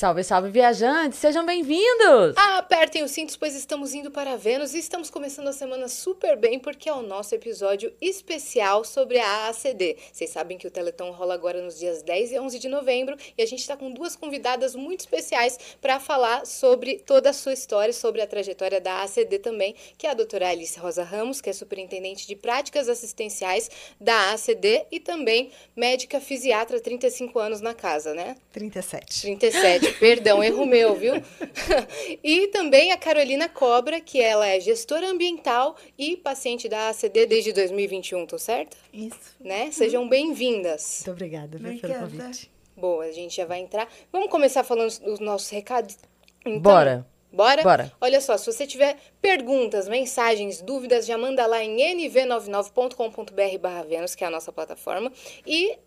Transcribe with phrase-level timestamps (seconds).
[0.00, 1.18] Salve, salve, viajantes!
[1.18, 2.34] Sejam bem-vindos!
[2.34, 6.58] Apertem os cintos, pois estamos indo para Vênus e estamos começando a semana super bem,
[6.58, 9.98] porque é o nosso episódio especial sobre a ACD.
[10.10, 13.42] Vocês sabem que o Teleton rola agora nos dias 10 e 11 de novembro e
[13.42, 17.92] a gente está com duas convidadas muito especiais para falar sobre toda a sua história,
[17.92, 21.52] sobre a trajetória da ACD também, que é a doutora Alice Rosa Ramos, que é
[21.52, 23.70] superintendente de práticas assistenciais
[24.00, 28.38] da ACD e também médica fisiatra, 35 anos na casa, né?
[28.50, 29.20] 37.
[29.20, 29.89] 37.
[29.98, 31.14] Perdão, erro meu, viu?
[32.22, 37.52] e também a Carolina Cobra, que ela é gestora ambiental e paciente da ACD desde
[37.52, 38.76] 2021, tô certo?
[38.92, 39.36] Isso.
[39.40, 39.70] Né?
[39.70, 41.02] Sejam bem-vindas.
[41.06, 42.50] Muito obrigada viu, pelo convite.
[42.76, 43.88] Boa, a gente já vai entrar.
[44.12, 45.98] Vamos começar falando dos nossos recados?
[46.44, 47.06] Então, Bora.
[47.32, 47.62] Bora?
[47.62, 47.92] Bora.
[48.00, 54.16] Olha só, se você tiver perguntas, mensagens, dúvidas, já manda lá em nv99.com.br barra Vênus,
[54.16, 55.12] que é a nossa plataforma.
[55.46, 55.78] E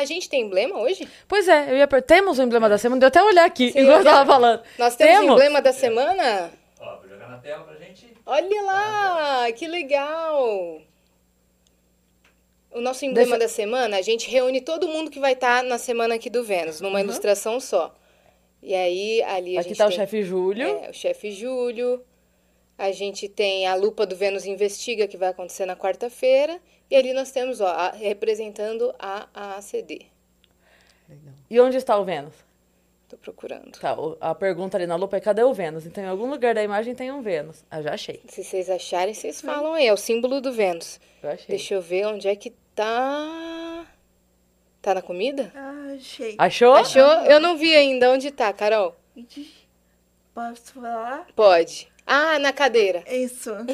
[0.00, 1.08] a gente tem emblema hoje?
[1.28, 2.02] Pois é, eu ia per...
[2.02, 4.62] temos o emblema da semana, deu até olhar aqui, Sim, enquanto eu já- tava falando.
[4.78, 5.30] Nós temos, Temos?
[5.30, 6.50] o emblema da semana?
[6.80, 8.12] Ó, vou jogar na tela pra gente.
[8.26, 10.80] Olha lá, que legal!
[12.70, 15.78] O nosso emblema Deixa- da semana, a gente reúne todo mundo que vai estar na
[15.78, 17.94] semana aqui do Vênus, numa ilustração só.
[18.60, 20.66] E aí, ali a Aqui gente tá o tem- chefe Júlio.
[20.66, 22.02] É, o chefe Júlio.
[22.76, 26.60] A gente tem a lupa do Vênus Investiga, que vai acontecer na quarta-feira.
[26.90, 30.06] E ali nós temos, ó, a- representando a ACD.
[31.08, 31.34] Legal.
[31.50, 32.34] E onde está o Vênus?
[33.08, 33.78] Tô procurando.
[33.78, 35.86] Tá, o- a pergunta ali na lupa é cadê o Vênus?
[35.86, 37.64] Então, em algum lugar da imagem tem um Vênus.
[37.70, 38.20] Ah, já achei.
[38.28, 39.86] Se vocês acharem, vocês falam aí.
[39.86, 40.98] É o símbolo do Vênus.
[41.22, 41.46] Eu achei.
[41.48, 43.86] Deixa eu ver onde é que tá.
[44.80, 45.50] Tá na comida?
[45.54, 46.34] Ah, achei.
[46.38, 46.74] Achou?
[46.74, 47.02] Achou?
[47.24, 48.10] Eu não vi ainda.
[48.10, 48.94] Onde tá, Carol?
[50.34, 51.26] Posso falar?
[51.36, 51.88] Pode.
[52.06, 53.02] Ah, na cadeira.
[53.10, 53.50] Isso.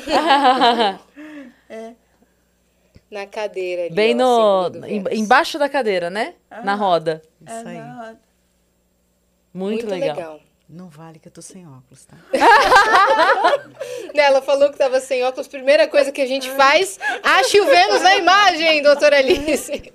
[3.11, 3.95] Na cadeira ali.
[3.95, 4.71] Bem ó, no.
[4.71, 6.35] do em- embaixo da cadeira, né?
[6.63, 7.21] Na roda.
[7.45, 7.77] É Isso aí.
[7.79, 8.21] na roda.
[9.53, 10.41] Muito, legal.
[10.73, 12.17] Não vale que eu tô sem óculos, tá?
[14.15, 15.47] Né, Ela falou que tava sem óculos.
[15.49, 19.93] Primeira coisa que a gente faz, ache o Vênus na imagem, doutora Alice.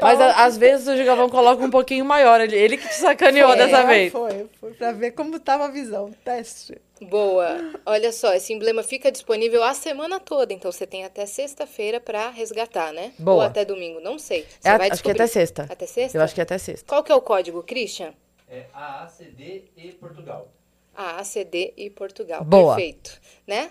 [0.00, 2.40] Mas a- às vezes o Gigavão coloca um pouquinho maior.
[2.40, 4.12] Ele, ele que te sacaneou Foi, dessa É, vez.
[4.12, 6.10] Foi, foi pra ver como tava a visão.
[6.24, 6.80] Teste.
[7.00, 7.72] Boa.
[7.86, 12.30] Olha só, esse emblema fica disponível a semana toda, então você tem até sexta-feira pra
[12.30, 13.12] resgatar, né?
[13.18, 13.36] Boa.
[13.36, 14.46] Ou até domingo, não sei.
[14.60, 15.22] Você É, vai acho que é descobrir.
[15.22, 15.66] até sexta.
[15.68, 16.18] Até sexta?
[16.18, 16.86] Eu acho que é até sexta.
[16.88, 18.12] Qual que é o código, Christian?
[18.54, 20.52] É AACD e Portugal.
[20.94, 22.44] A ACD e Portugal.
[22.44, 22.76] Boa.
[22.76, 23.70] Perfeito, né?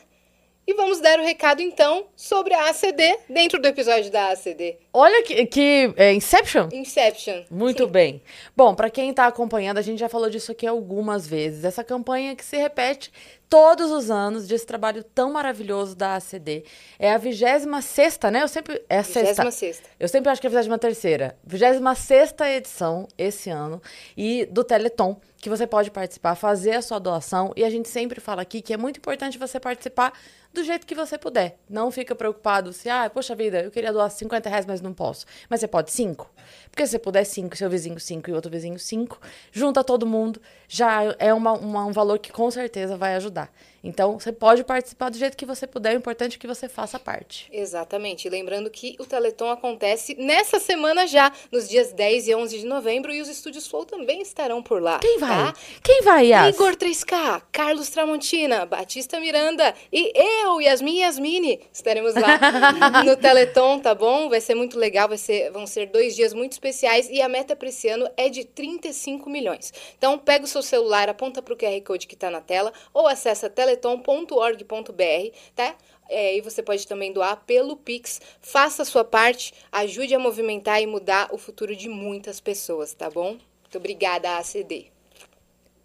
[0.65, 4.77] E vamos dar o recado então sobre a ACD dentro do episódio da ACD.
[4.91, 6.67] Olha que, que é Inception.
[6.71, 7.43] Inception.
[7.51, 8.23] Muito bem.
[8.57, 11.63] Bom, para quem tá acompanhando, a gente já falou disso aqui algumas vezes.
[11.63, 13.11] Essa campanha que se repete
[13.51, 16.63] todos os anos desse trabalho tão maravilhoso da ACD.
[16.97, 18.43] É a 26 sexta, né?
[18.43, 19.43] Eu sempre é a sexta.
[19.43, 19.81] 26ª.
[19.99, 21.37] Eu sempre acho que é a 23 terceira.
[21.43, 23.81] 26 edição esse ano
[24.15, 27.51] e do Teleton, que você pode participar, fazer a sua doação.
[27.55, 30.13] E a gente sempre fala aqui que é muito importante você participar
[30.53, 31.57] do jeito que você puder.
[31.67, 35.25] Não fica preocupado se, ah, poxa vida, eu queria doar 50 reais, mas não posso.
[35.49, 36.29] Mas você pode 5.
[36.69, 39.19] Porque se você puder 5, seu vizinho 5 e outro vizinho 5,
[39.51, 43.51] junta todo mundo, já é uma, uma- um valor que com certeza vai ajudar.
[43.83, 46.99] Então, você pode participar do jeito que você puder, o importante é que você faça
[46.99, 47.47] parte.
[47.51, 48.27] Exatamente.
[48.27, 52.65] E lembrando que o Teleton acontece nessa semana já, nos dias 10 e 11 de
[52.65, 54.99] novembro, e os estúdios Flow também estarão por lá.
[54.99, 55.29] Quem vai?
[55.29, 55.53] tá?
[55.83, 56.55] Quem vai, Yas?
[56.55, 62.39] Igor 3K, Carlos Tramontina, Batista Miranda e eu, Yasmin Yasmini, estaremos lá
[63.03, 64.29] no Teleton, tá bom?
[64.29, 67.55] Vai ser muito legal, vai ser, vão ser dois dias muito especiais e a meta
[67.55, 69.73] para esse ano é de 35 milhões.
[69.97, 73.07] Então, pega o seu celular, aponta para o QR Code que está na tela ou
[73.07, 75.75] acessa teleton.org.br, tá?
[76.09, 78.19] É, e você pode também doar pelo Pix.
[78.41, 83.09] Faça a sua parte, ajude a movimentar e mudar o futuro de muitas pessoas, tá
[83.09, 83.31] bom?
[83.61, 84.87] Muito obrigada, ACD.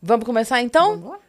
[0.03, 0.97] Vamos começar então?
[0.99, 1.21] Vamos lá?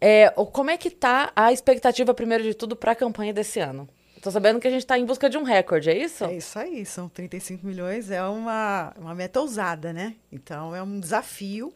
[0.00, 3.60] É, o- como é que tá a expectativa, primeiro de tudo, para a campanha desse
[3.60, 3.88] ano?
[4.20, 6.24] Tô sabendo que a gente tá em busca de um recorde, é isso?
[6.24, 10.14] É isso aí, são 35 milhões, é uma, uma meta ousada, né?
[10.30, 11.72] Então é um desafio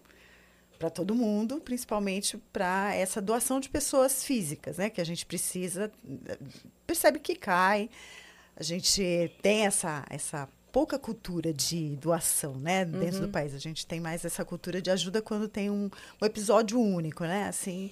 [0.78, 4.90] para todo mundo, principalmente para essa doação de pessoas físicas, né?
[4.90, 5.90] Que a gente precisa,
[6.86, 7.88] percebe que cai,
[8.56, 12.84] a gente tem essa, essa pouca cultura de doação, né?
[12.84, 15.90] Dentro do país, a gente tem mais essa cultura de ajuda quando tem um,
[16.20, 17.48] um episódio único, né?
[17.48, 17.90] Assim,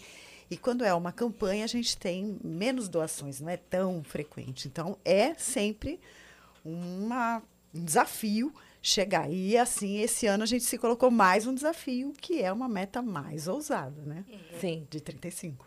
[0.51, 4.69] e quando é uma campanha, a gente tem menos doações, não é tão frequente.
[4.69, 5.99] Então, é sempre
[6.65, 7.43] uma,
[7.75, 8.55] um desafio
[8.85, 9.31] chegar.
[9.31, 13.01] E assim, esse ano a gente se colocou mais um desafio, que é uma meta
[13.01, 14.25] mais ousada, né?
[14.61, 14.87] Sim.
[14.91, 15.67] De 35.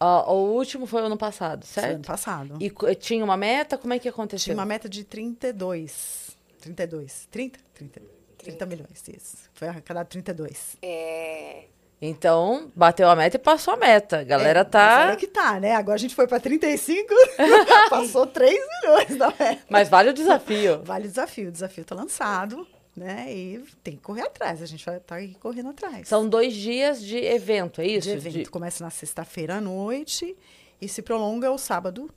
[0.00, 2.06] Ó, o último foi o ano passado, Foi ano certo?
[2.06, 2.58] passado.
[2.60, 3.78] E tinha uma meta?
[3.78, 4.44] Como é que aconteceu?
[4.44, 6.36] Tinha uma meta de 32.
[6.60, 7.28] 32.
[7.30, 7.58] 30?
[7.74, 8.02] 30.
[8.38, 9.36] 30 milhões, isso.
[9.54, 10.76] Foi arrecadado 32.
[10.82, 11.64] É...
[12.00, 14.20] Então, bateu a meta e passou a meta.
[14.20, 14.96] A galera É, tá.
[15.00, 15.74] Mas aí que tá, né?
[15.74, 17.12] Agora a gente foi para 35,
[17.90, 19.62] passou 3 milhões da meta.
[19.68, 20.80] Mas vale o desafio.
[20.86, 21.48] Vale o desafio.
[21.48, 22.66] O desafio tá lançado,
[22.96, 23.26] né?
[23.34, 24.62] E tem que correr atrás.
[24.62, 26.06] A gente vai estar aí correndo atrás.
[26.06, 28.08] São dois dias de evento, é isso?
[28.08, 28.50] de evento.
[28.50, 30.36] Começa na sexta-feira à noite
[30.80, 32.08] e se prolonga o sábado.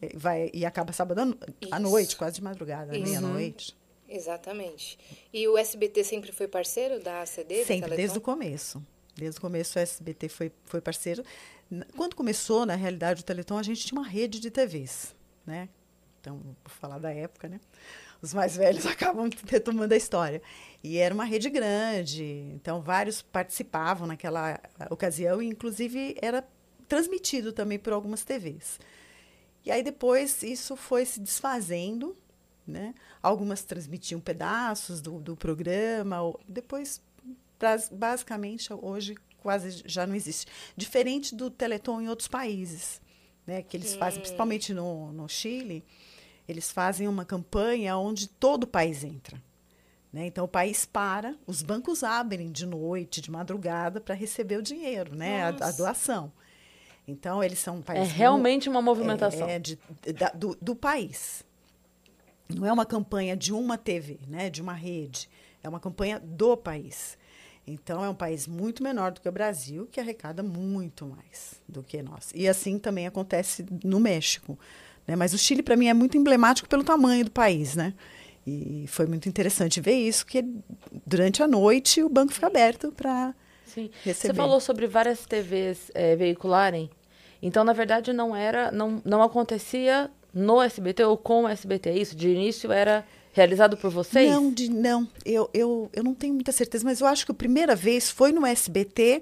[0.00, 1.36] eh, Vai, e acaba sábado
[1.72, 3.76] à noite, quase de madrugada, meia-noite.
[4.08, 4.96] Exatamente.
[5.32, 7.64] E o SBT sempre foi parceiro da ACD?
[7.64, 8.80] Sempre, desde o começo.
[9.16, 11.24] Desde o começo o SBT foi, foi parceiro.
[11.96, 15.14] Quando começou, na realidade, o Teleton, a gente tinha uma rede de TVs,
[15.46, 15.68] né?
[16.20, 17.60] Então, vou falar da época, né?
[18.20, 20.42] Os mais velhos acabam retomando a história.
[20.82, 22.24] E era uma rede grande,
[22.54, 24.58] então vários participavam naquela
[24.90, 26.46] ocasião, e inclusive era
[26.88, 28.78] transmitido também por algumas TVs.
[29.64, 32.16] E aí depois isso foi se desfazendo,
[32.66, 32.94] né?
[33.22, 36.18] Algumas transmitiam pedaços do, do programa,
[36.48, 37.00] depois
[37.92, 40.46] basicamente hoje quase já não existe.
[40.76, 43.00] Diferente do Teleton em outros países,
[43.46, 43.62] né?
[43.62, 45.84] Que eles fazem, principalmente no, no Chile,
[46.48, 49.40] eles fazem uma campanha onde todo o país entra.
[50.12, 50.26] Né?
[50.26, 55.14] Então o país para, os bancos abrem de noite, de madrugada, para receber o dinheiro,
[55.14, 55.42] né?
[55.42, 56.32] A, a doação.
[57.06, 59.48] Então eles são um É país mu- realmente uma movimentação.
[59.48, 59.78] é, de-
[60.16, 61.44] da- do, do país.
[62.48, 65.28] Não é uma campanha de uma TV, né, de uma rede.
[65.62, 67.18] É uma campanha do país.
[67.66, 71.82] Então, é um país muito menor do que o Brasil, que arrecada muito mais do
[71.82, 72.30] que nós.
[72.34, 74.58] E assim também acontece no México.
[75.06, 75.16] Né?
[75.16, 77.74] Mas o Chile, para mim, é muito emblemático pelo tamanho do país.
[77.74, 77.94] Né?
[78.46, 80.44] E foi muito interessante ver isso, que
[81.06, 83.34] durante a noite o banco fica aberto para
[83.74, 84.14] receber.
[84.14, 86.90] Você falou sobre várias TVs eh, veicularem.
[87.40, 91.98] Então, na verdade, não era, não, não acontecia no SBT ou com o SBT, é
[91.98, 92.16] isso?
[92.16, 94.30] De início era realizado por vocês?
[94.30, 95.06] Não, de, não.
[95.24, 98.32] Eu, eu, eu não tenho muita certeza, mas eu acho que a primeira vez foi
[98.32, 99.20] no SBT,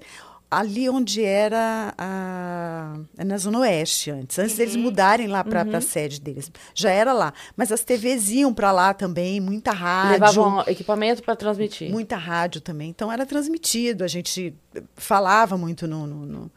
[0.49, 5.81] ali onde era a, é na Zona Oeste antes, antes deles mudarem lá para a
[5.81, 6.51] sede deles.
[6.75, 7.33] Já era lá.
[7.57, 10.11] Mas as TVs iam para lá também, muita rádio.
[10.11, 11.89] Levavam equipamento para transmitir.
[11.91, 12.89] Muita rádio também.
[12.91, 14.53] Então era transmitido, a gente
[14.95, 16.51] falava muito no, no- no-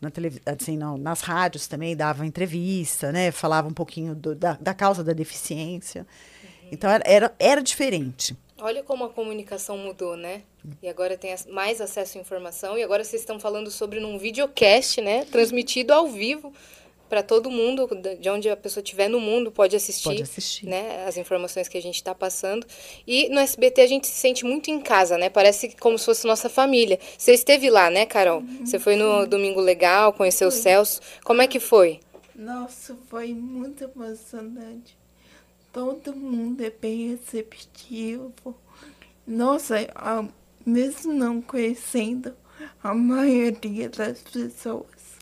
[0.00, 3.30] na televi- assim, não, nas rádios também, dava entrevista, né?
[3.30, 6.04] Falava um pouquinho do- da, da causa da deficiência.
[6.72, 8.34] Então era, era, era diferente.
[8.58, 10.42] Olha como a comunicação mudou, né?
[10.82, 12.78] E agora tem mais acesso à informação.
[12.78, 15.24] E agora vocês estão falando sobre num videocast, né?
[15.26, 16.52] Transmitido ao vivo
[17.10, 17.86] para todo mundo,
[18.18, 20.66] de onde a pessoa estiver no mundo, pode assistir, Pode assistir.
[20.66, 21.04] né?
[21.06, 22.66] As informações que a gente está passando.
[23.06, 25.28] E no SBT a gente se sente muito em casa, né?
[25.28, 26.98] Parece como se fosse nossa família.
[27.18, 28.42] Você esteve lá, né, Carol?
[28.64, 31.02] Você foi no Domingo Legal, conheceu o Celso.
[31.22, 32.00] Como é que foi?
[32.34, 35.01] Nossa, foi muito emocionante.
[35.72, 38.34] Todo mundo é bem receptivo.
[39.26, 40.24] Nossa, a-
[40.66, 42.34] mesmo não conhecendo
[42.82, 45.16] a maioria das pessoas,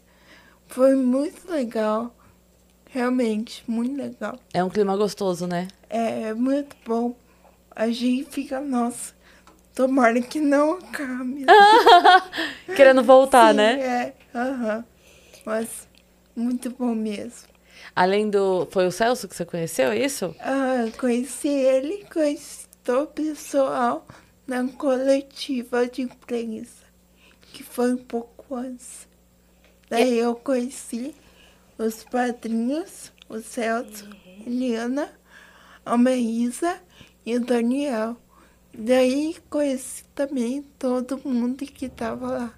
[0.66, 2.14] foi muito legal.
[2.88, 4.38] Realmente, muito legal.
[4.52, 5.68] É um clima gostoso, né?
[5.88, 7.14] É muito bom.
[7.70, 9.14] A gente fica, nossa,
[9.72, 11.46] tomara que não acabe.
[12.74, 13.80] Querendo voltar, Sim, né?
[13.80, 14.84] É, aham.
[15.46, 15.88] Mas
[16.34, 17.48] muito bom mesmo.
[17.94, 18.66] Além do.
[18.70, 20.34] Foi o Celso que você conheceu, é isso?
[20.40, 24.06] Ah, conheci ele, conheci todo o pessoal
[24.46, 26.84] na coletiva de imprensa,
[27.52, 29.08] que foi um pouco antes.
[29.88, 31.14] Daí eu conheci
[31.78, 35.12] os padrinhos, o Celso, a Eliana,
[35.84, 36.80] a Maísa
[37.24, 38.16] e o Daniel.
[38.72, 42.54] Daí conheci também todo mundo que estava lá.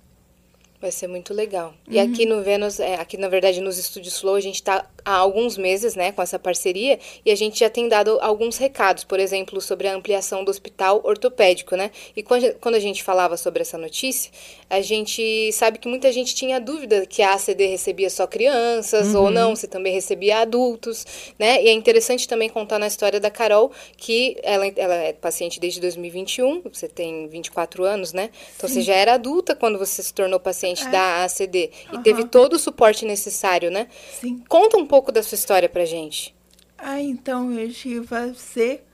[0.80, 1.74] Vai ser muito legal.
[1.88, 5.14] E aqui no Vênus, é, aqui na verdade nos estúdios Flow, a gente está há
[5.14, 9.18] alguns meses, né, com essa parceria e a gente já tem dado alguns recados, por
[9.18, 11.90] exemplo, sobre a ampliação do hospital ortopédico, né?
[12.16, 14.30] E quando a gente falava sobre essa notícia,
[14.68, 19.30] a gente sabe que muita gente tinha dúvida que a ACD recebia só crianças ou
[19.30, 21.06] não, se também recebia adultos,
[21.38, 21.62] né?
[21.62, 25.80] E é interessante também contar na história da Carol que ela, ela é paciente desde
[25.80, 28.30] 2021, você tem 24 anos, né?
[28.56, 32.54] Então você já era adulta quando você se tornou paciente da ACD e teve todo
[32.54, 33.88] o suporte necessário, né?
[34.20, 34.42] Sim.
[34.48, 36.36] Conta um pouco da sua história pra gente.
[36.76, 38.84] Ah, então eu tive a ser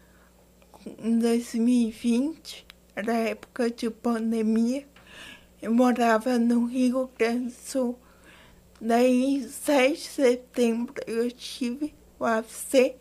[0.97, 2.65] em 2020,
[2.95, 4.87] era época de pandemia.
[5.61, 7.99] Eu morava no Rio Grande do Sul.
[8.81, 12.95] Daí, em 7 de setembro, eu tive o AVC.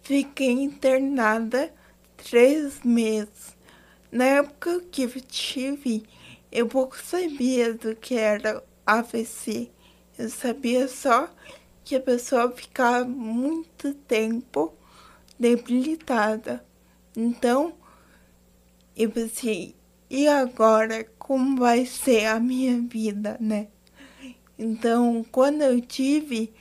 [0.00, 1.70] Fiquei internada
[2.16, 3.54] três meses.
[4.10, 6.04] Na época que eu tive,
[6.50, 9.70] eu pouco sabia do que era AVC.
[10.16, 11.28] Eu sabia só
[11.90, 14.72] que a pessoa ficava muito tempo
[15.36, 16.64] debilitada.
[17.16, 17.72] Então,
[18.96, 19.74] eu pensei,
[20.08, 23.66] e agora como vai ser a minha vida, né?
[24.56, 26.54] Então, quando eu tive,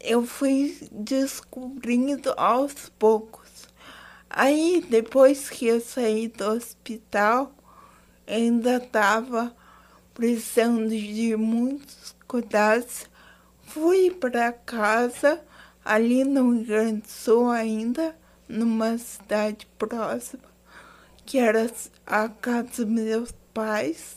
[0.00, 3.66] eu fui descobrindo aos poucos.
[4.30, 7.52] Aí, depois que eu saí do hospital,
[8.28, 9.52] ainda estava
[10.14, 13.08] precisando de muitos cuidados.
[13.80, 15.40] Fui para casa,
[15.84, 18.12] ali no Grande Sul ainda,
[18.48, 20.42] numa cidade próxima,
[21.24, 21.70] que era
[22.04, 24.16] a casa dos meus pais.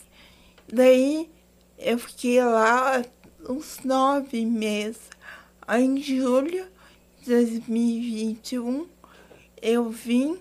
[0.67, 1.29] Daí
[1.77, 3.05] eu fiquei lá
[3.47, 5.11] uns nove meses.
[5.67, 6.65] Aí, em julho
[7.21, 8.87] de 2021,
[9.61, 10.39] eu vim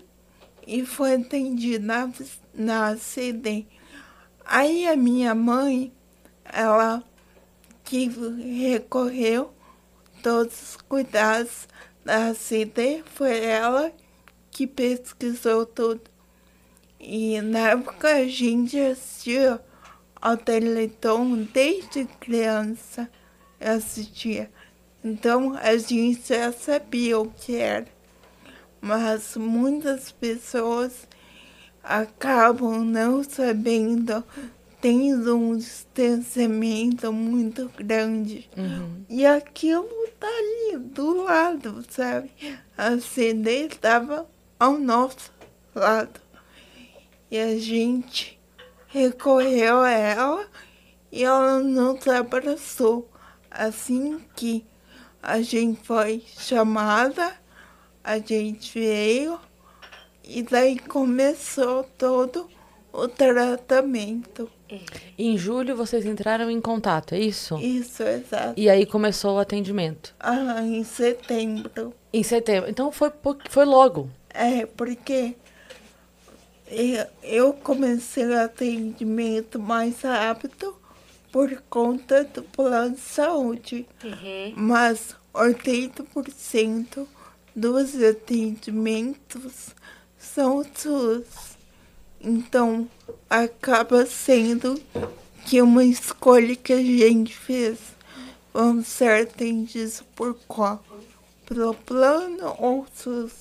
[0.66, 2.12] e fui atendida na,
[2.54, 3.66] na CD.
[4.46, 5.92] Aí a minha mãe,
[6.42, 7.04] ela
[7.90, 9.52] que recorreu
[10.22, 11.66] todos os cuidados
[12.04, 13.92] da CD, foi ela
[14.48, 16.02] que pesquisou tudo.
[17.00, 19.60] E na época a gente assistia
[20.22, 23.10] ao Teleton desde criança,
[23.60, 24.48] assistia.
[25.02, 27.88] Então a gente já sabia o que era.
[28.80, 31.08] Mas muitas pessoas
[31.82, 34.22] acabam não sabendo,
[34.80, 38.48] tendo um distanciamento muito grande.
[38.56, 39.04] Uhum.
[39.08, 42.30] E aquilo tá ali do lado, sabe?
[42.76, 44.26] A CD estava
[44.58, 45.32] ao nosso
[45.74, 46.20] lado.
[47.30, 48.38] E a gente
[48.88, 50.46] recorreu a ela
[51.12, 53.08] e ela nos abraçou.
[53.50, 54.64] Assim que
[55.22, 57.34] a gente foi chamada,
[58.02, 59.38] a gente veio
[60.24, 62.48] e daí começou todo
[62.92, 64.50] o tratamento.
[65.18, 67.58] Em julho vocês entraram em contato, é isso?
[67.58, 68.54] Isso, exato.
[68.56, 70.14] E aí começou o atendimento.
[70.18, 71.94] Ah, em setembro.
[72.12, 72.70] Em setembro.
[72.70, 73.10] Então foi,
[73.48, 74.08] foi logo.
[74.32, 75.34] É, porque
[76.68, 80.76] eu, eu comecei o atendimento mais rápido
[81.32, 83.86] por conta do plano de saúde.
[84.04, 84.52] Uhum.
[84.56, 87.06] Mas 80%
[87.54, 89.74] dos atendimentos
[90.16, 91.49] são SUS.
[92.22, 92.88] Então,
[93.28, 94.80] acaba sendo
[95.46, 97.78] que uma escolha que a gente fez.
[98.52, 100.84] Vamos ser atendidos por qual?
[101.46, 103.32] Pelo plano ou SUS?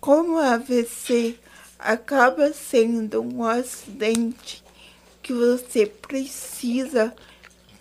[0.00, 1.38] Como a AVC
[1.78, 4.64] acaba sendo um acidente
[5.22, 7.12] que você precisa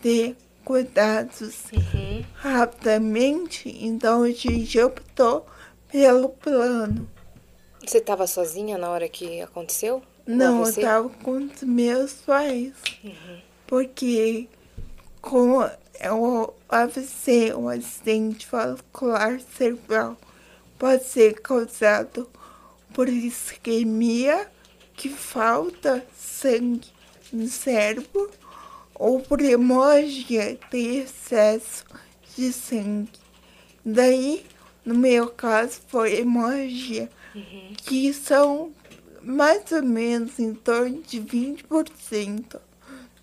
[0.01, 1.63] ter cuidados
[2.33, 5.45] rapidamente, então a gente optou
[5.91, 7.07] pelo plano.
[7.85, 10.01] Você estava sozinha na hora que aconteceu?
[10.25, 10.81] Não, eu AVC?
[10.81, 12.73] tava com os meus pais.
[13.67, 14.47] Porque
[15.21, 15.61] com
[15.99, 20.17] é o AVC, um acidente vascular cerebral,
[20.77, 22.29] pode ser causado
[22.93, 24.47] por isquemia,
[24.95, 26.87] que falta sangue
[27.31, 28.29] no cérebro,
[28.93, 31.85] ou por hemorragia, ter excesso
[32.37, 33.11] de sangue.
[33.83, 34.45] Daí,
[34.85, 37.09] no meu caso, foi hemorragia,
[37.77, 38.71] que são
[39.21, 42.59] mais ou menos em torno de 20%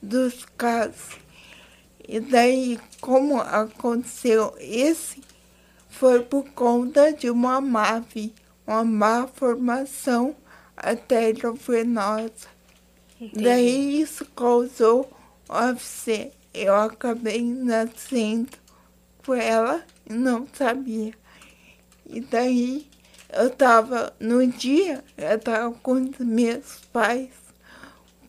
[0.02, 1.16] dos casos.
[2.06, 5.22] E daí, como aconteceu esse,
[5.88, 8.32] foi por conta de uma MAV,
[8.66, 10.34] uma má formação
[10.76, 12.50] arteriovenosa.
[13.32, 15.08] Daí isso causou
[15.48, 16.32] AVC.
[16.52, 18.50] Eu acabei nascendo
[19.24, 21.14] com ela e não sabia.
[22.04, 22.90] E daí
[23.32, 27.30] eu tava no dia, eu tava com os meus pais.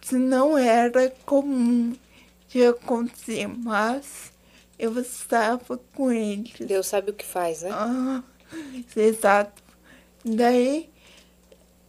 [0.01, 1.95] Se não era comum
[2.50, 4.31] de acontecer, mas
[4.77, 6.53] eu estava com eles.
[6.60, 7.69] Deus sabe o que faz, né?
[7.72, 8.24] Ah,
[8.95, 9.62] exato.
[10.24, 10.89] Daí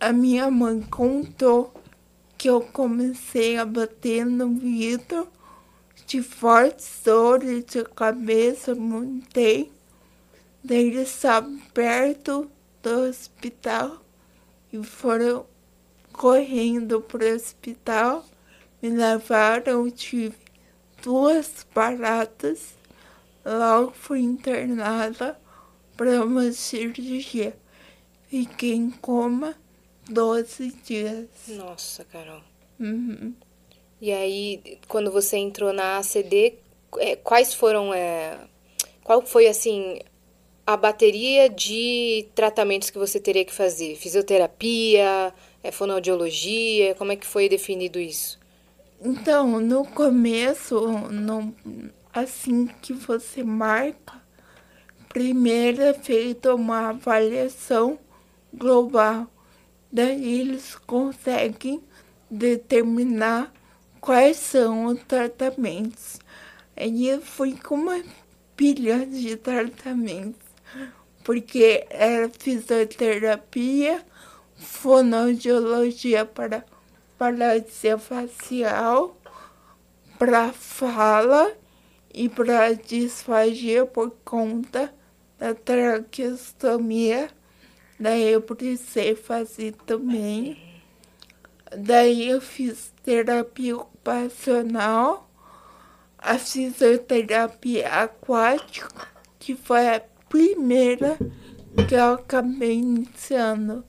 [0.01, 1.73] a minha mãe contou
[2.37, 5.29] que eu comecei a bater no vidro
[6.07, 9.73] de fortes dores de cabeça, montei.
[10.63, 12.51] Daí eles estavam perto
[12.85, 13.99] do hospital
[14.71, 15.47] e foram
[16.13, 18.25] correndo para o hospital.
[18.83, 20.37] Me levaram, tive
[21.03, 22.75] duas paradas.
[23.45, 25.41] Logo fui internada
[25.97, 27.57] para uma cirurgia.
[28.29, 29.55] Fiquei em coma
[30.11, 31.29] 12 dias.
[31.49, 32.43] Nossa, Carol.
[32.79, 33.35] Uhum.
[34.01, 36.59] E aí, quando você entrou na ACD,
[36.99, 37.95] é, quais foram.
[37.95, 38.39] é,
[39.03, 40.01] qual foi, assim,
[40.67, 43.97] a bateria de tratamentos que você teria que fazer?
[43.97, 46.95] Fisioterapia, é, fonoaudiologia?
[46.95, 48.39] Como é que foi definido isso?
[49.01, 50.81] Então, no começo,
[51.11, 51.55] no,
[52.13, 54.15] assim que você marca,
[55.09, 57.99] primeiro é feita uma avaliação
[58.53, 59.29] global
[59.95, 61.81] daí eles conseguem
[62.29, 63.53] determinar
[64.01, 66.19] quais são os tratamentos.
[66.77, 68.03] Aí eu fui com uma
[68.57, 70.44] pilha de tratamentos,
[71.25, 74.05] porque era fisioterapia,
[74.57, 76.65] fonoaudiologia para
[77.19, 79.17] paralisia facial,
[80.19, 81.51] para fala
[82.13, 84.95] e para disfagia por conta
[85.39, 87.31] da traqueostomia.
[87.99, 90.63] Daí eu precisei fazer também.
[91.75, 95.31] Daí eu fiz terapia ocupacional,
[96.19, 101.17] a fisioterapia aquática, que foi a primeira
[101.89, 103.85] que eu acabei iniciando.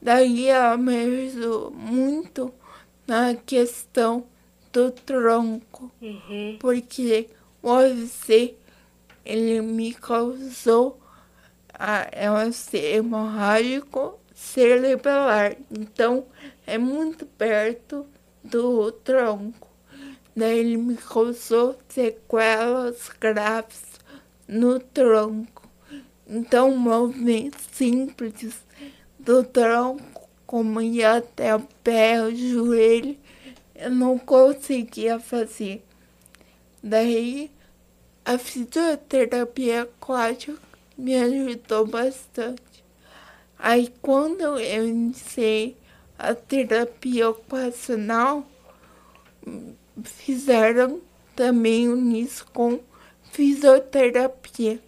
[0.00, 2.52] Daí ela me ajudou muito
[3.06, 4.26] na questão
[4.72, 6.56] do tronco, Uhum.
[6.58, 7.28] porque
[7.62, 8.56] o AVC
[9.24, 10.98] ele me causou
[11.72, 16.24] a, é um AVC hemorrágico cerebral, então
[16.66, 18.06] é muito perto
[18.42, 19.68] do tronco.
[20.34, 23.82] Daí ele me causou sequelas graves
[24.46, 25.68] no tronco.
[26.26, 28.64] Então, um movimento simples
[29.18, 33.16] do tronco, como ir até o pé, o joelho,
[33.74, 35.84] eu não conseguia fazer.
[36.82, 37.50] Daí,
[38.24, 40.58] a fisioterapia aquática
[40.96, 42.84] me ajudou bastante.
[43.58, 45.76] Aí, quando eu iniciei
[46.18, 48.46] a terapia ocupacional,
[50.04, 51.00] fizeram
[51.34, 52.80] também isso com
[53.32, 54.78] fisioterapia,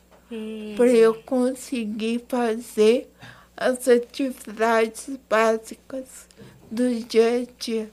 [0.76, 3.10] para eu conseguir fazer
[3.56, 6.28] as atividades básicas
[6.71, 7.90] do dia a dia.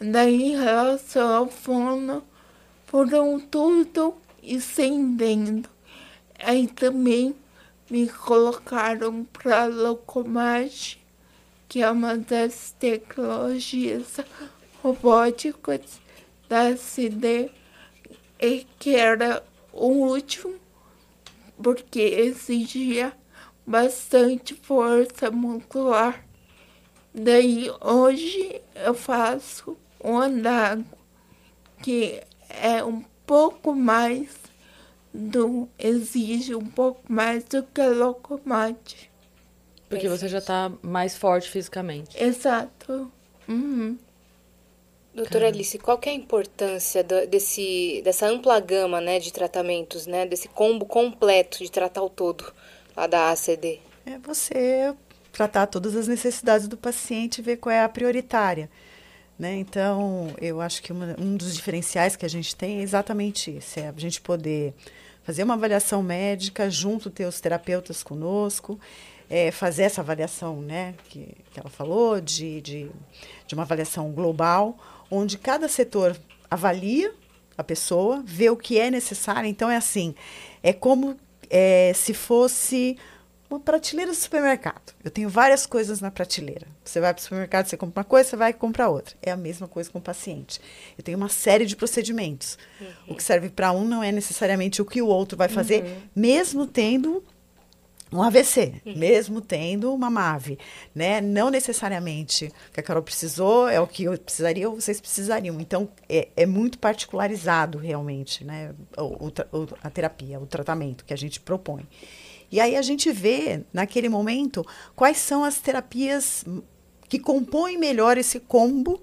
[0.00, 2.22] Daí, em relação ao fono,
[2.86, 5.68] foram tudo estendendo.
[6.38, 7.34] Aí também
[7.90, 10.98] me colocaram para locomagem,
[11.68, 14.20] que é uma das tecnologias
[14.80, 16.00] robóticas
[16.48, 17.50] da CD,
[18.40, 20.54] e que era o último,
[21.62, 23.12] porque exigia
[23.66, 26.24] bastante força muscular.
[27.12, 30.84] Daí hoje eu faço o andago,
[31.82, 34.28] que é um pouco mais
[35.12, 35.68] do.
[35.78, 39.10] exige um pouco mais do que a locomate.
[39.88, 42.22] Porque você já tá mais forte fisicamente.
[42.22, 43.10] Exato.
[43.48, 43.98] Uhum.
[45.18, 50.06] Doutora Alice, qual que é a importância do- desse, dessa ampla gama né, de tratamentos,
[50.06, 52.52] né, desse combo completo de tratar o todo
[52.96, 53.80] lá da ACD?
[54.06, 54.94] É você
[55.32, 58.70] tratar todas as necessidades do paciente e ver qual é a prioritária.
[59.36, 59.56] Né?
[59.56, 63.80] Então, eu acho que uma- um dos diferenciais que a gente tem é exatamente isso:
[63.80, 64.72] é a gente poder
[65.24, 68.80] fazer uma avaliação médica junto ter os terapeutas conosco,
[69.28, 72.90] é, fazer essa avaliação né, que, que ela falou, de, de,
[73.46, 74.76] de uma avaliação global,
[75.10, 76.16] onde cada setor
[76.50, 77.12] avalia
[77.56, 79.48] a pessoa, vê o que é necessário.
[79.48, 80.14] Então, é assim:
[80.62, 81.16] é como
[81.50, 82.96] é, se fosse
[83.50, 84.92] uma prateleira do supermercado.
[85.02, 86.66] Eu tenho várias coisas na prateleira.
[86.84, 89.16] Você vai para o supermercado, você compra uma coisa, você vai e compra outra.
[89.22, 90.60] É a mesma coisa com o paciente.
[90.96, 92.58] Eu tenho uma série de procedimentos.
[93.06, 96.66] O que serve para um não é necessariamente o que o outro vai fazer, mesmo
[96.66, 97.24] tendo
[98.12, 100.58] um AVC, mesmo tendo uma MAVE,
[100.94, 101.20] né?
[101.20, 105.60] Não necessariamente o que a Carol precisou é o que eu precisaria ou vocês precisariam.
[105.60, 108.74] Então, é, é muito particularizado realmente, né?
[108.96, 111.86] O, o a terapia, o tratamento que a gente propõe.
[112.50, 114.64] E aí a gente vê, naquele momento,
[114.96, 116.44] quais são as terapias
[117.08, 119.02] que compõem melhor esse combo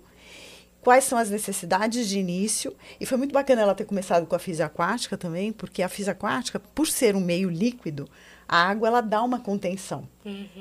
[0.86, 2.72] quais são as necessidades de início.
[3.00, 6.12] E foi muito bacana ela ter começado com a física aquática também, porque a física
[6.12, 8.08] aquática, por ser um meio líquido,
[8.48, 10.08] a água ela dá uma contenção.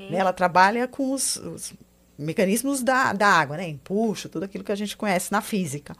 [0.09, 0.17] Né?
[0.17, 1.73] Ela trabalha com os, os
[2.17, 3.67] mecanismos da, da água, né?
[3.67, 5.95] Empuxo, tudo aquilo que a gente conhece na física.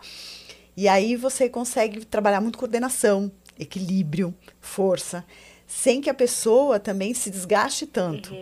[0.76, 5.26] E aí você consegue trabalhar muito coordenação, equilíbrio, força,
[5.68, 8.34] sem que a pessoa também se desgaste tanto,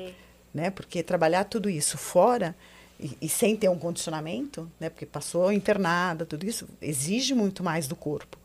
[0.53, 0.69] né?
[0.69, 2.55] Porque trabalhar tudo isso fora
[2.99, 4.89] e, e sem ter um condicionamento, né?
[4.89, 8.37] Porque passou internada, tudo isso exige muito mais do corpo.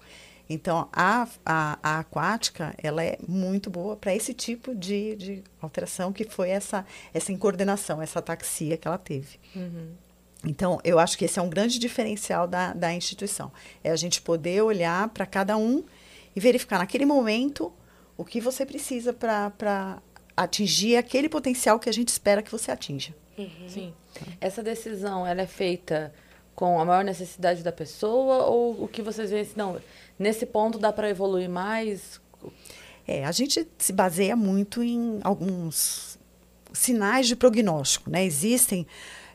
[0.48, 6.12] Então a, a, a aquática ela é muito boa para esse tipo de, de alteração
[6.12, 9.38] que foi essa essa incoordenação, essa ataxia que ela teve.
[10.44, 13.50] Então, eu acho que esse é um grande diferencial da, da instituição.
[13.82, 15.84] É a gente poder olhar para cada um
[16.34, 17.72] e verificar naquele momento
[18.16, 20.00] o que você precisa para
[20.36, 23.14] atingir aquele potencial que a gente espera que você atinja.
[23.68, 23.94] Sim.
[24.40, 26.12] Essa decisão, ela é feita
[26.54, 29.80] com a maior necessidade da pessoa ou o que vocês veem assim, não,
[30.18, 32.20] nesse ponto dá para evoluir mais?
[33.06, 36.18] É, a gente se baseia muito em alguns
[36.72, 38.24] sinais de prognóstico, né?
[38.24, 38.86] Existem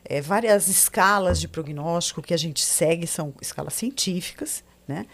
[0.04, 5.06] é, várias escalas de prognóstico que a gente segue, são escalas científicas, né?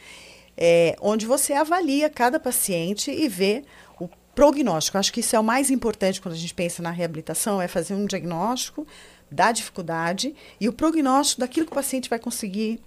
[0.56, 3.64] É, onde você avalia cada paciente e vê
[3.98, 4.98] o prognóstico.
[4.98, 7.94] Acho que isso é o mais importante quando a gente pensa na reabilitação, é fazer
[7.94, 8.86] um diagnóstico
[9.30, 12.80] da dificuldade e o prognóstico daquilo que o paciente vai conseguir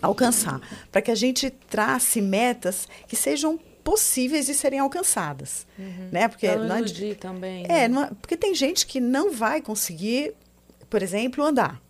[0.00, 6.08] alcançar, para que a gente trace metas que sejam possíveis de serem alcançadas, uhum.
[6.10, 6.26] né?
[6.26, 7.66] Porque pra não é, também.
[7.68, 10.34] É, não, porque tem gente que não vai conseguir,
[10.88, 11.80] por exemplo, andar.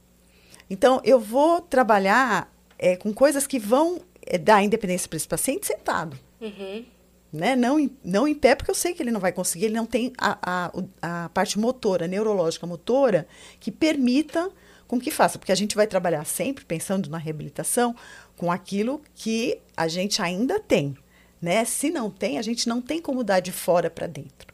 [0.68, 5.66] Então eu vou trabalhar é, com coisas que vão é, dar independência para esse paciente
[5.66, 6.18] sentado.
[6.40, 6.84] Uhum.
[7.32, 7.56] Né?
[7.56, 9.86] Não, em, não em pé, porque eu sei que ele não vai conseguir, ele não
[9.86, 13.26] tem a, a, a parte motora, neurológica motora,
[13.58, 14.50] que permita
[14.86, 17.94] com que faça, porque a gente vai trabalhar sempre pensando na reabilitação
[18.36, 20.96] com aquilo que a gente ainda tem,
[21.40, 21.64] né?
[21.64, 24.52] Se não tem, a gente não tem como dar de fora para dentro,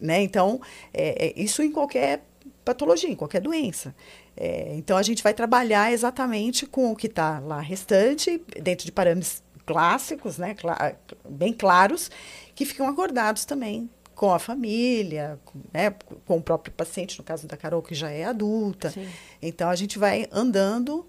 [0.00, 0.22] né?
[0.22, 0.60] Então,
[0.92, 2.24] é, é, isso em qualquer
[2.64, 3.94] patologia, em qualquer doença.
[4.36, 8.92] É, então, a gente vai trabalhar exatamente com o que está lá restante, dentro de
[8.92, 10.54] parâmetros clássicos, né?
[10.54, 10.94] Clá
[11.28, 12.10] bem claros,
[12.54, 17.46] que ficam acordados também com a família, com, né, com o próprio paciente, no caso
[17.46, 18.90] da Carol, que já é adulta.
[18.90, 19.06] Sim.
[19.40, 21.06] Então, a gente vai andando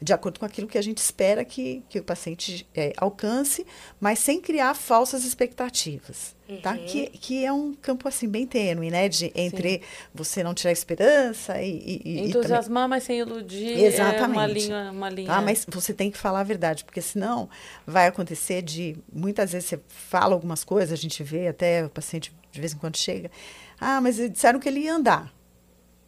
[0.00, 3.66] de acordo com aquilo que a gente espera que, que o paciente é, alcance,
[3.98, 6.52] mas sem criar falsas expectativas, tá?
[6.52, 6.60] uhum.
[6.60, 6.78] tá?
[6.78, 9.08] Que, que é um campo, assim, bem tênue, né?
[9.08, 9.80] De, entre Sim.
[10.14, 12.02] você não tirar esperança e...
[12.04, 13.84] e Entusiasmar, mas sem iludir.
[13.84, 14.22] Exatamente.
[14.22, 14.90] É uma linha...
[14.92, 15.28] Uma linha...
[15.28, 15.40] Tá?
[15.40, 17.48] Mas você tem que falar a verdade, porque senão
[17.86, 18.96] vai acontecer de...
[19.10, 22.78] Muitas vezes você fala algumas coisas, a gente vê até o paciente de vez em
[22.78, 23.30] quando chega.
[23.78, 25.32] Ah, mas disseram que ele ia andar.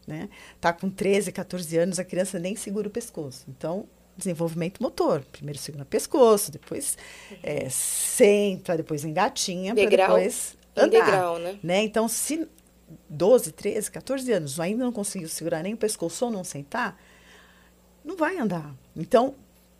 [0.06, 0.28] Né?
[0.60, 3.44] Tá com 13, 14 anos, a criança nem segura o pescoço.
[3.48, 5.24] Então, desenvolvimento motor.
[5.30, 6.96] Primeiro segura o pescoço, depois
[7.42, 10.88] é, senta, depois engatinha, para depois andar.
[10.88, 11.58] Degrau, né?
[11.62, 11.82] né?
[11.82, 12.48] Então, se
[13.08, 16.98] 12, 13, 14 anos ainda não conseguiu segurar nem o pescoço ou não sentar,
[18.02, 18.74] não vai andar.
[18.96, 19.34] Então,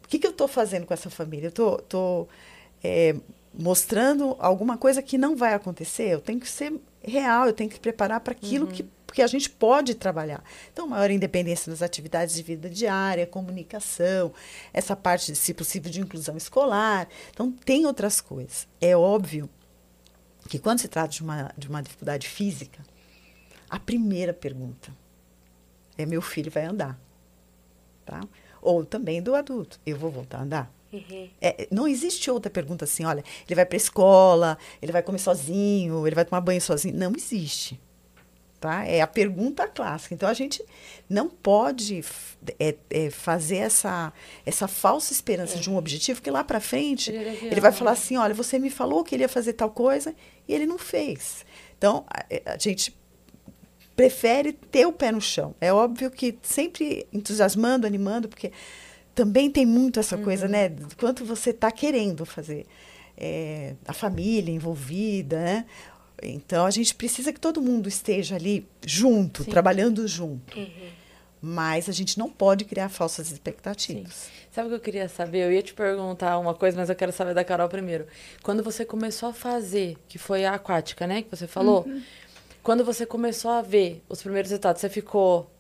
[0.05, 1.47] o que, que eu estou fazendo com essa família?
[1.47, 2.29] Eu estou
[2.85, 3.17] é,
[3.53, 6.09] mostrando alguma coisa que não vai acontecer.
[6.09, 8.73] Eu tenho que ser real, eu tenho que preparar para aquilo uhum.
[8.73, 10.43] que, que a gente pode trabalhar.
[10.73, 14.33] Então, maior independência nas atividades de vida diária, comunicação,
[14.73, 17.09] essa parte, se possível, de inclusão escolar.
[17.31, 18.67] Então, tem outras coisas.
[18.81, 19.49] É óbvio
[20.49, 22.83] que quando se trata de uma, de uma dificuldade física,
[23.69, 24.91] a primeira pergunta
[25.97, 26.99] é: meu filho vai andar?
[28.05, 28.21] Tá?
[28.63, 30.78] Ou também do adulto: eu vou voltar a andar?
[30.93, 31.29] Uhum.
[31.41, 35.19] É, não existe outra pergunta assim, olha, ele vai para a escola, ele vai comer
[35.19, 36.97] sozinho, ele vai tomar banho sozinho.
[36.97, 37.79] Não existe.
[38.61, 38.85] Tá?
[38.85, 40.15] É a pergunta clássica.
[40.15, 40.65] Então a gente
[41.09, 42.05] não pode
[42.59, 44.13] é, é, fazer essa,
[44.45, 45.61] essa falsa esperança é.
[45.61, 49.05] de um objetivo, que lá para frente ele, vai falar assim: olha, você me falou
[49.05, 50.13] que ele ia fazer tal coisa
[50.49, 51.47] e ele não fez.
[51.77, 52.99] Então a, é, a gente
[53.95, 55.55] prefere ter o pé no chão.
[55.61, 58.51] É óbvio que sempre entusiasmando, animando, porque
[59.19, 60.23] também tem muito essa uhum.
[60.23, 60.69] coisa, né?
[60.69, 62.65] Do quanto você está querendo fazer.
[63.17, 65.67] É, a família envolvida, né?
[66.23, 69.51] Então, a gente precisa que todo mundo esteja ali junto, Sim.
[69.51, 70.57] trabalhando junto.
[70.57, 70.91] Uhum.
[71.43, 74.13] Mas a gente não pode criar falsas expectativas.
[74.13, 74.31] Sim.
[74.53, 75.47] Sabe o que eu queria saber?
[75.47, 78.07] Eu ia te perguntar uma coisa, mas eu quero saber da Carol primeiro.
[78.41, 81.23] Quando você começou a fazer, que foi a aquática, né?
[81.23, 81.85] Que você falou.
[81.89, 82.01] Uhum.
[82.63, 85.51] Quando você começou a ver os primeiros resultados, você ficou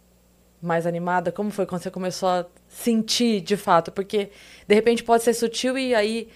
[0.60, 1.32] mais animada?
[1.32, 3.90] Como foi quando você começou a sentir de fato?
[3.92, 4.30] Porque
[4.66, 6.28] de repente pode ser sutil e aí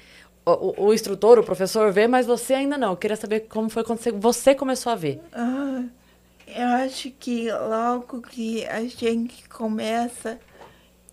[0.44, 2.90] o, o instrutor, o professor vê, mas você ainda não.
[2.90, 5.20] Eu queria saber como foi quando você começou a ver.
[5.32, 5.84] Ah,
[6.46, 10.38] eu acho que logo que a gente começa,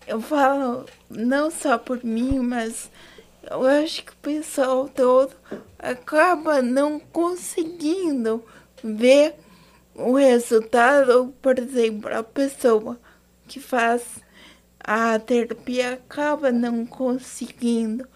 [0.06, 2.90] eu falo não só por mim, mas
[3.48, 5.32] eu acho que o pessoal todo
[5.78, 8.44] acaba não conseguindo
[8.82, 9.36] ver
[10.00, 12.98] o resultado, por exemplo, a pessoa
[13.46, 14.02] que faz
[14.82, 18.08] a terapia acaba não conseguindo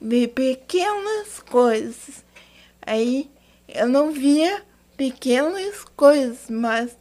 [0.00, 2.24] ver pequenas coisas.
[2.82, 3.30] Aí
[3.68, 4.62] eu não via
[4.96, 6.96] pequenas coisas, mas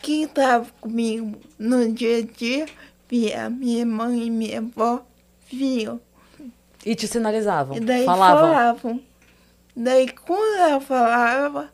[0.00, 2.66] quem estava comigo no dia a dia
[3.08, 5.04] via minha mãe e minha avó
[5.50, 6.00] viam.
[6.84, 7.76] E te sinalizavam?
[7.76, 8.50] E daí falavam.
[8.50, 9.00] falavam.
[9.76, 11.72] Daí quando ela falava,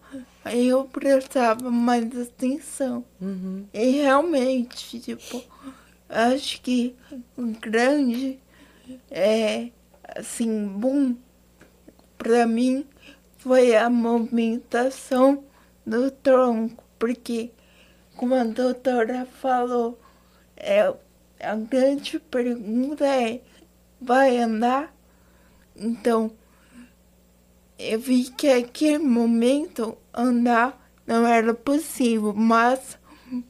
[0.53, 3.05] eu prestava mais atenção.
[3.21, 3.67] Uhum.
[3.73, 5.43] E realmente, tipo,
[6.09, 6.95] acho que
[7.37, 8.39] o grande
[9.11, 9.71] é
[10.17, 11.15] assim, bom
[12.17, 12.87] para mim
[13.39, 15.45] foi a movimentação
[15.85, 17.51] do tronco, porque
[18.17, 19.99] como a doutora falou,
[20.57, 20.93] é,
[21.41, 23.43] a grande pergunta é,
[24.01, 24.95] vai andar?
[25.77, 26.33] Então,
[27.79, 32.99] eu vi que aquele momento andar não era possível, mas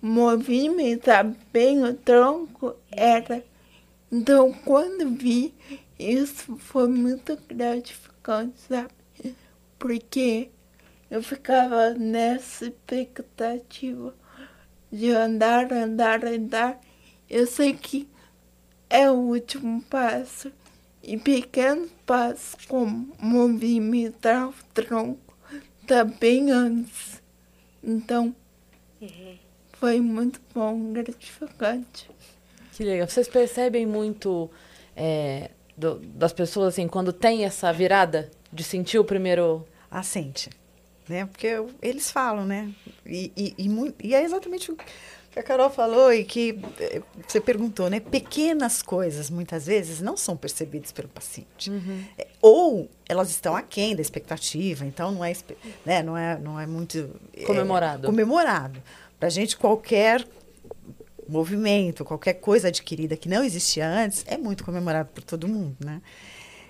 [0.02, 3.44] movimentar bem o tronco era.
[4.10, 5.54] Então, quando vi,
[5.98, 8.90] isso foi muito gratificante, sabe?
[9.78, 10.50] Porque
[11.10, 14.14] eu ficava nessa expectativa
[14.90, 16.80] de andar, andar, andar.
[17.28, 18.08] Eu sei que
[18.88, 20.50] é o último passo
[21.06, 25.34] e pequenos passos como movimentar o tronco
[25.86, 27.22] também antes.
[27.82, 28.34] Então,
[29.00, 29.38] uhum.
[29.74, 32.10] foi muito bom, gratificante.
[32.72, 33.08] Que legal.
[33.08, 34.50] Vocês percebem muito
[34.96, 39.66] é, do, das pessoas, assim, quando tem essa virada de sentir o primeiro...
[39.88, 40.50] Assente,
[41.08, 41.24] né?
[41.26, 41.48] Porque
[41.80, 42.74] eles falam, né?
[43.06, 44.76] E, e, e, e é exatamente o
[45.36, 48.00] que a Carol falou e que eh, você perguntou, né?
[48.00, 51.70] Pequenas coisas, muitas vezes, não são percebidas pelo paciente.
[51.70, 52.04] Uhum.
[52.16, 55.34] É, ou elas estão aquém da expectativa, então não é,
[55.84, 57.10] né, não é, não é muito...
[57.44, 58.06] Comemorado.
[58.06, 58.82] É, comemorado.
[59.20, 60.26] Para a gente, qualquer
[61.28, 66.00] movimento, qualquer coisa adquirida que não existia antes, é muito comemorado por todo mundo, né?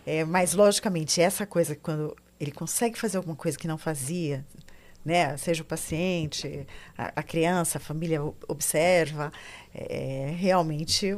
[0.04, 4.44] É, mas, logicamente, essa coisa, quando ele consegue fazer alguma coisa que não fazia,
[5.06, 5.36] né?
[5.36, 6.66] Seja o paciente,
[6.98, 9.32] a, a criança, a família observa,
[9.72, 11.16] é, realmente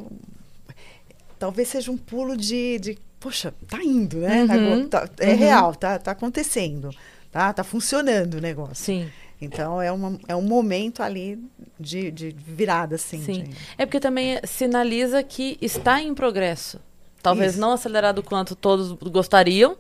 [1.38, 4.44] talvez seja um pulo de, de poxa, tá indo, né?
[4.44, 4.88] Uhum.
[4.88, 5.36] Tá, é uhum.
[5.36, 6.90] real, tá, tá acontecendo,
[7.32, 8.84] tá, tá funcionando o negócio.
[8.84, 9.10] Sim.
[9.40, 11.42] Então é, uma, é um momento ali
[11.80, 13.22] de, de virada, assim.
[13.22, 13.44] Sim.
[13.44, 13.56] De...
[13.78, 16.78] É porque também sinaliza que está em progresso.
[17.22, 17.60] Talvez Isso.
[17.60, 19.78] não acelerado quanto todos gostariam,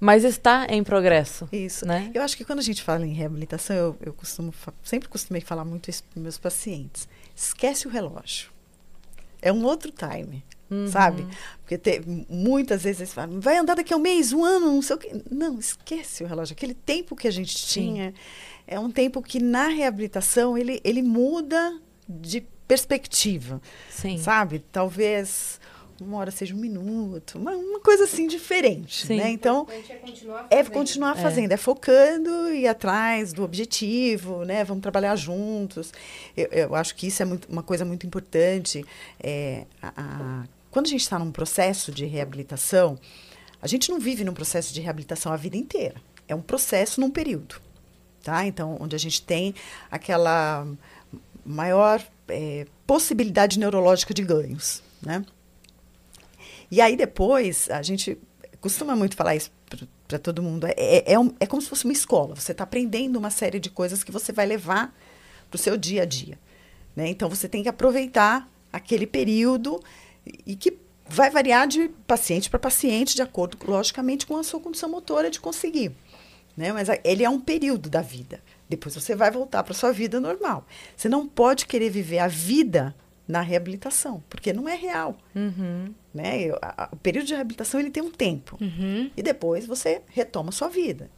[0.00, 1.46] mas está em progresso.
[1.52, 1.86] Isso.
[1.86, 2.10] Né?
[2.14, 5.64] Eu acho que quando a gente fala em reabilitação, eu, eu costumo, sempre costumei falar
[5.64, 7.06] muito isso para meus pacientes.
[7.36, 8.50] Esquece o relógio.
[9.42, 10.42] É um outro time.
[10.70, 10.86] Uhum.
[10.86, 11.26] Sabe?
[11.60, 14.82] Porque te, muitas vezes eles falam, vai andar daqui a um mês, um ano, não
[14.82, 15.22] sei o quê.
[15.30, 16.54] Não, esquece o relógio.
[16.54, 17.80] Aquele tempo que a gente Sim.
[17.80, 18.14] tinha
[18.66, 23.60] é um tempo que na reabilitação ele, ele muda de perspectiva.
[23.90, 24.16] Sim.
[24.16, 24.60] Sabe?
[24.70, 25.60] Talvez
[26.00, 29.16] uma hora seja um minuto, uma, uma coisa assim diferente, Sim.
[29.16, 29.30] né?
[29.30, 31.54] Então é continuar fazendo, é, continuar fazendo, é.
[31.54, 34.64] é focando e ir atrás do objetivo, né?
[34.64, 35.92] Vamos trabalhar juntos.
[36.36, 38.84] Eu, eu acho que isso é muito, uma coisa muito importante.
[39.22, 42.98] É, a, a, quando a gente está num processo de reabilitação,
[43.60, 45.96] a gente não vive num processo de reabilitação a vida inteira.
[46.26, 47.56] É um processo num período,
[48.22, 48.46] tá?
[48.46, 49.54] Então, onde a gente tem
[49.90, 50.66] aquela
[51.44, 55.24] maior é, possibilidade neurológica de ganhos, né?
[56.70, 58.16] E aí depois, a gente
[58.60, 59.50] costuma muito falar isso
[60.06, 62.34] para todo mundo, é, é, é, um, é, como se fosse uma escola.
[62.34, 64.94] Você está aprendendo uma série de coisas que você vai levar
[65.48, 66.38] para o seu dia a dia.
[66.94, 67.08] Né?
[67.08, 69.80] Então, você tem que aproveitar aquele período
[70.46, 70.76] e que
[71.08, 75.40] vai variar de paciente para paciente, de acordo, logicamente, com a sua condição motora de
[75.40, 75.92] conseguir.
[76.56, 76.72] Né?
[76.72, 78.40] Mas ele é um período da vida.
[78.68, 80.66] Depois você vai voltar para sua vida normal.
[80.96, 82.94] Você não pode querer viver a vida
[83.26, 85.16] na reabilitação, porque não é real.
[85.34, 85.94] Uhum.
[86.12, 86.42] Né?
[86.42, 88.58] Eu, a, o período de reabilitação ele tem um tempo.
[88.60, 89.10] Uhum.
[89.16, 91.10] E depois você retoma a sua vida,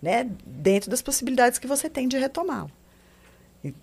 [0.00, 0.28] né?
[0.44, 2.70] dentro das possibilidades que você tem de retomá-lo.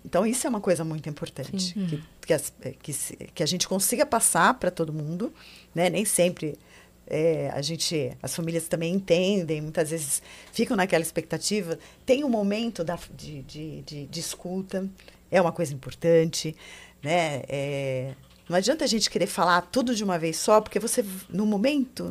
[0.04, 1.74] Então, isso é uma coisa muito importante.
[1.74, 2.92] Que, que, as, é, que,
[3.34, 5.32] que, a gente consiga passar para todo mundo.
[5.74, 5.90] Né?
[5.90, 6.56] Nem sempre
[7.04, 10.22] é, a gente, as famílias também entendem, muitas vezes
[10.52, 11.76] ficam naquela expectativa.
[12.06, 14.88] Tem um momento da, de, de, de, de escuta,
[15.32, 16.54] é uma coisa importante
[17.02, 17.42] né?
[17.48, 18.14] É,
[18.48, 22.10] não adianta a gente querer falar tudo de uma vez só, porque você, no momento,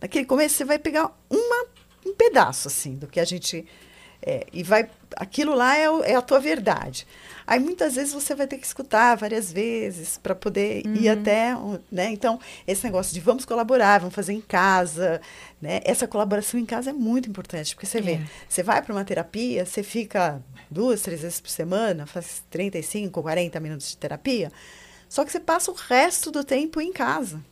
[0.00, 1.66] naquele começo, você vai pegar uma,
[2.06, 3.66] um pedaço, assim, do que a gente...
[4.22, 4.88] É, e vai...
[5.16, 7.06] Aquilo lá é, é, a tua verdade.
[7.46, 10.94] Aí, muitas vezes, você vai ter que escutar várias vezes para poder uhum.
[10.96, 11.54] ir até...
[11.90, 12.10] Né?
[12.10, 15.20] Então, esse negócio de vamos colaborar, vamos fazer em casa,
[15.60, 15.80] né?
[15.84, 18.02] Essa colaboração em casa é muito importante, porque você é.
[18.02, 23.20] vê, você vai para uma terapia, você fica duas, três vezes por semana, faz 35,
[23.22, 24.52] 40 minutos de terapia,
[25.10, 27.44] só que você passa o resto do tempo em casa.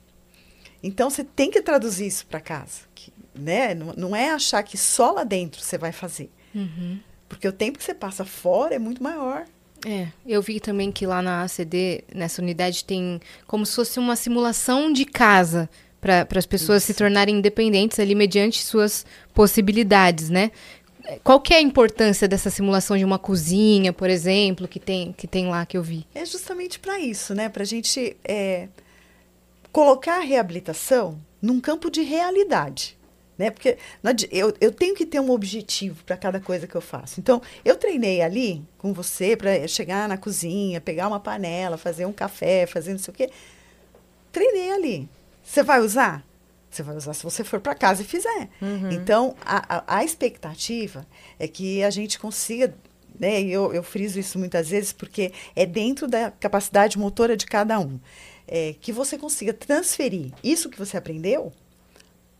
[0.80, 3.74] Então você tem que traduzir isso para casa, que, né?
[3.74, 7.00] Não, não, é achar que só lá dentro você vai fazer, uhum.
[7.28, 9.44] porque o tempo que você passa fora é muito maior.
[9.84, 14.14] É, eu vi também que lá na ACD, nessa unidade, tem como se fosse uma
[14.14, 15.68] simulação de casa
[16.00, 16.92] para as pessoas Isso.
[16.92, 20.52] se tornarem independentes ali mediante suas possibilidades, né?
[21.24, 25.26] Qual que é a importância dessa simulação de uma cozinha, por exemplo, que tem, que
[25.26, 26.06] tem lá que eu vi?
[26.14, 27.48] É justamente para isso, né?
[27.48, 28.68] Para a gente é,
[29.72, 32.98] colocar a reabilitação num campo de realidade.
[33.38, 33.50] Né?
[33.50, 33.78] Porque
[34.32, 37.20] eu, eu tenho que ter um objetivo para cada coisa que eu faço.
[37.20, 42.12] Então, eu treinei ali com você para chegar na cozinha, pegar uma panela, fazer um
[42.12, 43.30] café, fazer não sei o quê.
[44.32, 45.08] Treinei ali.
[45.42, 46.26] Você vai usar?
[46.70, 48.48] Você vai usar se você for para casa e fizer.
[48.60, 48.90] Uhum.
[48.90, 51.06] Então, a, a, a, expectativa
[51.38, 52.74] é que a gente consiga
[53.18, 53.42] né?
[53.42, 57.78] E eu, eu friso isso muitas vezes porque é dentro da capacidade motora de cada
[57.80, 57.98] um.
[58.46, 61.52] É, que você consiga transferir isso que você aprendeu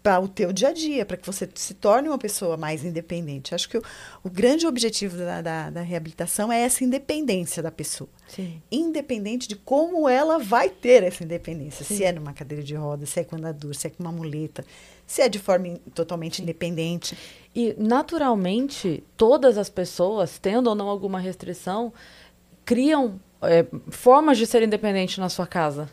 [0.09, 3.55] para o teu dia a dia, para que você se torne uma pessoa mais independente.
[3.55, 3.83] Acho que o,
[4.25, 8.09] o grande objetivo da, da, da, reabilitação é essa independência da pessoa.
[8.27, 8.63] Sim.
[8.73, 11.85] Independente de como ela vai ter essa independência.
[11.85, 11.97] Sim.
[11.97, 14.65] Se é numa cadeira de rodas, se é com andador, se é com uma muleta,
[15.07, 16.45] se é de forma in, totalmente Sim.
[16.45, 17.15] independente.
[17.55, 21.93] E, naturalmente, todas as pessoas, tendo ou não alguma restrição,
[22.65, 25.91] criam é, formas de ser independente na sua casa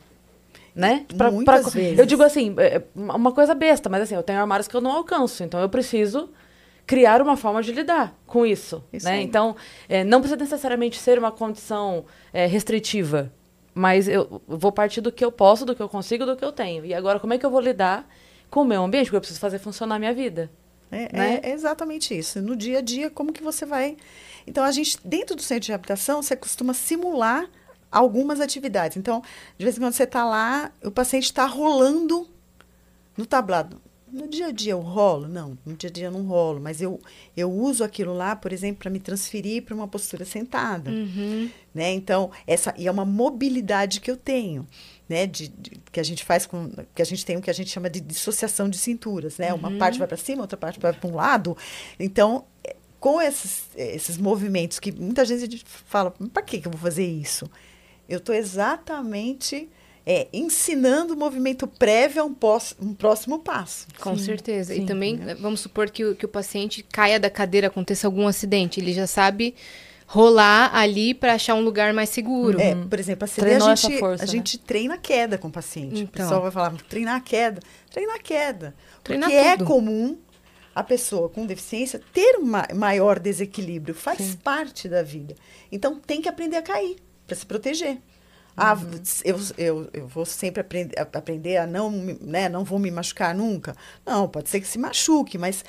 [0.76, 1.06] né?
[1.18, 1.98] Pra, Muitas pra, vezes.
[1.98, 4.82] Eu digo assim, é, é uma coisa besta, mas assim, eu tenho armários que eu
[4.82, 6.30] não alcanço, então eu preciso
[6.86, 9.14] criar uma forma de lidar com isso, isso né?
[9.14, 9.24] Aí.
[9.24, 9.56] Então,
[9.88, 13.32] é, não precisa necessariamente ser uma condição é, restritiva,
[13.74, 16.52] mas eu vou partir do que eu posso, do que eu consigo, do que eu
[16.52, 16.86] tenho.
[16.86, 18.08] E agora, como é que eu vou lidar
[18.50, 19.06] com o meu ambiente?
[19.06, 20.52] Porque eu preciso fazer funcionar a minha vida.
[20.92, 21.40] É, né?
[21.44, 22.42] é, exatamente isso.
[22.42, 23.98] No dia a dia, como que você vai...
[24.48, 27.50] Então, a gente, dentro do centro de habitação, você costuma simular
[27.92, 28.98] algumas atividades.
[28.98, 29.22] Então,
[29.58, 32.28] de vez em quando você está lá, o paciente está rolando
[33.18, 33.82] no tablado.
[34.12, 35.28] No dia a dia eu rolo?
[35.28, 37.02] Não, no dia a dia eu não rolo, mas eu,
[37.36, 40.90] eu uso aquilo lá, por exemplo, para me transferir para uma postura sentada.
[40.90, 41.50] Uhum.
[41.74, 41.92] Né?
[41.92, 44.66] Então, essa e é uma mobilidade que eu tenho.
[45.08, 47.54] Né, de, de, que a gente faz com que a gente tem o que a
[47.54, 49.54] gente chama de dissociação de cinturas, né?
[49.54, 49.60] Uhum.
[49.60, 51.56] Uma parte vai para cima, outra parte vai para um lado.
[52.00, 56.72] Então, é, com esses, esses movimentos que muitas vezes a gente fala, para que eu
[56.72, 57.48] vou fazer isso?
[58.08, 59.70] Eu estou exatamente
[60.06, 63.88] é, ensinando o movimento prévio a um, pós, um próximo passo.
[64.00, 64.74] Com sim, certeza.
[64.74, 68.28] Sim, e também, vamos supor que o, que o paciente caia da cadeira, aconteça algum
[68.28, 68.80] acidente.
[68.80, 69.56] Ele já sabe
[70.08, 72.62] rolar ali para achar um lugar mais seguro.
[72.62, 74.32] É, por exemplo, a CD, a gente, força, a né?
[74.32, 76.02] gente treina a queda com o paciente.
[76.02, 76.06] Então.
[76.06, 77.60] O pessoal vai falar, treinar a queda.
[77.92, 78.76] Treinar a queda.
[79.04, 79.64] Treinar porque é tudo.
[79.64, 80.18] é comum
[80.76, 83.96] a pessoa com deficiência ter uma maior desequilíbrio.
[83.96, 84.38] Faz Sim.
[84.44, 85.34] parte da vida.
[85.72, 88.00] Então, tem que aprender a cair para se proteger.
[88.58, 89.02] Ah, uhum.
[89.26, 93.76] eu, eu, eu vou sempre aprender, aprender a não, né, não vou me machucar nunca.
[94.06, 95.66] Não, pode ser que se machuque, mas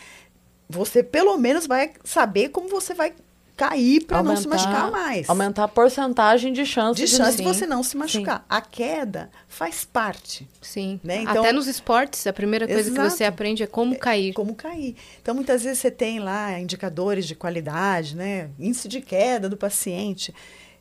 [0.68, 3.12] você pelo menos vai saber como você vai
[3.56, 5.28] cair para não se machucar mais.
[5.28, 8.40] Aumentar a porcentagem de chance de, chance de você não se machucar.
[8.40, 8.44] Sim.
[8.48, 10.46] A queda faz parte.
[10.60, 11.00] Sim.
[11.02, 11.22] Né?
[11.22, 13.08] Então, Até nos esportes, a primeira coisa exato.
[13.08, 14.30] que você aprende é como cair.
[14.30, 14.94] É, como cair.
[15.20, 18.50] Então, muitas vezes você tem lá indicadores de qualidade, né?
[18.58, 20.34] Índice de queda do paciente.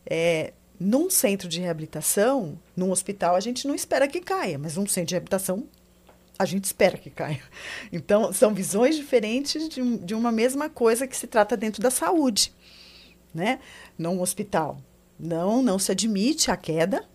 [0.05, 4.85] É, num centro de reabilitação, num hospital, a gente não espera que caia, mas num
[4.87, 5.67] centro de reabilitação,
[6.37, 7.41] a gente espera que caia.
[7.91, 12.53] Então, são visões diferentes de, de uma mesma coisa que se trata dentro da saúde,
[13.33, 13.59] né?
[13.97, 14.81] Num hospital.
[15.17, 17.07] Não, não se admite a queda,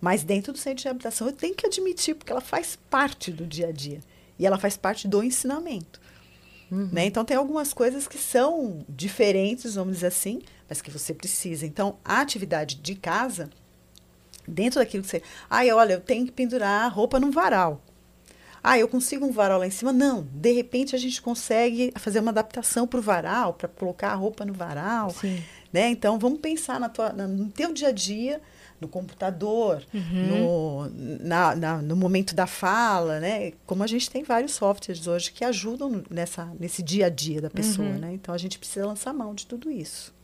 [0.00, 3.46] mas dentro do centro de reabilitação eu tenho que admitir, porque ela faz parte do
[3.46, 4.00] dia a dia.
[4.38, 6.00] E ela faz parte do ensinamento.
[6.70, 6.88] Uhum.
[6.92, 7.06] Né?
[7.06, 11.66] Então, tem algumas coisas que são diferentes, vamos dizer assim, mas que você precisa.
[11.66, 13.50] Então, a atividade de casa,
[14.46, 15.22] dentro daquilo que você.
[15.48, 17.82] Ai, olha, eu tenho que pendurar a roupa num varal.
[18.62, 19.92] Ah, eu consigo um varal lá em cima?
[19.92, 20.28] Não.
[20.32, 24.44] De repente a gente consegue fazer uma adaptação para o varal, para colocar a roupa
[24.44, 25.10] no varal.
[25.10, 25.42] Sim.
[25.72, 25.88] Né?
[25.88, 28.40] Então, vamos pensar na tua, no teu dia a dia,
[28.80, 30.26] no computador, uhum.
[30.26, 30.90] no,
[31.20, 33.52] na, na, no momento da fala, né?
[33.66, 37.50] Como a gente tem vários softwares hoje que ajudam nessa, nesse dia a dia da
[37.50, 37.98] pessoa, uhum.
[37.98, 38.14] né?
[38.14, 40.14] Então, a gente precisa lançar mão de tudo isso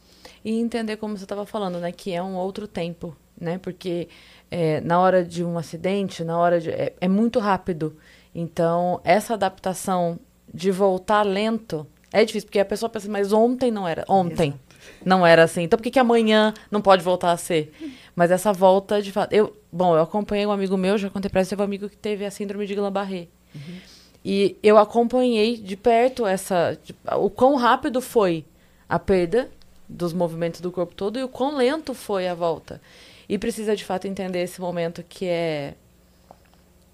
[0.46, 4.08] e entender como você estava falando, né, que é um outro tempo, né, porque
[4.48, 7.96] é, na hora de um acidente, na hora de é, é, muito rápido,
[8.32, 10.20] então essa adaptação
[10.54, 14.65] de voltar lento é difícil porque a pessoa pensa, mas ontem não era, ontem Exato.
[15.04, 17.72] Não era assim, então por que, que amanhã não pode voltar a ser?
[18.14, 21.44] Mas essa volta de fato, eu, bom, eu acompanhei um amigo meu, já contei para
[21.44, 23.28] você, teve um amigo que teve a síndrome de Guillain-Barré.
[23.54, 23.78] Uhum.
[24.24, 26.78] E eu acompanhei de perto essa,
[27.18, 28.44] o quão rápido foi
[28.88, 29.48] a perda
[29.88, 32.80] dos movimentos do corpo todo e o quão lento foi a volta.
[33.28, 35.74] E precisa de fato entender esse momento que é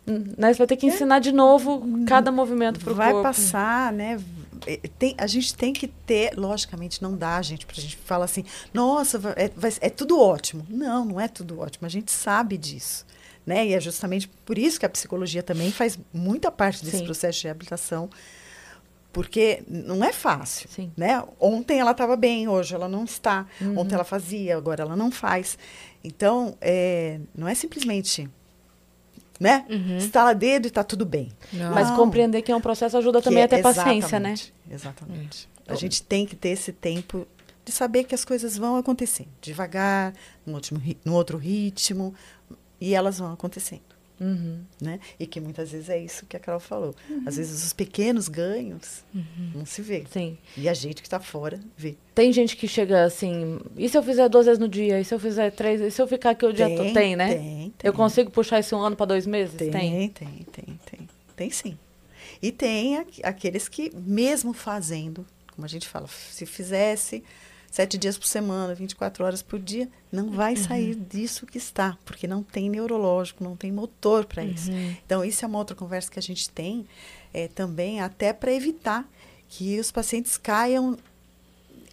[0.06, 3.12] né, você vai ter que ensinar de novo cada movimento para o corpo.
[3.12, 4.18] Vai passar, né?
[4.66, 8.24] É, tem, a gente tem que ter, logicamente, não dá, gente, para a gente falar
[8.24, 10.66] assim, nossa, é, vai, é tudo ótimo.
[10.68, 11.86] Não, não é tudo ótimo.
[11.86, 13.04] A gente sabe disso.
[13.44, 13.66] Né?
[13.66, 17.04] E é justamente por isso que a psicologia também faz muita parte desse Sim.
[17.04, 18.08] processo de reabilitação
[19.12, 20.90] porque não é fácil, Sim.
[20.96, 21.22] né?
[21.38, 23.46] Ontem ela estava bem, hoje ela não está.
[23.60, 23.78] Uhum.
[23.78, 25.58] Ontem ela fazia, agora ela não faz.
[26.02, 28.28] Então, é, não é simplesmente,
[29.42, 29.66] né?
[29.68, 29.98] Uhum.
[29.98, 31.32] Estala dedo e está tudo bem.
[31.52, 31.74] Não.
[31.74, 34.34] Mas compreender que é um processo ajuda que também é, a ter paciência, né?
[34.70, 35.48] Exatamente.
[35.66, 37.26] A gente tem que ter esse tempo
[37.64, 40.12] de saber que as coisas vão acontecer devagar,
[40.46, 42.14] no, último, no outro ritmo,
[42.80, 43.91] e elas vão acontecendo.
[44.22, 44.60] Uhum.
[44.80, 45.00] Né?
[45.18, 46.94] E que muitas vezes é isso que a Carol falou.
[47.26, 49.02] Às vezes os pequenos ganhos
[49.54, 50.04] não se vê.
[50.10, 50.38] Sim.
[50.56, 51.96] E a gente que está fora vê.
[52.14, 55.00] Tem gente que chega assim, e se eu fizer duas vezes no dia?
[55.00, 55.80] E se eu fizer três?
[55.80, 56.92] E se eu ficar aqui o dia todo?
[56.92, 57.34] Tem, né?
[57.34, 57.72] Tem, tem.
[57.82, 59.56] Eu consigo puxar esse um ano para dois meses?
[59.56, 61.08] Tem, tem, tem, tem, tem.
[61.34, 61.76] Tem sim.
[62.40, 67.24] E tem aqu- aqueles que, mesmo fazendo, como a gente fala, se fizesse
[67.72, 72.26] sete dias por semana, 24 horas por dia, não vai sair disso que está, porque
[72.28, 74.70] não tem neurológico, não tem motor para isso.
[75.06, 76.86] Então, isso é uma outra conversa que a gente tem
[77.32, 79.08] é, também, até para evitar
[79.48, 80.98] que os pacientes caiam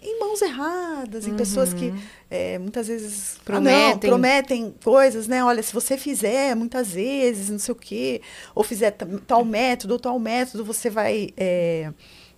[0.01, 1.93] em mãos erradas, em pessoas que
[2.29, 4.09] é, muitas vezes ah, não, Prometem.
[4.09, 5.43] prometem coisas, né?
[5.43, 8.21] Olha, se você fizer muitas vezes, não sei o quê,
[8.55, 11.91] ou fizer ta- tal método ou tal método, você vai é,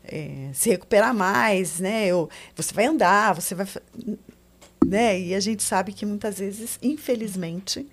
[0.03, 2.13] é, se recuperar mais, né?
[2.13, 3.67] Ou você vai andar, você vai.
[4.85, 5.19] Né?
[5.19, 7.87] E a gente sabe que muitas vezes, infelizmente.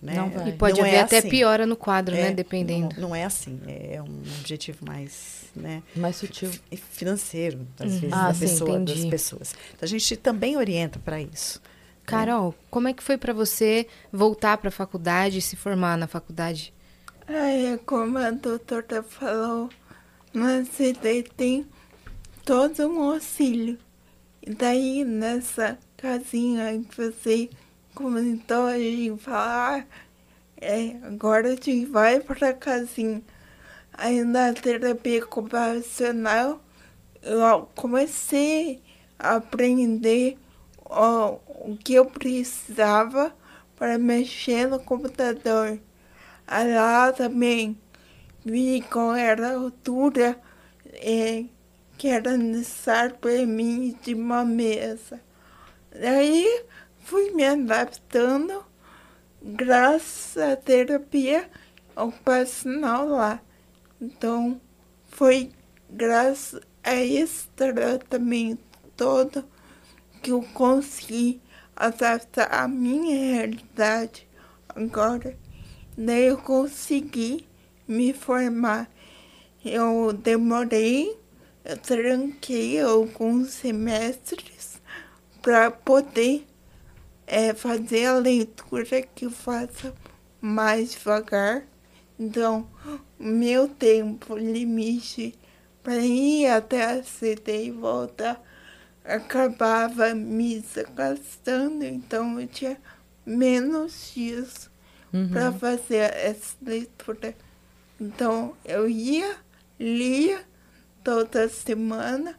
[0.00, 0.14] Né?
[0.14, 0.48] Não vai.
[0.48, 1.28] E pode não haver é até assim.
[1.28, 2.30] piora no quadro, É, né?
[2.32, 2.94] Dependendo.
[2.96, 3.60] Não, não é assim.
[3.66, 5.40] É um objetivo mais.
[5.54, 5.82] Né?
[5.96, 6.48] Mais sutil.
[6.50, 9.54] fi- financeiro, às vezes, Ah, da sim, pessoa, das pessoas.
[9.74, 11.60] Então, a gente também orienta para isso.
[12.06, 16.72] Carol, como é que foi pra você voltar pra faculdade e se formar na faculdade?
[17.26, 19.68] Aí, como a doutora falou,
[20.64, 21.66] CD tem
[22.44, 23.78] todo um auxílio.
[24.40, 27.50] E daí, nessa casinha que você
[27.94, 29.84] comentou, a gente fala, ah,
[30.56, 33.22] é, agora a gente vai pra casinha.
[33.92, 36.62] Aí, na terapia ocupacional,
[37.22, 38.80] eu comecei
[39.18, 40.38] a aprender
[40.84, 43.34] ó, o que eu precisava
[43.76, 45.78] para mexer no computador.
[46.46, 47.79] Aí lá também
[48.44, 50.40] vi qual era a altura
[50.86, 51.46] eh,
[51.98, 55.20] que era necessário para mim de uma mesa.
[55.92, 56.64] Daí
[57.04, 58.64] fui me adaptando
[59.42, 61.50] graças à terapia
[61.94, 63.40] ocupacional lá.
[64.00, 64.60] Então
[65.08, 65.50] foi
[65.90, 68.62] graças a esse tratamento
[68.96, 69.44] todo
[70.22, 71.40] que eu consegui
[71.76, 74.26] adaptar a minha realidade
[74.68, 75.36] agora.
[75.96, 77.49] Daí eu consegui
[77.90, 78.88] me formar.
[79.64, 81.18] Eu demorei,
[81.64, 84.80] eu tranquei alguns semestres
[85.42, 86.46] para poder
[87.26, 89.92] eh, fazer a leitura que eu faço
[90.40, 91.64] mais devagar.
[92.18, 92.68] Então,
[93.18, 95.34] meu tempo limite
[95.82, 98.42] para ir até a CD e voltar
[99.04, 102.76] acabava me desgastando, então eu tinha
[103.24, 104.70] menos dias
[105.32, 107.34] para fazer essa leitura.
[108.00, 109.36] Então eu ia,
[109.78, 110.42] lia
[111.04, 112.38] toda semana,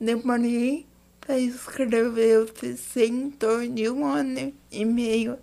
[0.00, 0.86] demorei
[1.20, 5.38] para escrever o TC em torno de um ano e meio,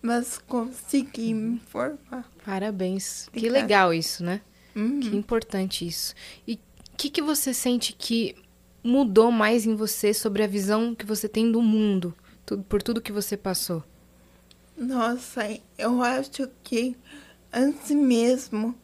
[0.00, 2.28] mas consegui me formar.
[2.44, 3.28] Parabéns.
[3.32, 3.60] Que Obrigada.
[3.60, 4.40] legal isso, né?
[4.74, 5.00] Uhum.
[5.00, 6.14] Que importante isso.
[6.46, 8.34] E o que, que você sente que
[8.82, 12.14] mudou mais em você sobre a visão que você tem do mundo,
[12.68, 13.82] por tudo que você passou?
[14.76, 15.42] Nossa,
[15.78, 16.96] eu acho que
[17.52, 18.74] antes mesmo,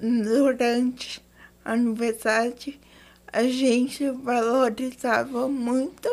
[0.00, 1.22] durante
[1.64, 2.80] a universidade,
[3.32, 6.08] a gente valorizava muito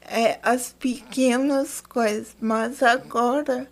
[0.00, 3.68] é, as pequenas coisas, mas agora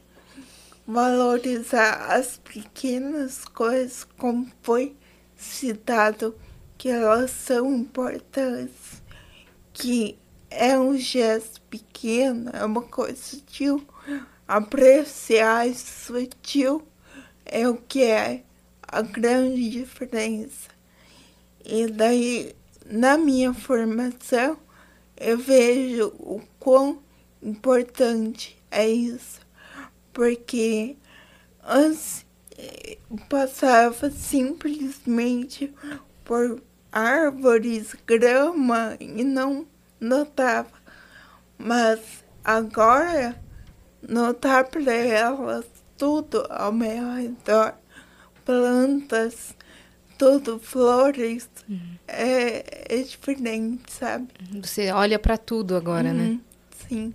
[0.86, 4.94] valorizar as pequenas coisas, como foi
[5.36, 6.34] citado,
[6.78, 9.02] que elas são importantes,
[9.72, 10.18] que
[10.50, 13.86] é um gesto pequeno, é uma coisa sutil,
[14.46, 16.86] apreciar isso sutil
[17.44, 18.42] é o que é
[18.88, 20.70] a grande diferença.
[21.64, 24.58] E daí, na minha formação,
[25.16, 27.02] eu vejo o quão
[27.42, 29.40] importante é isso,
[30.12, 30.96] porque
[31.64, 32.26] antes
[32.56, 35.72] eh, passava simplesmente
[36.24, 36.62] por
[36.92, 39.66] árvores, grama e não
[40.00, 40.72] notava.
[41.58, 42.00] Mas
[42.44, 43.40] agora
[44.06, 45.64] notar para elas
[45.96, 47.74] tudo ao meu redor,
[48.46, 49.54] plantas,
[50.16, 51.50] tudo, flores,
[52.08, 54.28] é, é diferente, sabe?
[54.62, 56.24] Você olha pra tudo agora, né?
[56.28, 56.40] Uhum,
[56.88, 57.14] Sim.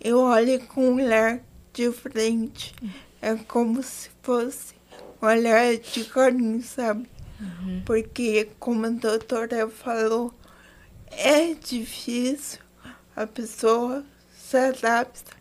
[0.00, 1.40] Eu olho com um olhar
[1.72, 2.74] diferente.
[3.20, 4.74] É como se fosse
[5.20, 7.06] um olhar de carinho, sabe?
[7.84, 10.32] Porque, como a doutora falou,
[11.10, 12.60] é difícil
[13.14, 14.04] a pessoa
[14.34, 15.32] se adapta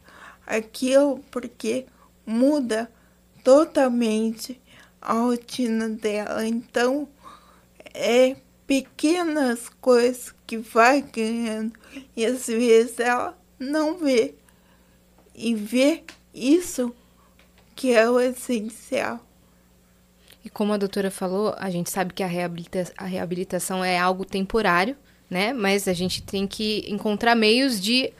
[0.45, 1.85] àquilo porque
[2.25, 2.91] muda
[3.43, 4.60] totalmente
[5.01, 6.45] a rotina dela.
[6.45, 7.07] Então,
[7.93, 8.35] é
[8.67, 11.73] pequenas coisas que vai ganhando
[12.15, 14.35] e às vezes ela não vê.
[15.33, 16.93] E ver isso
[17.75, 19.19] que é o essencial.
[20.43, 24.25] E como a doutora falou, a gente sabe que a, reabilita a reabilitação é algo
[24.25, 24.95] temporário,
[25.29, 25.53] né?
[25.53, 28.11] Mas a gente tem que encontrar meios de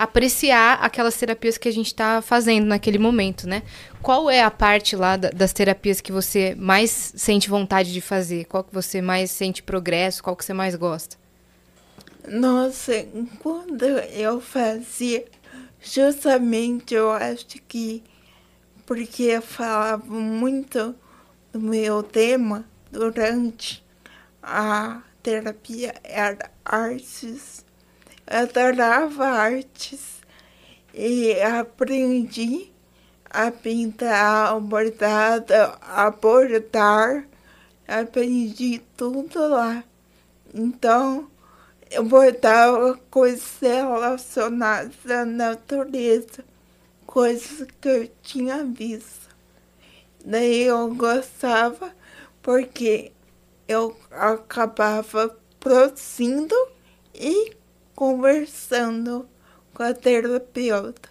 [0.00, 3.62] apreciar aquelas terapias que a gente está fazendo naquele momento, né?
[4.00, 8.46] Qual é a parte lá da, das terapias que você mais sente vontade de fazer?
[8.46, 10.22] Qual que você mais sente progresso?
[10.22, 11.18] Qual que você mais gosta?
[12.26, 12.92] Nossa,
[13.40, 15.26] quando eu fazia,
[15.82, 18.02] justamente eu acho que
[18.86, 20.94] porque eu falava muito
[21.52, 23.84] do meu tema durante
[24.42, 27.68] a terapia era artes.
[28.30, 30.22] Adorava artes
[30.94, 32.72] e aprendi
[33.28, 35.52] a pintar, a bordado,
[35.82, 37.26] a bordar,
[37.88, 39.82] aprendi tudo lá.
[40.54, 41.28] Então,
[41.90, 46.44] eu bordava coisas relacionadas à natureza,
[47.04, 49.28] coisas que eu tinha visto.
[50.24, 51.92] Daí eu gostava
[52.40, 53.10] porque
[53.66, 56.54] eu acabava produzindo
[57.12, 57.58] e
[58.00, 59.28] conversando
[59.74, 61.10] com a terapeuta.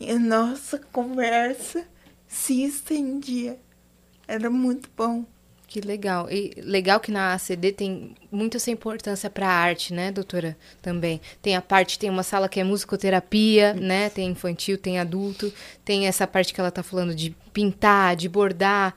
[0.00, 1.84] E a nossa conversa
[2.26, 3.58] se estendia.
[4.26, 5.26] Era muito bom.
[5.66, 6.26] Que legal.
[6.30, 10.56] E legal que na ACD tem muito essa importância para a arte, né, doutora?
[10.80, 11.20] Também.
[11.42, 14.08] Tem a parte, tem uma sala que é musicoterapia, né?
[14.08, 15.52] Tem infantil, tem adulto.
[15.84, 18.94] Tem essa parte que ela está falando de pintar, de bordar.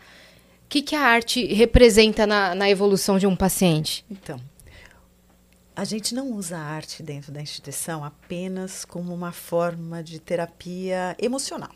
[0.63, 4.05] O que, que a arte representa na, na evolução de um paciente?
[4.09, 4.39] Então,
[5.75, 11.15] a gente não usa a arte dentro da instituição apenas como uma forma de terapia
[11.19, 11.71] emocional.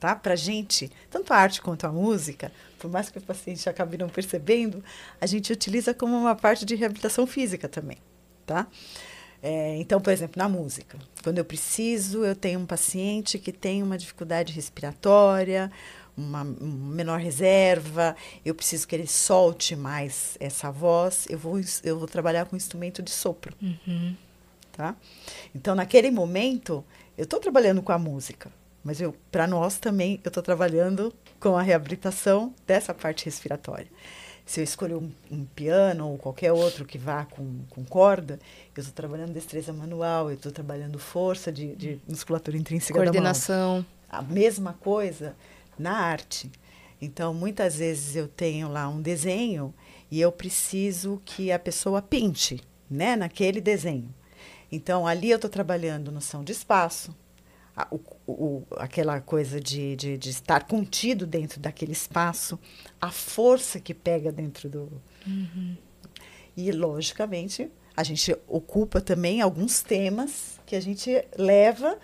[0.00, 0.16] Tá?
[0.16, 4.08] Para gente, tanto a arte quanto a música, por mais que o paciente acabe não
[4.08, 4.82] percebendo,
[5.20, 7.98] a gente utiliza como uma parte de reabilitação física também.
[8.44, 8.66] Tá?
[9.40, 13.82] É, então, por exemplo, na música, quando eu preciso, eu tenho um paciente que tem
[13.82, 15.70] uma dificuldade respiratória,
[16.16, 22.08] uma, menor reserva, eu preciso que ele solte mais essa voz, eu vou, eu vou
[22.08, 23.54] trabalhar com instrumento de sopro.
[23.60, 24.14] Uhum.
[24.72, 24.96] Tá?
[25.54, 26.84] Então, naquele momento,
[27.16, 28.50] eu estou trabalhando com a música,
[28.82, 28.98] mas
[29.30, 33.88] para nós também, eu estou trabalhando com a reabilitação dessa parte respiratória.
[34.44, 38.40] Se eu escolher um, um piano ou qualquer outro que vá com, com corda,
[38.74, 43.86] eu estou trabalhando destreza manual, eu estou trabalhando força de, de musculatura intrínseca Coordenação.
[44.10, 45.34] A mesma coisa
[45.82, 46.50] na arte.
[47.00, 49.74] Então, muitas vezes eu tenho lá um desenho
[50.10, 54.14] e eu preciso que a pessoa pinte, né, naquele desenho.
[54.70, 57.14] Então, ali eu estou trabalhando noção de espaço,
[57.76, 62.58] a, o, o, aquela coisa de, de, de, estar contido dentro daquele espaço,
[63.00, 65.02] a força que pega dentro do.
[65.26, 65.76] Uhum.
[66.56, 71.98] E, logicamente, a gente ocupa também alguns temas que a gente leva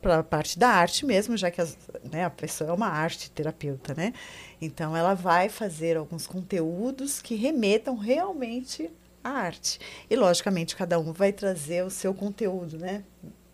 [0.00, 1.76] para a parte da arte mesmo, já que as,
[2.10, 4.12] né, a pessoa é uma arte terapeuta, né?
[4.60, 8.90] Então, ela vai fazer alguns conteúdos que remetam realmente
[9.22, 9.78] à arte.
[10.08, 13.04] E, logicamente, cada um vai trazer o seu conteúdo, né?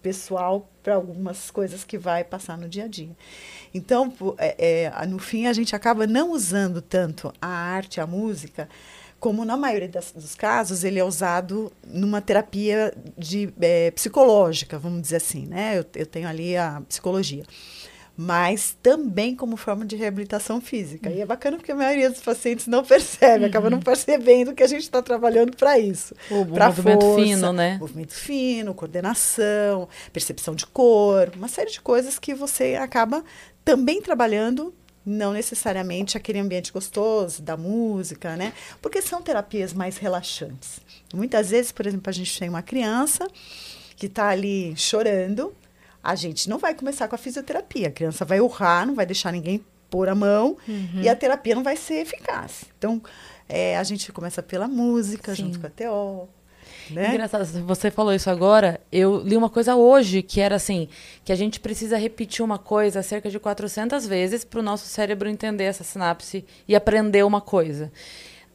[0.02, 3.16] Pessoal para algumas coisas que vai passar no dia a dia.
[3.74, 8.68] Então, é, é, no fim, a gente acaba não usando tanto a arte, a música,
[9.20, 15.02] como na maioria das, dos casos ele é usado numa terapia de, é, psicológica, vamos
[15.02, 15.78] dizer assim, né?
[15.78, 17.44] Eu, eu tenho ali a psicologia
[18.20, 21.08] mas também como forma de reabilitação física.
[21.08, 23.48] E é bacana porque a maioria dos pacientes não percebe, uhum.
[23.48, 26.16] acaba não percebendo que a gente está trabalhando para isso.
[26.28, 27.78] O movimento força, fino, né?
[27.78, 33.22] Movimento fino, coordenação, percepção de cor, uma série de coisas que você acaba
[33.64, 34.74] também trabalhando
[35.08, 38.52] não necessariamente aquele ambiente gostoso da música, né?
[38.82, 40.80] Porque são terapias mais relaxantes.
[41.14, 43.26] Muitas vezes, por exemplo, a gente tem uma criança
[43.96, 45.54] que está ali chorando,
[46.02, 47.88] a gente não vai começar com a fisioterapia.
[47.88, 51.02] A criança vai urrar, não vai deixar ninguém pôr a mão uhum.
[51.02, 52.64] e a terapia não vai ser eficaz.
[52.76, 53.02] Então,
[53.48, 55.44] é, a gente começa pela música, Sim.
[55.44, 56.28] junto com a TO,
[56.90, 57.10] né?
[57.10, 58.80] Engraçado, você falou isso agora.
[58.90, 60.88] Eu li uma coisa hoje que era assim:
[61.24, 65.28] que a gente precisa repetir uma coisa cerca de 400 vezes para o nosso cérebro
[65.28, 67.90] entender essa sinapse e aprender uma coisa.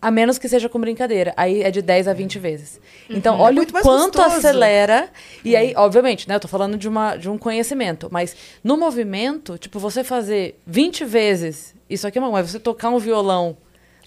[0.01, 1.34] A menos que seja com brincadeira.
[1.38, 2.77] Aí é de 10 a 20 vezes.
[3.09, 3.15] Uhum.
[3.15, 4.36] Então, olha é o quanto gostoso.
[4.36, 5.09] acelera.
[5.45, 6.36] E aí, obviamente, né?
[6.36, 8.09] Eu tô falando de, uma, de um conhecimento.
[8.11, 12.49] Mas no movimento, tipo, você fazer 20 vezes isso aqui é uma coisa.
[12.49, 13.55] Você tocar um violão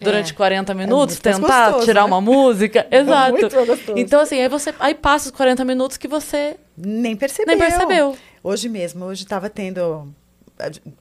[0.00, 0.34] durante é.
[0.34, 2.06] 40 minutos, é tentar gostoso, tirar né?
[2.06, 2.86] uma música.
[2.90, 3.46] Exato.
[3.46, 7.56] É então, assim, aí você aí passa os 40 minutos que você nem percebeu.
[7.56, 8.16] Nem percebeu.
[8.42, 10.12] Hoje mesmo, hoje estava tendo.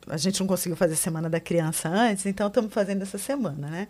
[0.08, 3.88] A gente não conseguiu fazer Semana da Criança antes, então estamos fazendo essa semana, né?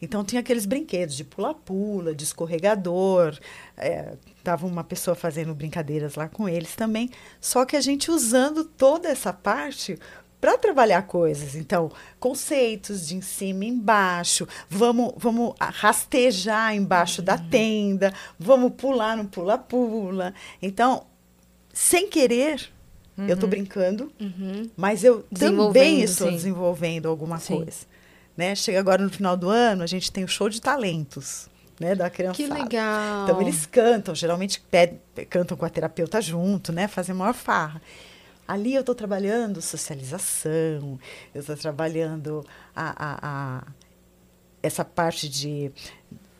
[0.00, 3.38] Então tinha aqueles brinquedos de pula-pula, de escorregador.
[3.76, 7.10] É, tava uma pessoa fazendo brincadeiras lá com eles também.
[7.40, 9.98] Só que a gente usando toda essa parte
[10.40, 11.54] para trabalhar coisas.
[11.54, 19.16] Então, conceitos de em cima e embaixo, vamos, vamos rastejar embaixo da tenda, vamos pular
[19.16, 20.34] no pula-pula.
[20.60, 21.04] Então,
[21.72, 22.68] sem querer,
[23.18, 24.68] eu estou brincando, Uhum.
[24.76, 26.34] mas eu também estou sim.
[26.34, 27.56] desenvolvendo alguma Sim.
[27.56, 27.86] coisa.
[28.36, 28.54] Né?
[28.54, 31.48] Chega agora no final do ano, a gente tem o show de talentos
[31.80, 32.34] né, da criança.
[32.36, 33.24] Que legal.
[33.24, 36.86] Então eles cantam, geralmente pedem- cantam com a terapeuta junto, né?
[36.88, 37.80] Fazem a maior farra.
[38.46, 40.98] Ali eu estou trabalhando socialização,
[41.34, 42.44] eu estou trabalhando
[42.74, 43.66] a, a- a-
[44.62, 45.70] essa parte de,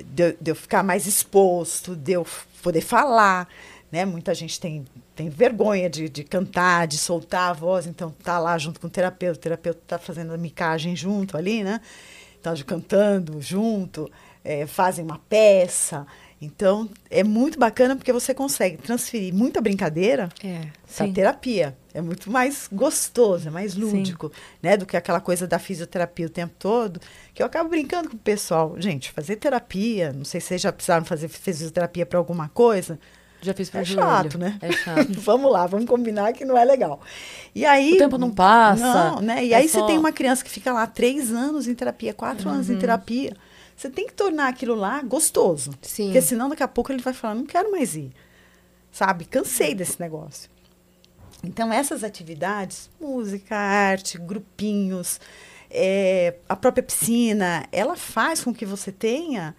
[0.04, 2.26] de, de eu ficar mais exposto, de eu
[2.62, 3.48] poder falar.
[3.90, 4.04] Né?
[4.04, 4.84] Muita gente tem,
[5.14, 8.90] tem vergonha de, de cantar, de soltar a voz, então tá lá junto com o
[8.90, 11.80] terapeuta, o terapeuta está fazendo a micagem junto ali, né?
[12.54, 14.08] De- cantando junto,
[14.44, 16.06] eh, fazem uma peça.
[16.40, 20.60] Então, é muito bacana porque você consegue transferir muita brincadeira É.
[20.94, 21.12] para Sim.
[21.12, 21.76] terapia.
[21.94, 24.30] É muito mais gostoso, é mais lúdico,
[24.62, 24.76] né?
[24.76, 27.00] Do que aquela coisa da fisioterapia o tempo todo,
[27.32, 28.74] que eu acabo brincando com o pessoal.
[28.78, 32.98] Gente, fazer terapia, não sei se vocês já precisaram fazer fisioterapia para alguma coisa.
[33.40, 34.02] Já fiz pro É joelho.
[34.06, 34.58] chato, né?
[34.60, 35.08] É chato.
[35.20, 37.00] vamos lá, vamos combinar que não é legal.
[37.54, 37.94] E aí.
[37.94, 38.82] O tempo não passa.
[39.12, 39.42] Não, né?
[39.44, 42.12] E É aí só- você tem uma criança que fica lá três anos em terapia,
[42.12, 42.74] quatro anos Uhum.
[42.74, 43.34] em terapia.
[43.76, 45.72] Você tem que tornar aquilo lá gostoso.
[45.82, 46.06] Sim.
[46.06, 48.10] Porque senão daqui a pouco ele vai falar, não quero mais ir.
[48.90, 49.26] Sabe?
[49.26, 50.50] Cansei desse negócio.
[51.44, 55.20] Então, essas atividades, música, arte, grupinhos,
[55.70, 59.54] é, a própria piscina, ela faz com que você tenha,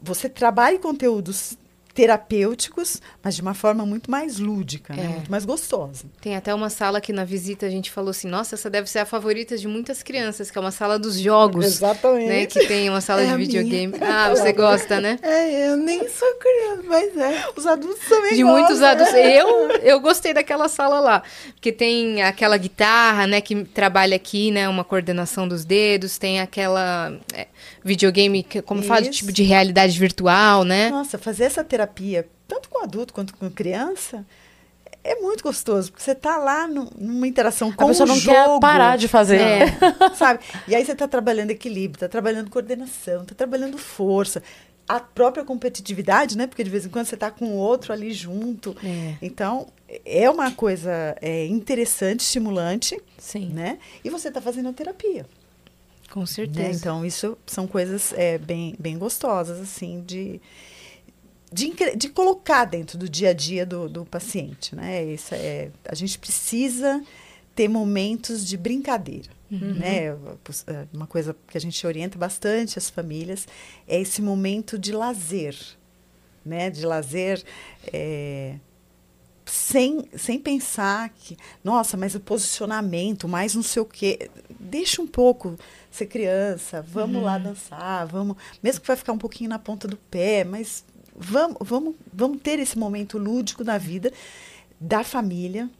[0.00, 1.56] você trabalhe conteúdos
[1.94, 5.04] terapêuticos, mas de uma forma muito mais lúdica, né?
[5.04, 5.08] É.
[5.08, 6.04] muito mais gostosa.
[6.20, 9.00] Tem até uma sala que na visita a gente falou assim, nossa, essa deve ser
[9.00, 11.64] a favorita de muitas crianças, que é uma sala dos jogos.
[11.66, 12.28] Exatamente.
[12.28, 13.94] Né, que tem uma sala É de videogame.
[14.00, 15.18] Ah, você gosta, né?
[15.22, 17.44] É, eu nem sou criança, mas é.
[17.56, 18.58] Os adultos também De gostam.
[18.58, 19.12] muitos adultos.
[19.22, 21.22] Eu, eu gostei daquela sala lá.
[21.54, 26.18] Porque tem aquela guitarra, né, que trabalha aqui, né, uma coordenação dos dedos.
[26.18, 27.46] Tem aquela é,
[27.84, 29.10] videogame, que, como fala, Isso.
[29.10, 30.90] tipo de realidade virtual, né?
[30.90, 34.24] Nossa, fazer essa terapia, tanto com adulto quanto com criança,
[35.04, 38.16] é muito gostoso, porque você tá lá num- numa interação com A pessoa o não
[38.16, 38.36] jogo.
[38.54, 39.40] quer parar de fazer.
[39.40, 39.66] É.
[40.14, 40.40] sabe?
[40.68, 44.42] E aí você está trabalhando equilíbrio, está trabalhando coordenação, está trabalhando força,
[44.88, 46.46] a própria competitividade, né?
[46.46, 48.76] Porque de vez em quando você está com o outro ali junto.
[48.84, 49.14] É.
[49.22, 49.66] Então,
[50.04, 53.48] é uma coisa é, interessante, estimulante, Sim.
[53.52, 53.78] né?
[54.04, 55.24] E você está fazendo a terapia.
[56.12, 56.26] Com né?
[56.26, 56.78] certeza.
[56.78, 60.40] Então, isso são coisas é, bem, bem gostosas, assim, de,
[61.50, 65.02] de, de colocar dentro do dia a dia do, do paciente, né?
[65.04, 67.02] Isso é, a gente precisa
[67.54, 70.14] ter momentos de brincadeira, né?
[70.44, 73.46] Pos- é, Uma coisa que a gente orienta bastante as famílias
[73.88, 75.56] é esse momento de lazer,
[76.44, 76.68] né?
[76.70, 77.42] De lazer
[77.92, 78.56] é,
[79.44, 84.30] sem, sem pensar que, nossa, mas o posicionamento, mais não sei o quê.
[84.58, 85.56] Deixa um pouco
[85.96, 89.96] ser criança, vamos lá dançar, vamos, mesmo que vai ficar um pouquinho na ponta do
[89.96, 90.84] pé, mas
[91.16, 94.12] vamos, vamos, vamos ter esse momento lúdico da vida
[94.80, 95.70] da família,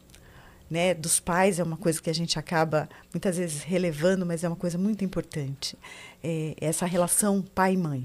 [0.71, 4.49] né, dos pais é uma coisa que a gente acaba muitas vezes relevando, mas é
[4.49, 5.77] uma coisa muito importante.
[6.23, 8.05] É essa relação pai mãe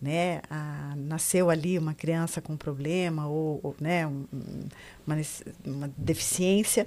[0.00, 4.68] né, a- nasceu ali uma criança com problema ou, ou, né, um- um-
[5.04, 5.16] uma,
[5.66, 6.86] uma deficiência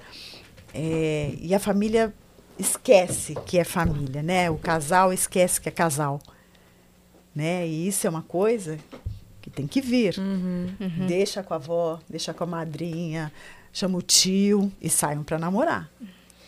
[0.72, 2.14] é, e a família
[2.58, 4.50] esquece que é família, né?
[4.50, 6.20] O casal esquece que é casal,
[7.34, 7.66] né?
[7.66, 8.78] E isso é uma coisa
[9.40, 10.16] que tem que vir.
[10.18, 11.06] Uhum.
[11.06, 13.32] Deixa com a avó, deixa com a madrinha,
[13.72, 15.90] chama o tio e saiam para namorar.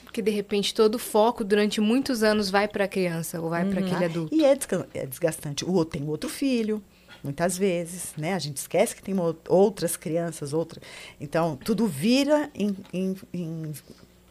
[0.04, 3.64] Porque de repente todo o foco durante muitos anos vai para a criança ou vai
[3.64, 3.86] para tá?
[3.88, 4.32] aquele adulto.
[4.34, 4.56] E é,
[4.94, 5.64] é desgastante.
[5.64, 6.80] O outro tem outro filho,
[7.22, 8.32] muitas vezes, né?
[8.34, 9.14] A gente esquece que tem
[9.48, 10.80] outras crianças, outra.
[11.20, 13.72] Então, tudo vira em, em- em-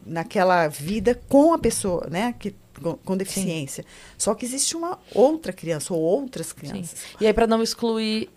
[0.06, 2.34] naquela vida com a pessoa, né?
[2.38, 3.84] Que, com, com deficiência.
[4.18, 6.54] Só que existe uma outra criança ou outras Sim.
[6.54, 6.96] crianças.
[7.20, 8.28] E aí, para não excluir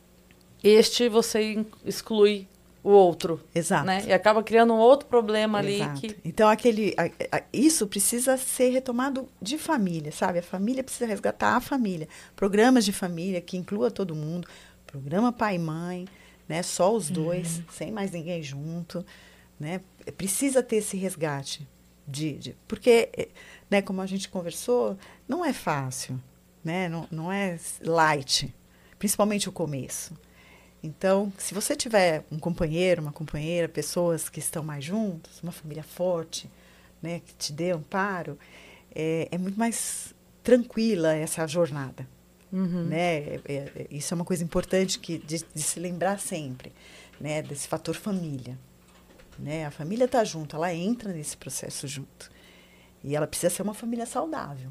[0.64, 2.48] este, você exclui
[2.84, 3.42] o outro.
[3.54, 3.86] Exato.
[3.86, 4.04] Né?
[4.08, 6.02] E acaba criando um outro problema ali Exato.
[6.02, 6.16] que.
[6.24, 10.40] Então, aquele, a- a- isso precisa ser retomado de família, sabe?
[10.40, 12.08] A família precisa resgatar a família.
[12.36, 14.48] Programas de família que inclua todo mundo.
[14.86, 16.08] Programa pai e mãe,
[16.48, 16.64] né?
[16.64, 19.06] Só os dois, sem mais ninguém junto,
[19.60, 19.82] né?
[20.12, 21.68] Precisa ter esse resgate.
[22.10, 23.28] De, de- porque, eh,
[23.70, 24.98] né, como a gente conversou,
[25.28, 26.18] não é fácil,
[26.64, 26.88] né?
[26.88, 28.54] Não, não é light,
[28.98, 30.14] principalmente o começo.
[30.82, 35.84] Então, se você tiver um companheiro, uma companheira, pessoas que estão mais juntos, uma família
[35.84, 36.50] forte,
[37.02, 38.40] né, que te dê amparo,
[38.96, 42.08] é, é muito mais tranquila essa jornada.
[42.54, 42.86] Uhum.
[42.86, 43.18] Né?
[43.18, 46.72] É- é- é- isso é uma coisa importante que, de, de se lembrar sempre,
[47.20, 47.42] né?
[47.42, 48.58] desse fator família.
[49.40, 49.66] Né?
[49.66, 52.32] A família está junto, ela entra nesse processo junto.
[53.04, 54.70] E ela precisa ser uma família saudável.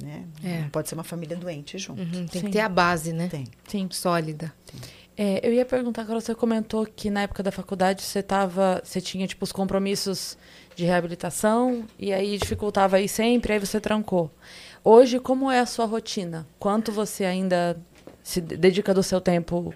[0.00, 0.24] Né?
[0.44, 0.60] É.
[0.62, 2.00] Não pode ser uma família doente junto.
[2.02, 2.46] Uhum, tem Sim.
[2.46, 3.28] que ter a base, né?
[3.28, 3.46] Tem.
[3.66, 3.88] Sim.
[3.90, 4.52] Sólida.
[5.16, 9.00] É, eu ia perguntar, Carol, você comentou que na época da faculdade você tava, você
[9.00, 10.36] tinha tipo os compromissos
[10.74, 14.30] de reabilitação e aí dificultava aí sempre, aí você trancou.
[14.84, 16.46] Hoje, como é a sua rotina?
[16.58, 17.80] Quanto você ainda
[18.22, 19.72] se de- dedica do seu tempo?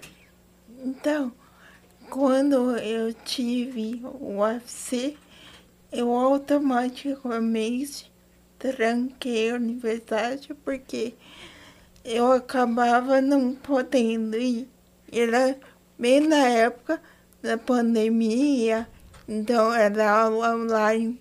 [0.83, 1.31] Então,
[2.11, 5.17] quando eu tive o UFC,
[5.89, 8.11] eu automaticamente
[8.59, 11.13] tranquei a universidade porque
[12.03, 14.67] eu acabava não podendo ir.
[15.09, 15.57] Era
[15.97, 17.01] bem na época
[17.41, 18.85] da pandemia,
[19.25, 21.17] então era aula online.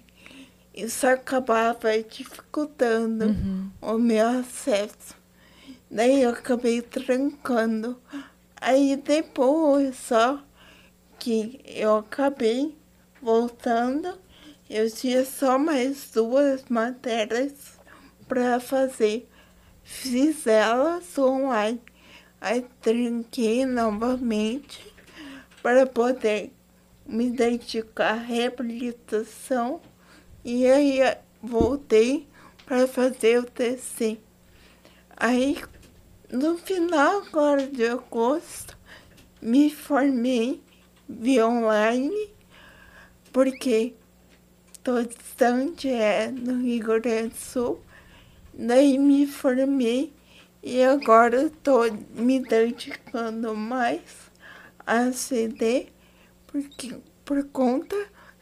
[0.75, 3.37] Isso acabava dificultando
[3.81, 5.15] o meu acesso.
[5.89, 7.97] Daí eu acabei trancando.
[8.61, 10.43] Aí depois só
[11.21, 12.75] que eu acabei
[13.21, 14.19] voltando,
[14.69, 17.79] eu tinha só mais duas matérias
[18.27, 19.29] para fazer.
[19.85, 21.81] Fiz elas online.
[22.41, 24.81] Aí tranquei novamente
[25.63, 26.53] para poder
[27.07, 29.81] me dedicar à reabilitação.
[30.43, 31.01] E aí
[31.43, 32.27] voltei
[32.65, 34.19] para fazer o TC.
[35.15, 35.63] Aí
[36.33, 38.79] no final agora de agosto
[39.43, 40.63] me formei
[41.19, 42.31] via online
[43.33, 43.95] porque
[44.83, 47.81] tô distante é no Rio Grande do Sul.
[48.53, 50.13] Daí me formei
[50.63, 51.85] e agora estou
[52.15, 54.31] me dedicando mais
[54.87, 55.89] a CD
[56.47, 57.97] porque, por conta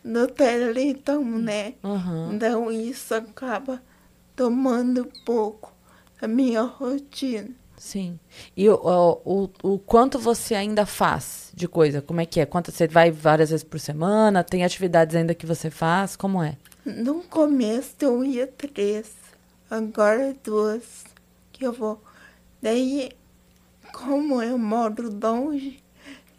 [0.04, 1.74] do Teleton, né?
[1.84, 2.32] Aham.
[2.32, 3.82] Então isso acaba
[4.34, 5.72] tomando pouco
[6.20, 7.50] a minha rotina.
[7.78, 8.18] Sim.
[8.56, 8.74] E o,
[9.24, 12.02] o, o, quanto você ainda faz de coisa?
[12.02, 12.46] Como é que é?
[12.46, 14.44] Quanto você vai várias vezes por semana?
[14.44, 16.16] Tem atividades ainda que você faz?
[16.16, 16.56] Como é?
[16.84, 19.12] No começo eu ia três,
[19.70, 21.04] agora duas
[21.52, 22.02] que eu vou.
[22.60, 23.12] Daí,
[23.92, 25.82] como eu moro longe,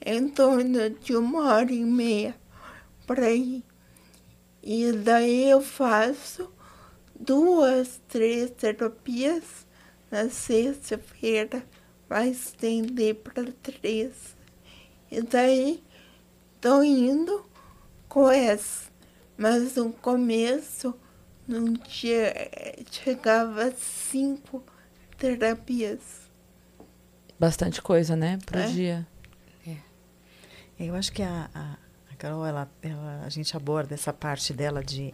[0.06, 2.36] em torno de uma hora e meia
[3.08, 3.64] para ir.
[4.62, 6.52] E daí eu faço
[7.18, 9.69] duas, três terapias
[10.12, 11.64] na sexta-feira,
[12.08, 14.36] vai estender para três.
[15.12, 15.84] E daí
[16.62, 17.46] tô indo
[18.08, 18.90] com essa.
[19.38, 20.94] Mas no começo
[21.48, 22.34] não tinha,
[22.92, 24.64] chegava a cinco
[25.18, 26.00] terapias.
[27.40, 28.38] Bastante coisa, né?
[28.46, 28.68] Pro É.
[28.68, 29.08] dia.
[30.78, 31.78] Eu acho que a, a,
[32.12, 35.14] a Carol, ela, ela- a gente aborda essa parte dela de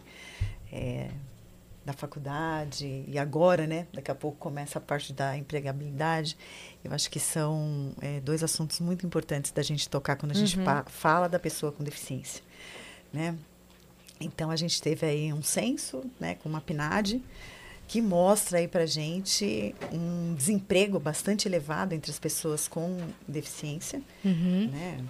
[0.72, 1.10] eh,
[1.86, 3.86] da faculdade e agora, né?
[3.94, 6.36] Daqui a pouco começa a parte da empregabilidade.
[6.84, 10.58] Eu acho que são eh, dois assuntos muito importantes da gente tocar quando a gente
[10.58, 12.42] pa- fala da pessoa com deficiência,
[13.12, 13.36] né?
[14.20, 17.22] Então a gente teve aí um censo, né, com uma PNAD
[17.86, 24.68] que mostra aí para gente um desemprego bastante elevado entre as pessoas com deficiência, Uhum.
[24.72, 25.04] né?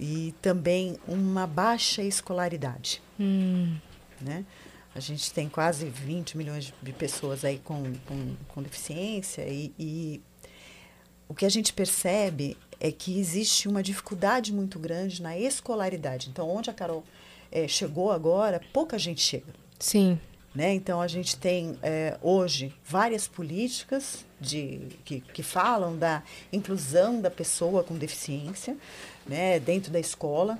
[0.00, 3.76] E também uma baixa escolaridade, Hum.
[4.22, 4.44] né?
[4.98, 10.20] A gente tem quase 20 milhões de- pessoas aí com, com, com deficiência e, e
[11.28, 16.28] o que a gente percebe é que existe uma dificuldade muito grande na escolaridade.
[16.28, 17.04] Então, onde a Carol
[17.52, 19.54] eh, chegou agora, pouca gente chega.
[19.78, 20.18] Sim.
[20.52, 20.74] Né?
[20.74, 27.30] Então, a gente tem eh, hoje várias políticas de, que, que falam da inclusão da
[27.30, 28.76] pessoa com deficiência
[29.24, 30.58] né, dentro da escola.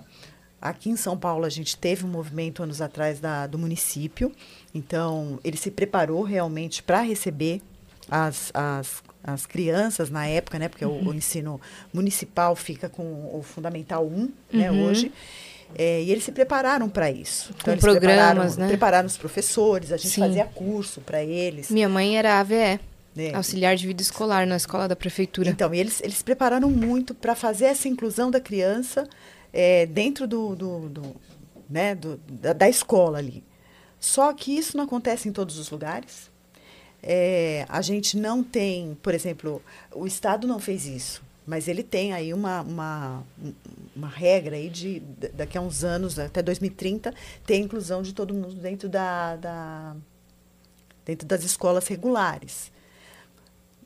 [0.61, 4.33] Aqui em São Paulo, a gente teve um movimento anos atrás da, do município.
[4.75, 7.63] Então, ele se preparou realmente para receber
[8.11, 10.69] as, as, as crianças na época, né?
[10.69, 11.61] Porque o, o ensino
[11.93, 13.03] municipal fica com
[13.33, 14.87] o Fundamental 1 né, Uhum.
[14.87, 15.13] hoje.
[15.77, 17.55] É, e eles se prepararam para isso.
[17.63, 18.69] Com eles programas, prepararam, né?
[18.69, 20.23] Prepararam os professores, a gente Sim.
[20.23, 21.71] fazia curso para eles.
[21.71, 22.81] Minha mãe era AVE,
[23.15, 23.35] né?
[23.35, 25.51] auxiliar de vida escolar na escola da prefeitura.
[25.51, 29.07] Então, eles, eles prepararam muito para fazer essa inclusão da criança
[29.53, 31.17] é, dentro do, do, do,
[31.69, 33.45] né, do- da, da escola ali.
[34.01, 36.31] Só que isso não acontece em todos os lugares.
[37.03, 39.63] É, a gente não tem, por exemplo,
[39.95, 43.25] o Estado não fez isso, mas ele tem aí uma, uma,
[43.95, 47.15] uma regra aí de da- daqui a uns anos, até 2030,
[47.47, 49.97] ter a inclusão de todo mundo dentro da, da
[51.05, 52.71] dentro das escolas regulares.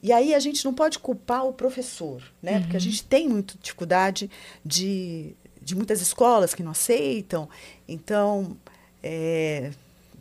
[0.02, 2.58] E aí a gente não pode culpar o professor, né?
[2.60, 4.28] Porque a gente tem muita dificuldade
[4.64, 7.48] de, de muitas escolas que não aceitam.
[7.88, 8.56] Então,
[9.02, 9.70] é,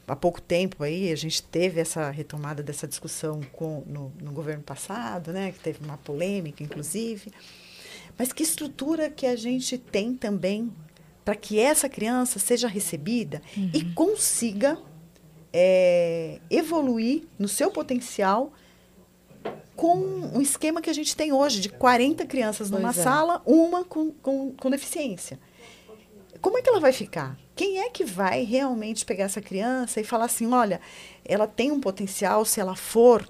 [0.08, 4.64] há pouco tempo aí a gente teve essa retomada dessa discussão com, no, no governo
[4.64, 5.52] passado, né?
[5.52, 7.32] Que teve uma polêmica, inclusive.
[8.18, 10.72] Mas que estrutura que a gente tem também
[11.24, 13.42] para que essa criança seja recebida
[13.74, 14.78] e consiga
[15.54, 18.52] é, evoluir no seu potencial
[19.76, 23.04] com um esquema que a gente tem hoje, de 40 crianças numa Pois é.
[23.04, 25.40] sala, uma com, com, com deficiência.
[26.40, 27.38] Como é que ela vai ficar?
[27.56, 30.82] Quem é que vai realmente pegar essa criança e falar assim, olha,
[31.24, 33.28] ela tem um potencial se ela for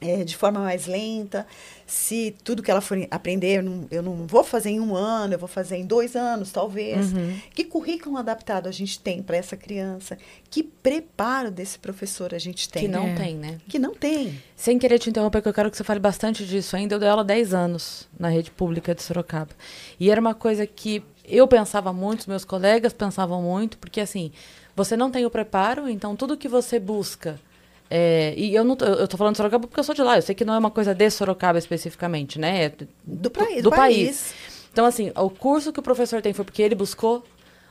[0.00, 1.46] é, de forma mais lenta,
[1.86, 5.34] se tudo que ela for aprender, eu não, eu não vou fazer em um ano,
[5.34, 7.08] eu vou fazer em dois anos, talvez.
[7.54, 10.16] Que currículo adaptado a gente tem para essa criança?
[10.50, 12.82] Que preparo desse professor a gente tem?
[12.82, 13.14] Que não É.
[13.14, 13.58] tem, né?
[13.68, 14.40] Que não tem.
[14.54, 16.94] Sem querer te interromper, que eu quero que você fale bastante disso ainda.
[16.94, 19.50] Eu dei aula há 10 anos na rede pública de Sorocaba.
[19.98, 24.30] E era uma coisa que eu pensava muito, meus colegas pensavam muito, porque assim,
[24.76, 27.38] você não tem o preparo, então tudo que você busca.
[27.90, 30.22] É, e eu não eu tô falando de Sorocaba porque eu sou de lá, eu
[30.22, 32.64] sei que não é uma coisa de Sorocaba especificamente, né?
[32.66, 32.72] É
[33.04, 34.06] Do, país, do do país.
[34.06, 34.34] país.
[34.72, 37.24] Então, assim, o curso que o professor tem foi porque ele buscou,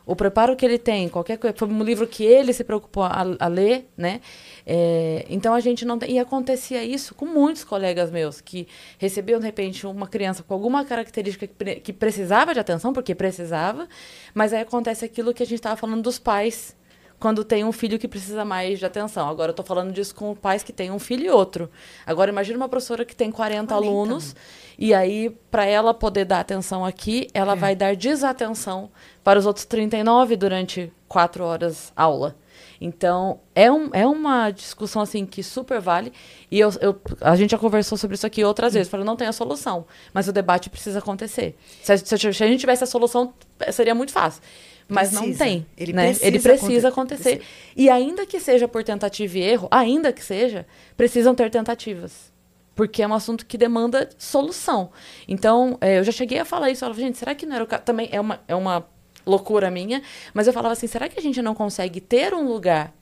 [0.05, 3.25] o preparo que ele tem, qualquer coisa, foi um livro que ele se preocupou a,
[3.39, 4.19] a ler, né?
[4.65, 6.11] É, então a gente não tem.
[6.15, 10.83] E acontecia isso com muitos colegas meus, que recebiam, de repente, uma criança com alguma
[10.83, 13.87] característica que, pre- que precisava de atenção, porque precisava,
[14.33, 16.75] mas aí acontece aquilo que a gente estava falando dos pais.
[17.19, 19.27] Quando tem um filho que precisa mais de atenção.
[19.27, 21.69] Agora eu tô falando disso com pais que têm um filho e outro.
[22.05, 23.73] Agora imagina uma professora que tem 40, 40.
[23.75, 24.35] alunos
[24.77, 28.91] e aí, para ela poder dar atenção aqui, ela vai dar desatenção
[29.23, 32.35] para os outros 39 durante quatro horas aula.
[32.79, 36.13] Então, é, um, é uma discussão assim que super vale.
[36.51, 38.87] E eu, eu- a gente já conversou sobre isso aqui outras vezes.
[38.87, 41.55] Falei, não tem a solução, mas o debate precisa acontecer.
[41.81, 43.33] Se a, se a- se a gente tivesse a solução,
[43.71, 44.43] seria muito fácil.
[44.87, 45.43] Mas não Precisa.
[45.43, 45.65] tem.
[45.77, 46.05] Ele né?
[46.05, 47.41] precisa Ele precisa aconte- acontecer.
[47.75, 50.65] E ainda que seja por tentativa e erro, ainda que seja,
[50.95, 52.31] precisam ter tentativas.
[52.73, 54.91] Porque é um assunto que demanda solução.
[55.27, 56.85] Então, é, eu já cheguei a falar isso.
[56.85, 57.83] Eu falava, gente, será que não era o caso?
[57.83, 58.87] Também é uma, é uma
[59.25, 60.01] loucura minha.
[60.33, 62.93] Mas eu falava assim, será que a gente não consegue ter um lugar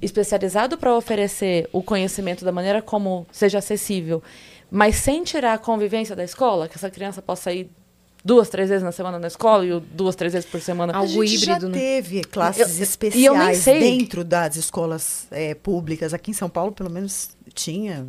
[0.00, 4.22] especializado para oferecer o conhecimento da maneira como seja acessível,
[4.70, 6.68] mas sem tirar a convivência da escola?
[6.68, 7.68] Que essa criança possa ir
[8.24, 10.92] duas, três vezes na semana na escola e duas, três vezes por semana.
[10.94, 11.78] Algo a gente híbrido, já né?
[11.78, 13.80] teve classes Eu- e eu nem especiais sei.
[13.80, 16.12] dentro das escolas eh, públicas.
[16.12, 18.06] Aqui em São Paulo, pelo menos, tinha.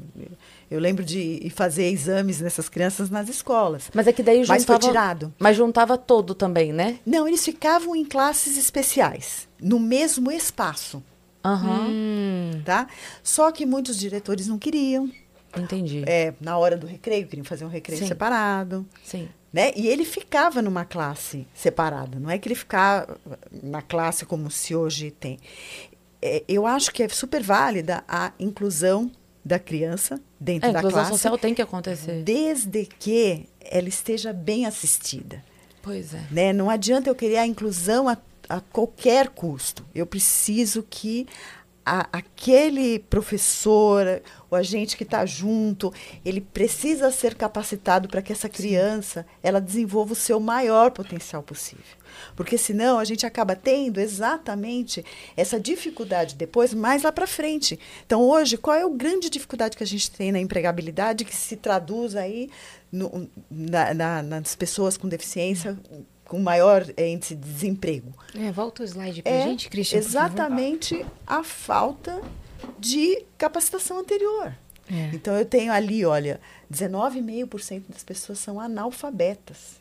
[0.69, 3.89] Eu lembro de fazer exames nessas crianças nas escolas.
[3.93, 4.79] Mas é que daí Mas foi juntava...
[4.79, 5.33] tirado.
[5.39, 6.99] Mas juntava todo também, né?
[7.05, 11.01] Não, eles ficavam em classes especiais, no mesmo espaço,
[11.43, 11.87] Aham.
[11.89, 12.87] Hum, tá?
[13.23, 15.09] Só que muitos diretores não queriam.
[15.57, 16.03] Entendi.
[16.05, 18.07] É, na hora do recreio, queriam fazer um recreio Sim.
[18.07, 18.85] separado.
[19.03, 19.27] Sim.
[19.51, 19.71] Né?
[19.75, 23.17] E ele ficava numa classe separada, não é que ele ficava
[23.63, 25.39] na classe como se hoje tem.
[26.21, 29.11] É, eu acho que é super válida a inclusão
[29.43, 32.21] da criança É, dentro a da inclusão classe, social tem que acontecer.
[32.23, 35.43] desde que ela esteja bem assistida.
[35.81, 36.21] Pois é.
[36.29, 36.53] Né?
[36.53, 39.83] Não adianta eu querer a inclusão a, a qualquer custo.
[39.95, 41.25] Eu preciso que
[41.85, 48.49] a- aquele professor, o agente que está junto, ele precisa ser capacitado para que essa
[48.49, 51.97] criança ela desenvolva o seu maior potencial possível.
[52.35, 55.03] Porque senão a gente acaba tendo exatamente
[55.37, 57.79] essa dificuldade depois mais lá para frente.
[58.05, 61.55] Então hoje, qual é a grande dificuldade que a gente tem na empregabilidade que se
[61.55, 62.49] traduz aí
[62.91, 65.77] no- na- na- nas pessoas com deficiência
[66.29, 68.13] com maior eh, índice de desemprego?
[68.33, 69.97] é, volta o slide pra É gente, Cristian.
[69.97, 72.21] exatamente a falta
[72.79, 74.55] de capacitação anterior.
[74.89, 75.09] É.
[75.13, 76.39] Então eu tenho ali, olha,
[76.71, 79.77] 19,5% das pessoas são analfabetas.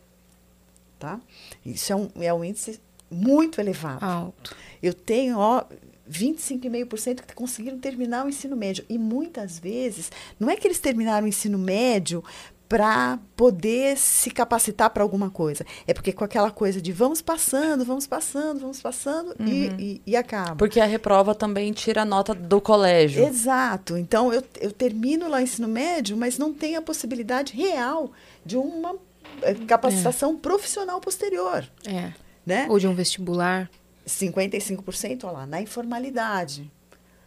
[0.98, 1.20] Tá?
[1.64, 2.80] Isso é um, é um índice
[3.10, 4.04] muito elevado.
[4.04, 4.56] Alto.
[4.82, 5.64] Eu tenho, ó,
[6.10, 8.84] 25,5% que conseguiram terminar o ensino médio.
[8.88, 12.22] E muitas vezes, não é que eles terminaram o ensino médio
[12.68, 15.64] para poder se capacitar para alguma coisa.
[15.86, 20.16] É porque com aquela coisa de vamos passando, vamos passando, vamos passando e, e, e
[20.16, 20.56] acaba.
[20.56, 23.24] Porque a reprova também tira a nota do colégio.
[23.24, 23.96] Exato.
[23.96, 28.12] Então, eu, eu termino lá o ensino médio, mas não tenho a possibilidade real
[28.44, 28.96] de uma
[29.42, 31.66] eh, capacitação profissional posterior.
[31.86, 32.12] É.
[32.44, 32.66] Né?
[32.68, 33.70] Ou de um vestibular.
[34.06, 36.70] 55%, olha lá, na informalidade.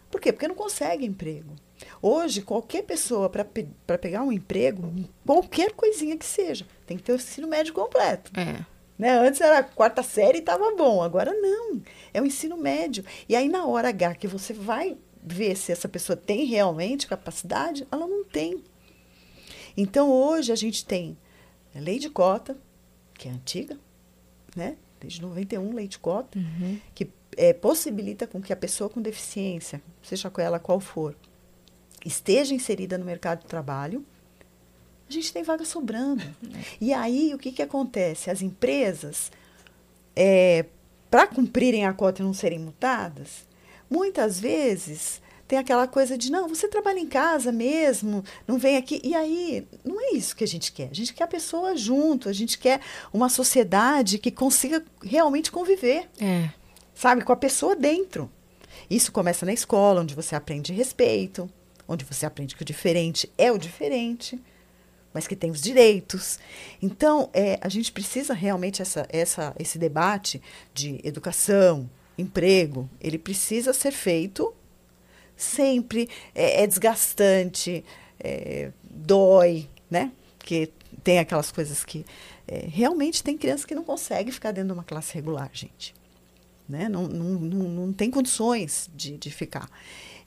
[0.09, 0.31] Por quê?
[0.31, 1.55] Porque não consegue emprego.
[2.01, 3.67] Hoje, qualquer pessoa, para pe
[3.99, 4.93] pegar um emprego,
[5.25, 8.31] qualquer coisinha que seja, tem que ter o ensino médio completo.
[8.39, 8.65] É.
[8.97, 9.11] Né?
[9.17, 11.81] Antes era a quarta série e estava bom, agora não.
[12.13, 13.03] É o ensino médio.
[13.27, 17.87] E aí, na hora H, que você vai ver se essa pessoa tem realmente capacidade,
[17.91, 18.63] ela não tem.
[19.75, 21.17] Então, hoje, a gente tem
[21.75, 22.57] a lei de cota,
[23.13, 23.77] que é antiga,
[24.55, 24.75] né?
[25.01, 26.39] desde 91, lei de cota,
[26.93, 31.15] que é, possibilita com que a pessoa com deficiência, seja com ela qual for,
[32.05, 34.05] esteja inserida no mercado de trabalho,
[35.09, 36.23] a gente tem vaga sobrando.
[36.79, 38.29] E aí, o que, que acontece?
[38.29, 39.31] As empresas,
[41.09, 43.45] para cumprirem a cota e não serem multadas,
[43.89, 49.01] muitas vezes tem aquela coisa de não, você trabalha em casa mesmo, não vem aqui.
[49.03, 50.87] E aí, não é isso que a gente quer.
[50.89, 52.79] A gente quer a pessoa junto, a gente quer
[53.11, 56.49] uma sociedade que consiga realmente conviver, É.
[56.95, 58.31] sabe, com a pessoa dentro.
[58.89, 61.49] Isso começa na escola, onde você aprende respeito,
[61.91, 64.41] onde você aprende que o diferente é o diferente,
[65.13, 66.39] mas que tem os direitos.
[66.81, 70.41] Então, é, a gente precisa realmente essa, essa, esse debate
[70.73, 74.53] de educação, emprego, ele precisa ser feito
[75.35, 76.09] sempre.
[76.33, 77.83] É, é desgastante,
[78.19, 80.11] é, dói, né?
[80.37, 80.71] Porque
[81.03, 82.05] tem aquelas coisas que
[82.47, 85.93] é, realmente tem criança que não consegue ficar dentro de uma classe regular, gente
[86.71, 86.87] né?
[86.87, 89.69] não, não, não, não tem condições de, de ficar.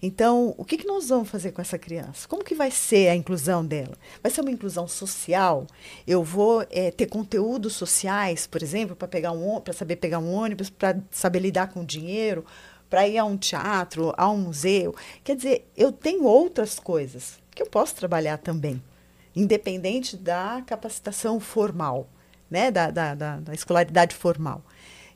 [0.03, 2.29] Então, o que, que nós vamos fazer com essa criança?
[2.29, 3.97] Como que vai ser a inclusão dela?
[4.23, 5.67] Vai ser uma inclusão social?
[6.07, 10.33] Eu vou eh, ter conteúdos sociais, por exemplo, para pegar um para saber pegar um
[10.33, 12.45] ônibus, para saber lidar com dinheiro,
[12.91, 14.95] para ir a um teatro, a um museu.
[15.23, 18.83] Quer dizer, eu tenho outras coisas que eu posso trabalhar também,
[19.35, 22.09] independente da capacitação formal,
[22.51, 22.71] né?
[22.71, 24.63] da, da, da, da escolaridade formal.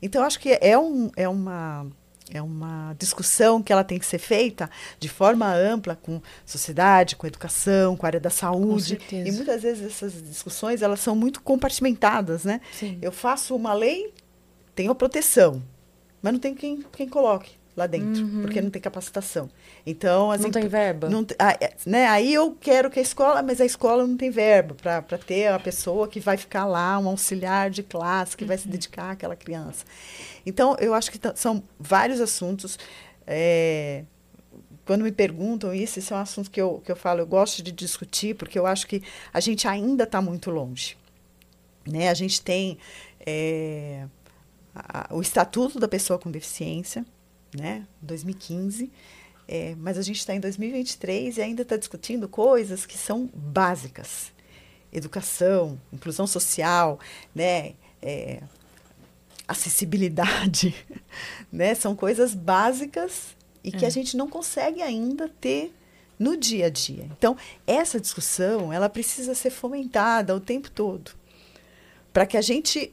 [0.00, 1.86] Então, acho que é, um, é, uma,
[2.32, 7.26] é uma discussão que ela tem que ser feita de forma ampla com sociedade, com
[7.26, 8.98] educação, com a área da saúde.
[9.10, 12.60] E muitas vezes essas discussões elas são muito compartimentadas, né?
[12.72, 12.98] Sim.
[13.00, 14.12] Eu faço uma lei,
[14.74, 15.62] tenho a proteção,
[16.22, 19.48] mas não tem quem, quem coloque lá dentro, porque não tem capacitação.
[19.86, 21.08] Então, as Não tem verba?
[21.08, 22.08] não ah, é, né?
[22.08, 25.58] Aí eu quero que a escola, mas a escola não tem verba para ter a
[25.58, 29.86] pessoa que vai ficar lá, um auxiliar de classe, que vai se dedicar àquela criança.
[30.49, 32.78] Então, eu acho que são vários assuntos.
[33.26, 34.05] é,
[34.86, 37.62] quando me perguntam isso, esse é um assunto que eu, que eu falo, eu gosto
[37.62, 40.96] de discutir, porque eu acho que a gente ainda está muito longe.
[41.86, 42.09] Né?
[42.09, 42.78] A gente tem
[43.26, 44.07] é,
[44.74, 47.05] a- o Estatuto da Pessoa com Deficiência,
[47.55, 47.86] né?
[48.01, 48.90] 2015.
[49.46, 54.32] É, mas a gente está em 2023 e ainda está discutindo coisas que são básicas.
[54.92, 56.99] Educação, inclusão social,
[57.34, 57.74] né?
[58.01, 58.42] É,
[59.49, 60.74] acessibilidade,
[61.51, 61.74] né?
[61.74, 63.34] São coisas básicas
[63.64, 65.74] e que a gente não consegue ainda ter
[66.18, 67.09] no dia a dia.
[67.16, 67.36] Então,
[67.66, 71.12] essa discussão, ela precisa ser fomentada o tempo todo,
[72.12, 72.92] para que a gente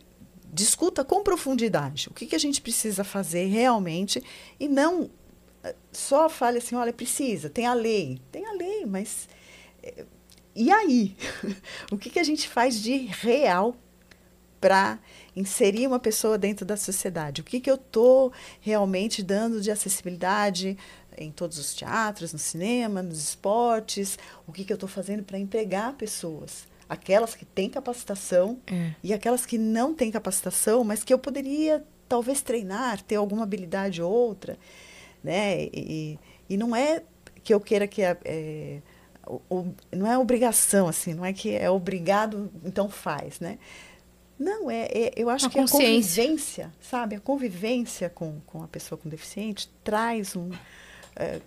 [0.54, 4.24] discuta com profundidade o que, que a gente precisa fazer realmente
[4.58, 5.10] e não
[5.62, 8.22] eh, só fale assim, olha, precisa, tem a lei.
[8.32, 9.28] Tem a lei, mas
[9.84, 10.06] eh,
[10.56, 11.16] e aí?
[11.92, 13.76] o que, que a gente faz de real
[14.62, 14.98] para
[15.36, 17.42] inserir uma pessoa dentro da sociedade?
[17.42, 18.32] O que, que eu estou
[18.62, 20.78] realmente dando de acessibilidade
[21.18, 24.18] em todos os teatros, no cinema, nos esportes?
[24.48, 26.66] O que, que eu estou fazendo para empregar pessoas?
[26.88, 28.92] Aquelas que têm capacitação É.
[29.04, 34.02] e aquelas que não têm capacitação, mas que eu poderia talvez treinar, ter alguma habilidade
[34.02, 34.58] ou outra,
[35.24, 35.64] né?
[35.74, 37.02] E, e não é
[37.44, 38.80] que eu queira que a- é,
[39.26, 43.58] o- o- não é obrigação assim, não é que é obrigado então faz, né?
[44.38, 48.68] Não é, é- eu acho Uma que a convivência, sabe, a convivência com, com a
[48.68, 50.50] pessoa com deficiente traz um
[51.16, 51.40] é,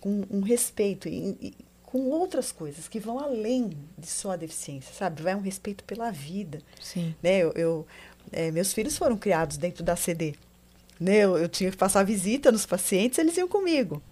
[0.00, 1.54] com um respeito e, e
[1.84, 5.22] com outras coisas que vão além de só a deficiência, sabe?
[5.22, 7.14] Vai um respeito pela vida Sim.
[7.22, 7.38] né?
[7.38, 7.86] Eu, eu,
[8.32, 10.34] eh, meus filhos foram criados dentro da CD,
[10.98, 11.18] né?
[11.18, 14.02] Eu, eu tinha que passar visita nos pacientes, eles iam comigo,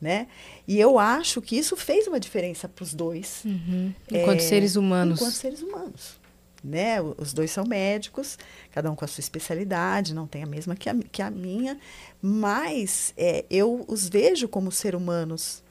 [0.00, 0.26] né?
[0.66, 3.94] E eu acho que isso fez uma diferença para os dois, Uhum.
[4.10, 5.20] Enquanto É, seres humanos.
[5.20, 6.18] enquanto seres humanos,
[6.66, 6.96] né?
[7.00, 8.38] Os dois são médicos,
[8.72, 11.78] cada um com a sua especialidade, não tem a mesma que a, que a minha,
[12.20, 15.62] mas eh, eu os vejo como ser humanos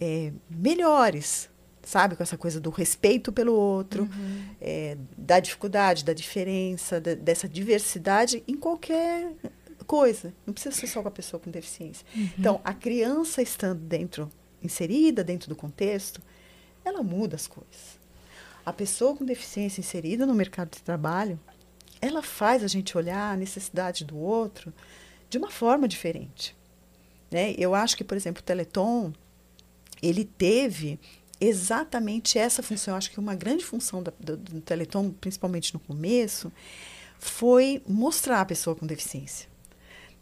[0.00, 1.48] eh, melhores,
[1.82, 2.16] sabe?
[2.16, 4.08] Com essa coisa do respeito pelo outro,
[4.60, 9.32] eh, da dificuldade, da diferença, da- dessa diversidade em qualquer
[9.86, 10.32] coisa.
[10.46, 12.04] Não precisa ser só com a pessoa com deficiência.
[12.38, 14.30] Então, a criança estando dentro,
[14.62, 16.20] inserida dentro do contexto,
[16.84, 17.99] ela muda as coisas.
[18.70, 21.40] A pessoa com deficiência inserida no mercado de trabalho,
[22.00, 24.72] ela faz a gente olhar a necessidade do outro
[25.28, 26.56] de uma forma diferente.
[27.32, 27.52] Né?
[27.58, 29.12] Eu acho que, por exemplo, o Teleton,
[30.00, 31.00] ele teve
[31.40, 32.94] exatamente essa função.
[32.94, 36.52] Eu acho que uma grande função da- do, do Teleton, principalmente no começo,
[37.18, 39.48] foi mostrar a pessoa com deficiência.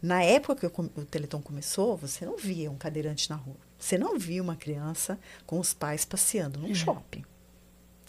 [0.01, 3.57] Na época que eu o Teleton começou, você não via um cadeirante na rua.
[3.77, 7.23] Você não via uma criança com os pais passeando num shopping.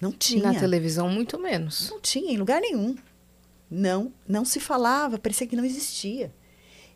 [0.00, 0.52] Não E tinha.
[0.52, 1.90] na televisão, muito menos.
[1.90, 2.96] Não tinha em lugar nenhum.
[3.70, 6.32] Não, não se falava, parecia que não existia.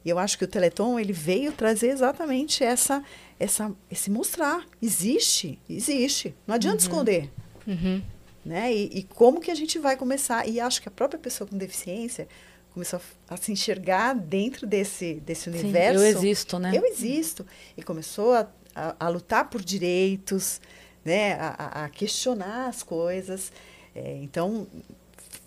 [0.04, 3.02] E eu acho que o Teleton ele veio trazer exatamente essa,
[3.38, 4.66] essa, esse mostrar.
[4.82, 6.34] Existe, existe.
[6.46, 7.30] Não adianta esconder.
[7.66, 8.02] Uhum.
[8.44, 8.74] Né?
[8.74, 10.46] E, e como que a gente vai começar?
[10.46, 12.28] E acho que a própria pessoa com deficiência
[12.74, 16.00] começou a, a se enxergar dentro desse, desse Sim, universo.
[16.00, 16.72] eu existo, né?
[16.74, 17.46] Eu existo.
[17.76, 20.60] E começou a, a, a lutar por direitos,
[21.04, 21.34] né?
[21.34, 23.52] a, a- questionar as coisas.
[23.94, 24.66] É, então,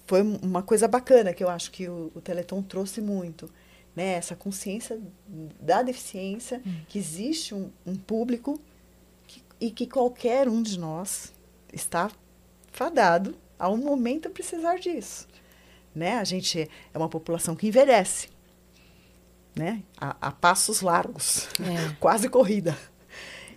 [0.05, 3.49] foi uma coisa bacana que eu acho que o, o Teleton trouxe muito.
[3.95, 4.13] Né?
[4.13, 4.99] Essa consciência
[5.59, 8.59] da deficiência, que existe um, um público
[9.25, 11.33] que- e que qualquer um de nós
[11.73, 12.11] está
[12.71, 15.27] fadado a um momento precisar disso.
[15.95, 16.13] Né?
[16.19, 18.29] A gente é uma população que envelhece,
[19.55, 19.81] né?
[19.99, 21.95] a, a passos largos, É.
[21.99, 22.77] quase corrida.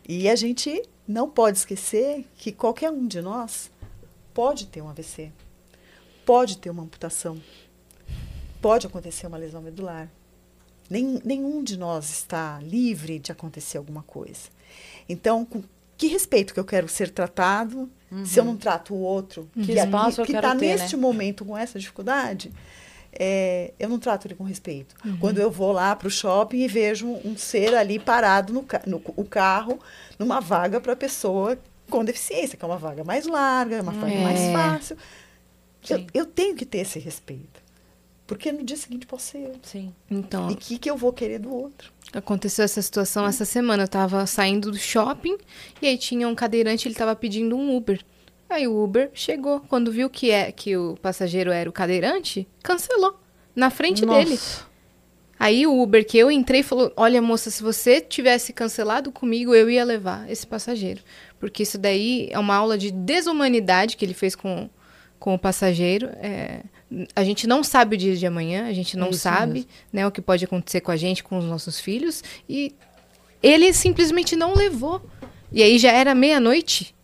[0.08, 3.70] E a gente não pode esquecer que qualquer um de nós
[4.32, 5.32] pode ter um AVC,
[6.24, 7.40] pode ter uma amputação,
[8.62, 10.08] pode acontecer uma lesão medular.
[10.88, 14.48] Nem, nenhum de nós está livre de acontecer alguma coisa.
[15.08, 15.62] Então, com
[15.96, 17.90] que respeito que eu quero ser tratado
[18.24, 19.50] se eu não trato o outro
[20.24, 20.76] Que quero está ter, né?
[20.76, 22.52] neste momento com essa dificuldade?
[23.12, 24.94] É, eu não trato ele com respeito.
[25.04, 25.16] Uhum.
[25.18, 29.02] Quando eu vou lá para o shopping e vejo um ser ali parado no, no
[29.16, 29.78] o carro,
[30.18, 31.58] numa vaga para pessoa
[31.88, 34.52] com deficiência, que é uma vaga mais larga, uma vaga mais É.
[34.52, 34.96] fácil.
[35.88, 37.60] Eu, eu tenho que ter esse respeito.
[38.26, 39.54] Porque no dia seguinte posso ser eu.
[39.62, 39.92] Sim.
[40.08, 41.90] Então, E o que, que eu vou querer do outro?
[42.12, 43.84] aconteceu essa situação essa semana.
[43.84, 45.36] Eu tava saindo do shopping
[45.82, 48.00] e aí tinha um cadeirante, ele tava pedindo um Uber.
[48.50, 53.18] Aí o Uber chegou, quando viu que é que o passageiro era o cadeirante, cancelou
[53.54, 54.18] na frente Nossa.
[54.24, 54.40] dele.
[55.38, 59.70] Aí o Uber que eu entrei falou: "Olha, moça, se você tivesse cancelado comigo, eu
[59.70, 61.00] ia levar esse passageiro,
[61.38, 64.68] porque isso daí é uma aula de desumanidade que ele fez com
[65.18, 66.08] com o passageiro.
[66.16, 66.62] É,
[67.14, 69.68] a gente não sabe o dia de amanhã, a gente não É sabe mesmo.
[69.92, 72.74] né, o que pode acontecer com a gente, com os nossos filhos, e
[73.42, 75.02] ele simplesmente não levou.
[75.52, 76.94] E aí já era meia-noite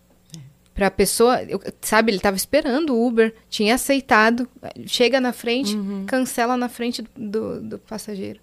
[0.77, 4.49] para a pessoa, eu- sabe, ele estava esperando o Uber, tinha aceitado,
[4.87, 5.75] chega na frente,
[6.07, 8.39] cancela na frente do, do, do passageiro.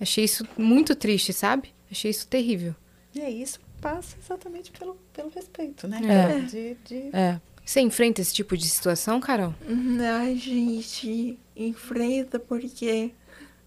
[0.00, 1.74] Achei isso muito triste, sabe?
[1.90, 2.74] Achei isso terrível.
[3.14, 6.00] E é isso passa exatamente pelo, pelo respeito, né?
[6.02, 6.38] É.
[6.40, 7.38] De, de- É.
[7.64, 9.52] Você enfrenta esse tipo de situação, Carol?
[10.22, 13.10] A gente enfrenta porque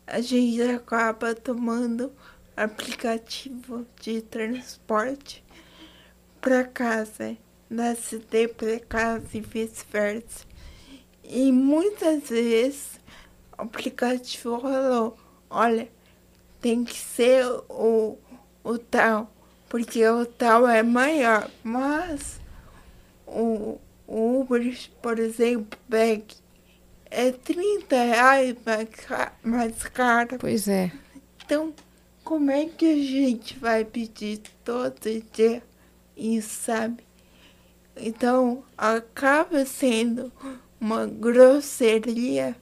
[0.07, 2.11] a gente acaba tomando
[2.55, 5.43] aplicativo de transporte
[6.41, 7.35] para casa,
[7.69, 10.45] da CD para casa e vice-versa.
[11.23, 12.99] E muitas vezes
[13.57, 15.17] o aplicativo falou,
[15.49, 15.87] olha,
[16.59, 18.17] tem que ser o,
[18.63, 19.31] o tal,
[19.69, 22.39] porque o tal é maior, mas
[23.27, 26.25] o, o Uber, por exemplo, bag
[27.11, 28.55] é 30 reais
[29.43, 30.37] mais caro.
[30.39, 30.91] Pois é.
[31.45, 31.73] Então,
[32.23, 34.99] como é que a gente vai pedir todo
[35.33, 35.63] dia
[36.15, 37.08] isso, sabe?
[37.95, 40.31] Então, acaba sendo
[40.79, 42.55] uma grosseria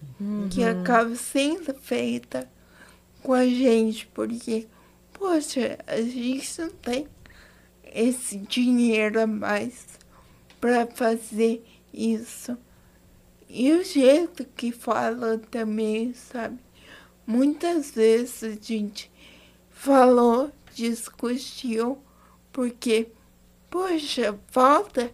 [0.49, 2.49] que acaba sendo feita
[3.21, 4.67] com a gente, porque,
[5.13, 7.07] poxa, a gente não tem
[7.93, 9.85] esse dinheiro a mais
[10.59, 11.63] para fazer
[11.93, 12.57] isso.
[13.49, 16.59] E o jeito que fala também, sabe?
[17.25, 19.11] Muitas vezes a gente
[19.69, 21.97] falou, discutiu,
[22.51, 23.09] porque,
[23.69, 25.11] poxa, falta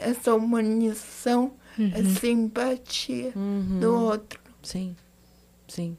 [0.00, 1.52] essa humanização,
[1.94, 3.32] essa empatia
[3.80, 4.40] do outro.
[4.62, 4.96] Sim,
[5.68, 5.96] sim.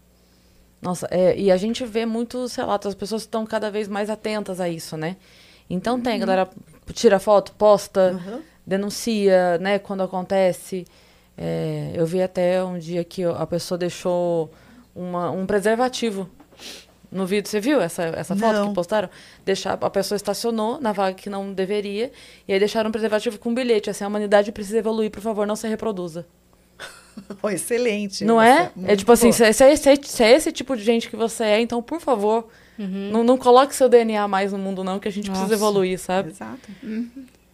[0.82, 4.60] Nossa, é, e a gente vê muitos relatos, as pessoas estão cada vez mais atentas
[4.62, 5.18] a isso, né?
[5.70, 6.50] Então tem, a galera
[6.94, 8.42] tira foto, posta, Uhum.
[8.66, 10.86] denuncia, né, quando acontece.
[11.38, 14.52] É, eu vi até um dia que a pessoa deixou
[14.96, 16.30] uma, um preservativo
[17.12, 17.50] no vídeo.
[17.50, 18.68] Você viu essa, essa foto Não.
[18.70, 19.10] que postaram?
[19.46, 22.12] Deixar, a pessoa estacionou na vaga que não deveria
[22.48, 25.46] e aí deixaram um preservativo com um bilhete, assim, a humanidade precisa evoluir, por favor,
[25.48, 26.26] não se reproduza.
[27.42, 28.24] Oh, excelente.
[28.24, 28.66] Não é?
[28.66, 29.34] É muito tipo assim, boa.
[29.34, 31.60] se, é- se é, se é- se é esse tipo de gente que você é,
[31.60, 32.48] então, por favor,
[32.78, 35.56] não, não coloque seu DNA mais no mundo, não, que a gente precisa Nossa.
[35.56, 36.30] evoluir, sabe?
[36.30, 36.70] Exato.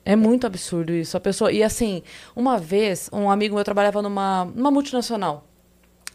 [0.03, 1.15] É muito absurdo isso.
[1.15, 1.49] A pessoa.
[1.49, 2.03] E assim,
[2.35, 5.47] uma vez, um amigo meu trabalhava numa, numa multinacional.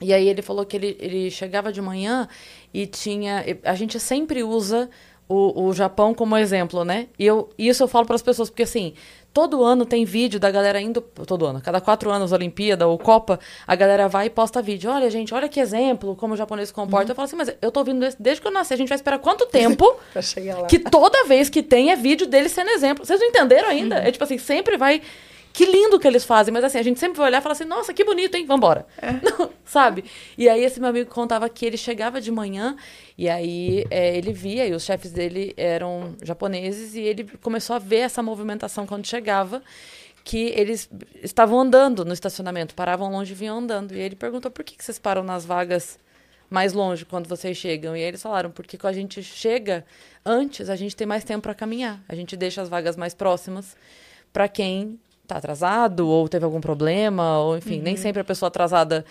[0.01, 2.29] E aí ele falou que ele, ele chegava de manhã
[2.73, 3.45] e tinha.
[3.65, 4.89] A gente sempre usa
[5.29, 7.09] o, o Japão como exemplo, né?
[7.19, 8.95] E eu, isso eu falo para as pessoas, porque assim,
[9.33, 11.01] todo ano tem vídeo da galera indo.
[11.01, 14.91] Todo ano, cada quatro anos, Olimpíada ou Copa, a galera vai e posta vídeo.
[14.91, 17.13] Olha, gente, olha que exemplo, como o japonês se comporta.
[17.13, 18.73] Eu falo assim, mas eu tô ouvindo isso desde que eu nasci.
[18.73, 20.67] A gente vai esperar quanto tempo Pra chegar lá.
[20.67, 23.05] que toda vez que tem é vídeo dele sendo exemplo.
[23.05, 23.97] Vocês não entenderam ainda?
[23.97, 25.03] É tipo assim, sempre vai.
[25.59, 27.65] Que lindo que eles fazem, mas assim, a gente sempre vai olhar e falar assim,
[27.65, 28.47] nossa, que bonito, hein?
[28.47, 28.87] Vambora.
[29.21, 30.05] Não, sabe?
[30.37, 32.77] E aí esse meu amigo contava que ele chegava de manhã
[33.19, 37.81] e aí é, ele via, e os chefes dele eram japoneses, e ele começou a
[37.81, 39.61] ver essa movimentação quando chegava,
[40.23, 40.89] que eles
[41.25, 43.97] estavam andando no estacionamento, paravam longe e vinham andando.
[43.97, 45.99] E ele perguntou por que, que vocês param nas vagas
[46.49, 47.97] mais longe quando vocês chegam.
[47.97, 49.85] E aí eles falaram, porque quando a gente chega
[50.25, 52.01] antes, a gente tem mais tempo para caminhar.
[52.09, 53.77] A gente deixa as vagas mais próximas
[54.33, 59.05] para quem tá atrasado ou teve algum problema, ou enfim, nem sempre a pessoa atrasada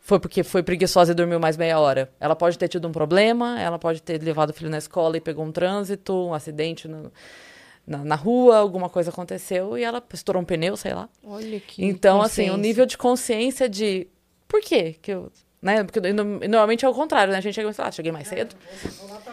[0.00, 2.08] foi porque foi preguiçosa e dormiu mais meia hora.
[2.20, 5.20] Ela pode ter tido um problema, ela pode ter levado o filho na escola e
[5.20, 7.10] pegou um trânsito, um acidente no-
[7.86, 11.08] na, na rua, alguma coisa aconteceu e ela estourou um pneu, sei lá.
[11.24, 14.06] Olha que Então, assim, o nível de consciência de
[14.46, 15.30] por quê que eu.
[15.62, 15.82] Né?
[15.82, 17.38] Porque no- normalmente é o contrário, né?
[17.38, 18.54] A gente chega e fala, ah, cheguei mais cedo.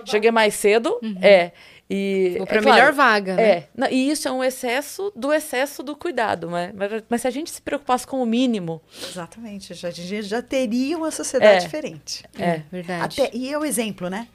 [0.05, 1.51] Cheguei mais cedo, é.
[1.89, 3.43] E, Vou pra é claro, melhor vaga, né?
[3.43, 3.69] É.
[3.75, 6.71] Não, E isso é um excesso do excesso do cuidado, né?
[6.73, 9.73] Mas, mas se a gente se preocupasse com o mínimo, Exatamente.
[9.73, 11.59] Já, a gente já teria uma sociedade É.
[11.59, 12.23] diferente.
[12.39, 12.61] é.
[12.71, 13.21] verdade.
[13.21, 14.27] Até, e é o exemplo, né?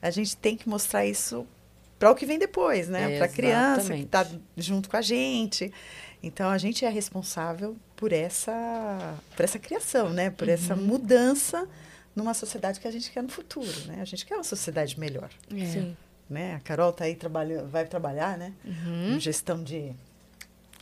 [0.00, 1.46] A gente tem que mostrar isso
[1.98, 3.16] para o que vem depois, né?
[3.16, 5.72] Para a criança que está junto com a gente.
[6.22, 10.30] Então a gente é responsável por essa, por essa criação, né?
[10.30, 11.68] Por essa mudança
[12.14, 13.98] numa sociedade que a gente quer no futuro, né?
[14.00, 15.64] A gente quer uma sociedade melhor, É.
[15.64, 15.96] Sim.
[16.32, 16.54] Né?
[16.56, 18.52] A Carol tá aí trabalhando, vai trabalhar, né?
[18.64, 19.16] Uhum.
[19.16, 19.92] Em gestão de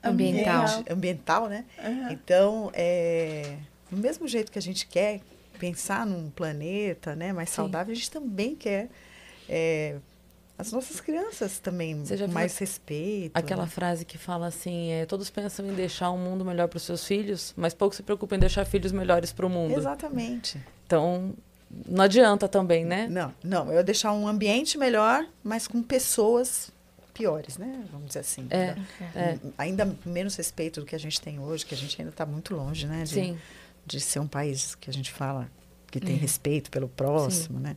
[0.02, 0.64] Ambiental.
[0.64, 1.64] ambiente- ambiental, né?
[1.78, 2.08] Aham.
[2.10, 3.56] Então, é,
[3.90, 5.20] do mesmo jeito que a gente quer
[5.58, 7.56] pensar num planeta né, mais Sim.
[7.56, 8.88] saudável, a gente também quer
[9.46, 9.96] é,
[10.56, 13.36] as nossas crianças também Você já com viu mais respeito.
[13.36, 13.68] Aquela né?
[13.70, 17.04] frase que fala assim: é, todos pensam em deixar um mundo melhor para os seus
[17.06, 19.74] filhos, mas pouco se preocupam em deixar filhos melhores para o mundo.
[19.76, 20.58] Exatamente.
[20.86, 21.34] Então,
[21.88, 23.06] não adianta também, né?
[23.08, 26.70] Não, não, eu deixar um ambiente melhor, mas com pessoas
[27.14, 27.84] piores, né?
[27.92, 28.46] Vamos dizer assim.
[28.50, 28.76] É,
[29.14, 29.38] é.
[29.58, 32.54] Ainda menos respeito do que a gente tem hoje, que a gente ainda está muito
[32.54, 33.04] longe, né?
[33.04, 33.38] De, Sim.
[33.86, 35.50] de ser um país que a gente fala
[35.90, 36.18] que tem É.
[36.18, 37.76] respeito pelo próximo, né?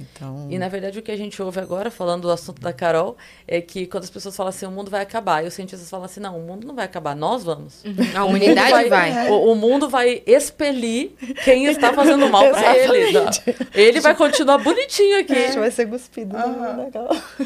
[0.00, 3.16] Então, E na verdade o que a gente ouve agora, falando do assunto da Carol,
[3.46, 6.06] é que quando as pessoas falam assim, o mundo vai acabar, e os cientistas falam
[6.06, 7.82] assim, não, o mundo não vai acabar, nós vamos.
[8.14, 9.30] A O mundo humanidade vai.
[9.30, 11.12] O, o mundo vai expelir
[11.44, 13.12] quem está fazendo mal para ele.
[13.24, 13.30] tá?
[13.74, 15.34] Ele vai continuar bonitinho a aqui.
[15.34, 16.36] gente vai ser cuspido.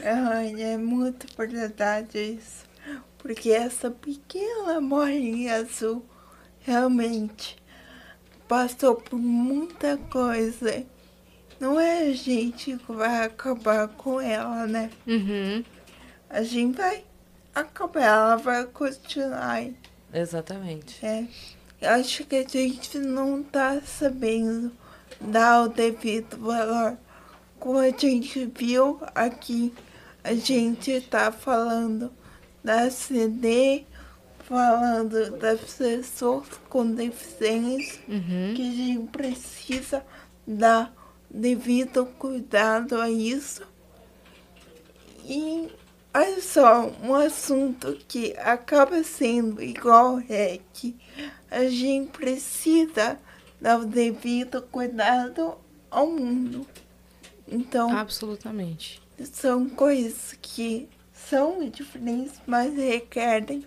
[0.04, 2.62] Ai, é muito verdade isso.
[3.18, 6.04] Porque essa pequena bolinha azul
[6.60, 7.56] realmente
[8.48, 10.84] passou por muita coisa.
[11.62, 14.90] Não é a gente que vai acabar com ela, né?
[15.06, 15.62] Uhum.
[16.28, 17.04] A gente vai
[17.54, 19.62] acabar, ela vai continuar.
[20.12, 20.98] Exatamente.
[21.06, 21.24] É.
[21.80, 24.72] Eu acho que a gente não tá sabendo
[25.20, 26.98] dar o devido valor.
[27.60, 29.72] Como a gente viu aqui,
[30.24, 32.12] a gente tá falando
[32.64, 33.84] da CD,
[34.48, 38.52] falando das pessoas com deficiência, Uhum.
[38.56, 40.04] que a gente precisa
[40.44, 40.92] dar
[41.32, 43.62] devido cuidado a isso.
[45.24, 45.70] E
[46.14, 50.94] olha só, um assunto que acaba sendo igual é que
[51.50, 53.18] a gente precisa
[53.60, 55.54] dar o devido cuidado
[55.90, 56.66] ao mundo.
[57.48, 59.00] Então, Absolutamente.
[59.32, 63.64] são coisas que são diferentes, mas requerem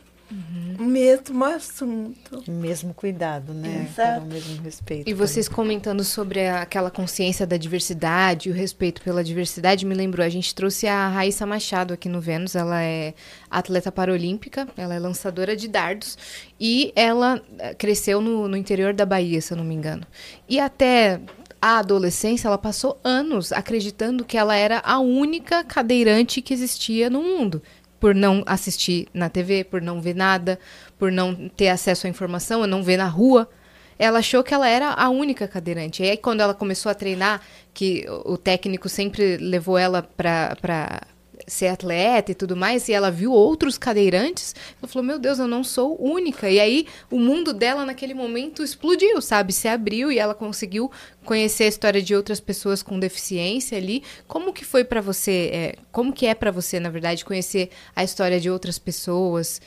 [0.80, 2.44] o mesmo assunto.
[2.48, 3.88] Mesmo cuidado, né?
[3.90, 4.26] Exato.
[4.26, 5.10] O mesmo respeito.
[5.10, 10.26] E vocês comentando sobre a- aquela consciência da diversidade, o respeito pela diversidade, me lembrou,
[10.26, 13.14] a gente trouxe a Raíssa Machado aqui no Vênus, ela é
[13.50, 16.18] atleta paralímpica, ela é lançadora de dardos,
[16.60, 20.06] e ela eh, cresceu no, no interior da Bahia, se eu não me engano.
[20.50, 21.22] E até
[21.62, 27.22] a adolescência, ela passou anos acreditando que ela era a única cadeirante que existia no
[27.24, 27.62] mundo.
[28.06, 30.60] Por não assistir na TV, por não ver nada,
[31.00, 33.50] por não ter acesso à informação, não ver na rua
[33.98, 36.04] ela achou que ela era a única cadeirante.
[36.04, 37.42] E aí, quando ela começou a treinar,
[37.74, 41.02] que o técnico sempre levou ela pra
[41.48, 45.48] ser atleta e tudo mais, e ela viu outros cadeirantes, ela falou: Meu Deus, eu
[45.48, 46.50] não sou única.
[46.50, 49.54] E aí, o mundo dela naquele momento explodiu, sabe?
[49.54, 50.92] Se abriu e ela conseguiu
[51.24, 54.04] conhecer a história de outras pessoas com deficiência ali.
[54.28, 55.50] Como que foi pra você?
[55.54, 59.62] é, como que é pra você, na verdade, conhecer a história de outras pessoas?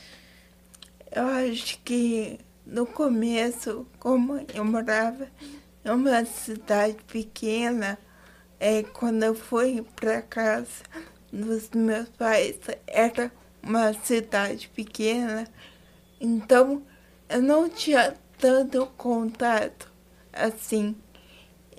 [1.11, 5.27] Eu acho que no começo, como eu morava
[5.83, 7.97] em uma cidade pequena,
[8.59, 10.83] é, quando eu fui para casa
[11.31, 12.57] dos meus pais,
[12.87, 13.31] era
[13.61, 15.47] uma cidade pequena,
[16.19, 16.81] então
[17.27, 19.91] eu não tinha tanto contato
[20.33, 20.95] assim.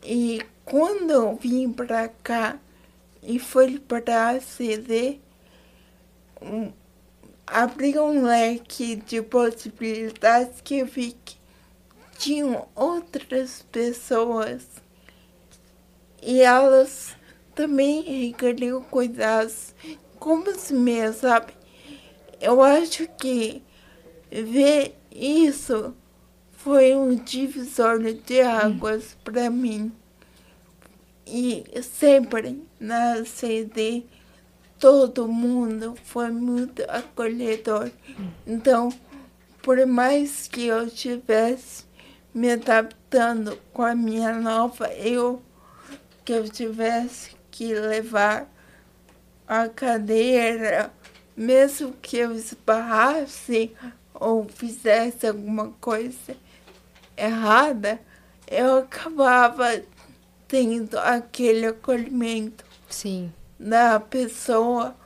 [0.03, 2.59] E quando eu vim para cá
[3.23, 5.21] e fui para a CD,
[6.41, 6.73] um-
[7.47, 11.37] abriu um leque de possibilidades que eu vi que
[12.19, 14.67] tinham outras pessoas
[16.23, 17.17] e elas
[17.61, 19.75] também requeriam cuidados
[20.19, 21.53] como os meus, sabe?
[22.41, 23.63] Eu acho que
[24.31, 25.95] ver isso
[26.53, 29.93] foi um divisor de águas para mim.
[31.27, 34.05] E sempre na CD
[34.79, 37.91] todo mundo foi muito acolhedor.
[38.47, 38.89] Então,
[39.63, 41.85] por mais que eu estivesse
[42.33, 45.43] me adaptando com a minha nova eu,
[46.25, 48.51] que eu tivesse que levar
[49.47, 50.91] a cadeira,
[51.37, 53.77] mesmo que eu esbarrasse
[54.15, 56.35] ou fizesse alguma coisa
[57.15, 58.01] errada,
[58.47, 59.83] eu acabava
[60.49, 63.31] tendo aquele acolhimento Sim.
[63.59, 64.97] da pessoa,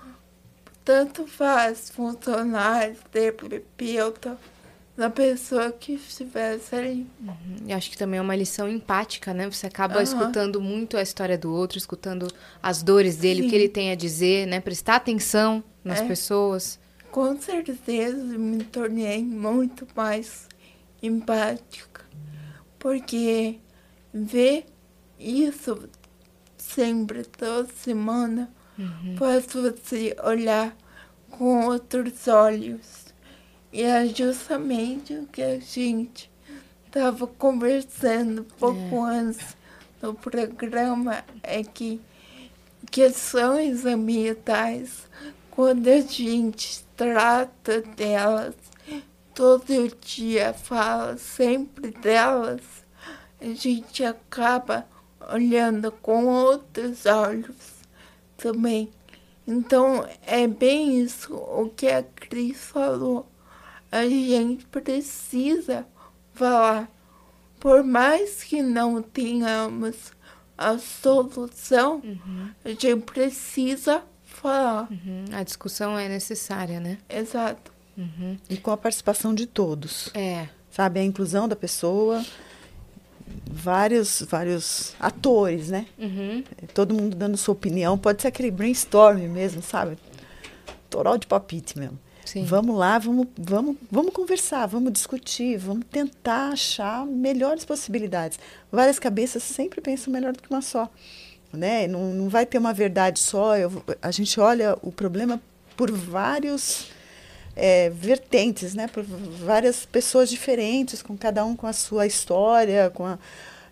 [0.85, 4.39] tanto faz funcionário, terapeuta,
[4.97, 7.07] da pessoa que estivesse ali.
[7.66, 9.51] E acho que também é uma lição empática, né?
[9.51, 10.03] Você acaba Aham.
[10.05, 12.29] escutando muito a história do outro, escutando
[12.62, 13.57] as dores dele, o que Sim.
[13.57, 14.61] ele tem a dizer, né?
[14.61, 16.07] Prestar atenção nas É.
[16.07, 16.79] pessoas.
[17.11, 20.49] Com certeza me tornei muito mais
[21.03, 22.03] empática,
[22.79, 23.59] porque
[24.12, 24.66] ver
[25.19, 25.89] isso
[26.57, 28.51] sempre, toda semana,
[29.16, 30.77] faz você olhar
[31.31, 33.03] com outros olhos.
[33.75, 36.31] E é justamente o que a gente
[36.87, 39.57] estava conversando pouco antes
[40.01, 42.01] no programa, é que
[42.89, 45.09] questões ambientais,
[45.51, 48.55] quando a gente trata delas,
[49.35, 52.61] todo dia fala sempre delas,
[53.41, 54.87] a gente acaba
[55.33, 57.83] olhando com outros olhos
[58.37, 58.89] também.
[59.45, 63.34] Então é bem isso o que a Cris falou.
[63.95, 65.87] A gente precisa
[66.33, 66.91] falar.
[67.61, 70.12] Por mais que não tenhamos
[70.59, 72.03] a solução,
[72.65, 74.89] a gente precisa falar.
[74.91, 75.27] Uhum.
[75.33, 76.99] A discussão é necessária, né?
[77.09, 77.73] Exato.
[77.97, 78.37] Uhum.
[78.51, 80.11] E com a participação de todos.
[80.12, 80.49] É.
[80.73, 82.21] Sabe, a inclusão da pessoa,
[83.47, 85.87] vários, vários atores, né?
[85.97, 86.43] Uhum.
[86.75, 87.97] Todo mundo dando sua opinião.
[87.97, 89.97] Pode ser aquele brainstorm mesmo, sabe?
[90.91, 92.03] Toral de palpite mesmo.
[92.25, 92.45] Sim.
[92.45, 98.39] Vamos lá, vamos, vamos, vamos conversar, vamos discutir, vamos tentar achar melhores possibilidades.
[98.73, 100.89] Várias cabeças sempre pensam melhor do que uma só.
[101.53, 101.87] Né?
[101.87, 103.57] Não, não vai ter uma verdade só.
[103.57, 105.41] Eu- a gente olha o problema
[105.77, 106.87] por vários
[107.57, 108.89] é, vertentes, né?
[108.89, 113.19] por várias pessoas diferentes, com cada um com a sua história, com a,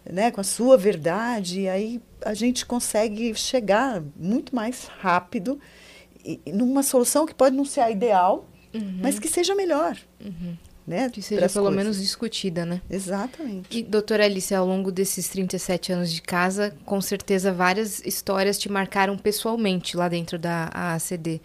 [0.09, 0.31] né?
[0.31, 1.63] com a sua verdade.
[1.63, 5.59] E aí a gente consegue chegar muito mais rápido
[6.47, 8.49] numa solução que pode não ser a ideal,
[9.01, 9.97] mas que seja melhor.
[10.87, 11.09] Né?
[11.11, 12.01] Que seja pelo coisas.
[12.01, 12.83] discutida, discutida, né?
[12.91, 13.79] Exatamente.
[13.79, 18.69] E, doutora Alice, ao longo desses 37 anos de casa, com certeza várias histórias te
[18.69, 21.41] marcaram pessoalmente lá dentro da AACD.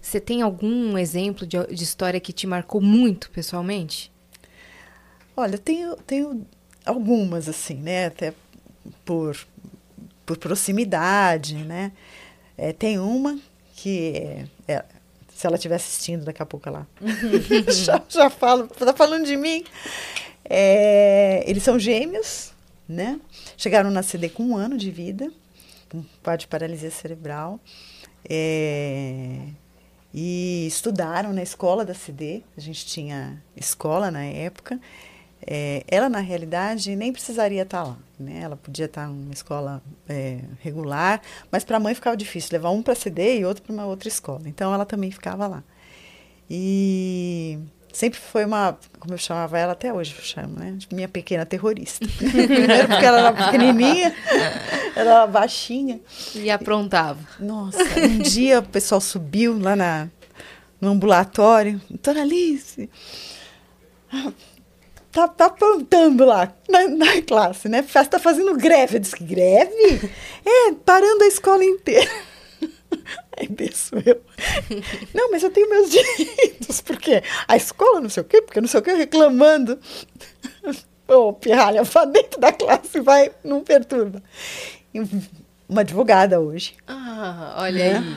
[0.00, 4.10] Você tem algum exemplo de, de história que te marcou muito pessoalmente?
[5.36, 6.46] Olha, tenho, tenho
[6.84, 8.06] algumas, assim, né?
[8.06, 8.34] Até
[9.04, 9.36] por,
[10.26, 11.92] por proximidade, né?
[12.56, 13.38] É, tem uma
[13.82, 14.84] que, é,
[15.34, 16.86] se ela estiver assistindo, daqui a pouco ela
[17.72, 19.64] já, já falo, tá falando de mim.
[20.44, 22.52] É, eles são gêmeos,
[22.86, 23.18] né?
[23.56, 25.32] Chegaram na CD com um ano de vida,
[25.88, 27.58] com quadro de paralisia cerebral.
[28.28, 29.46] É,
[30.12, 32.42] e estudaram na escola da CD.
[32.56, 34.78] A gente tinha escola na época.
[35.46, 37.96] É, ela, na realidade, nem precisaria estar lá.
[38.18, 38.40] Né?
[38.42, 42.82] Ela podia estar numa escola é, regular, mas para a mãe ficava difícil levar um
[42.82, 44.42] para CD e outro para uma outra escola.
[44.46, 45.62] Então, ela também ficava lá.
[46.48, 47.58] E
[47.92, 50.74] sempre foi uma, como eu chamava ela até hoje, eu chamo, né?
[50.76, 52.06] de Minha pequena terrorista.
[52.18, 54.14] Primeiro porque ela era pequenininha,
[54.94, 56.00] ela era baixinha.
[56.34, 57.20] E aprontava.
[57.38, 60.08] Nossa, um dia o pessoal subiu lá na,
[60.80, 61.80] no ambulatório.
[61.88, 62.88] Doutora Alice,
[65.12, 67.80] tá, tá aprontando lá na, na classe, né?
[67.86, 68.96] Está fazendo greve.
[68.96, 70.10] Eu disse, que greve?
[70.44, 72.10] É, parando a escola inteira.
[73.38, 74.20] Aí desço eu.
[75.14, 78.68] Não, mas eu tenho meus direitos, porque a escola não sei o quê, porque não
[78.68, 79.78] sei o quê, reclamando.
[81.08, 84.22] Ô, pirralha, vá dentro da classe, vai, não perturba.
[85.68, 86.74] Uma advogada hoje.
[86.86, 87.96] Ah, olha É.
[87.98, 88.16] aí.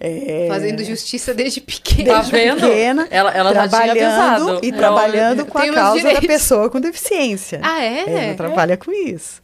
[0.00, 2.10] É, Fazendo justiça desde pequena.
[2.14, 2.60] Tá desde vendo?
[2.60, 7.60] pequena, Ela- ela trabalhando e Ela- trabalhando com a causa da pessoa com deficiência.
[7.62, 8.26] Ah, é?
[8.26, 9.40] Ela trabalha com isso.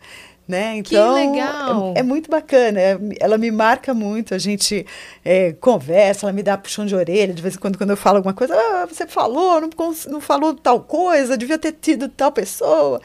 [0.48, 0.82] Né?
[0.82, 1.93] Que Então, legal.
[1.97, 2.81] É, é muito bacana.
[2.81, 4.35] é- ela me marca muito.
[4.35, 4.85] A gente
[5.24, 7.32] é, conversa, ela me dá puxão de orelha.
[7.32, 9.68] De vez em quando, quando eu falo alguma coisa, ah, você falou, não,
[10.09, 13.01] não falou tal coisa, devia ter tido tal pessoa.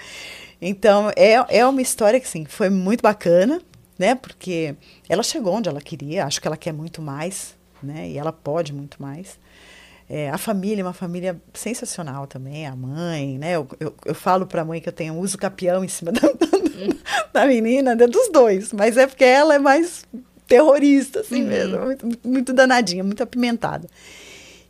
[0.59, 3.61] Então, é, é uma história que, sim, foi muito bacana,
[3.97, 4.15] né?
[4.15, 4.75] Porque
[5.07, 8.09] ela chegou onde ela queria, acho que ela quer muito mais, né?
[8.09, 9.39] E ela pode muito mais.
[10.07, 13.55] É, a família, uma família sensacional também, a mãe, né?
[13.55, 16.21] Eu, eu, eu falo para a mãe que eu tenho uso capião em cima da,
[17.33, 18.05] da menina, né?
[18.05, 20.03] dos dois, mas é porque ela é mais
[20.47, 21.47] terrorista, assim uhum.
[21.47, 23.87] mesmo, muito, muito danadinha, muito apimentada.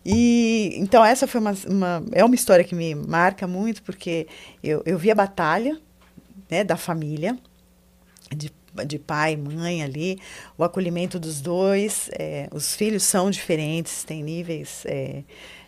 [0.06, 4.28] E então essa foi uma, uma, é uma história que me marca muito porque
[4.64, 5.80] eu, eu vi a batalha
[6.50, 7.36] né, da família
[8.36, 8.52] de
[8.86, 10.20] de pai, mãe ali,
[10.58, 12.10] o acolhimento dos dois.
[12.18, 15.24] É, os filhos são diferentes, têm níveis é,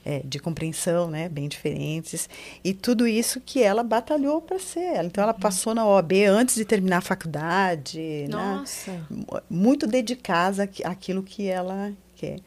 [0.08, 2.30] é, de compreensão né, bem diferentes.
[2.64, 5.04] E tudo isso que ela batalhou para ser.
[5.04, 8.00] Então, ela passou na OAB antes de terminar a faculdade.
[8.00, 8.92] Né, Nossa!
[8.92, 12.40] Né, muito dedicada àquilo que ela quer.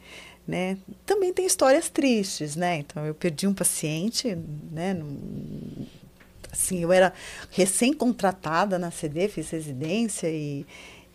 [0.47, 0.77] Né?
[1.05, 2.79] Também tem histórias tristes, né?
[2.79, 4.35] Então eu perdi um paciente,
[4.71, 4.97] né?
[6.51, 7.13] Assim, eu era
[7.51, 10.65] recém-contratada na CD, fiz residência e,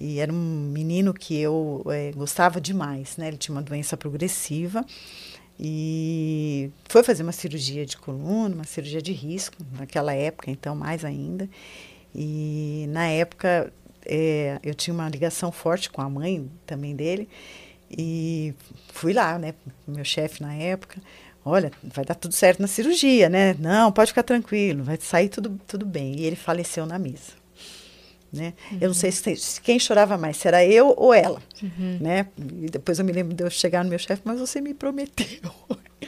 [0.01, 3.29] e era um menino que eu é, gostava demais, né?
[3.29, 4.85] Ele tinha uma doença progressiva
[5.59, 11.05] e foi fazer uma cirurgia de coluna, uma cirurgia de risco, naquela época, então mais
[11.05, 11.49] ainda.
[12.15, 13.73] E na época
[14.05, 17.29] é, eu tinha uma ligação forte com a mãe também dele
[17.91, 18.55] e
[18.93, 19.55] fui lá, né?
[19.87, 21.01] Meu chefe na época
[21.47, 23.55] olha, vai dar tudo certo na cirurgia, né?
[23.59, 26.19] Não, pode ficar tranquilo, vai sair tudo, tudo bem.
[26.19, 27.33] E ele faleceu na mesa.
[28.33, 28.53] Né?
[28.73, 28.79] Uhum.
[28.81, 31.41] Eu não sei se, se, quem chorava mais, se era eu ou ela.
[31.63, 31.99] Uhum.
[32.01, 32.27] Né?
[32.37, 35.41] E depois eu me lembro de eu chegar no meu chefe, mas você me prometeu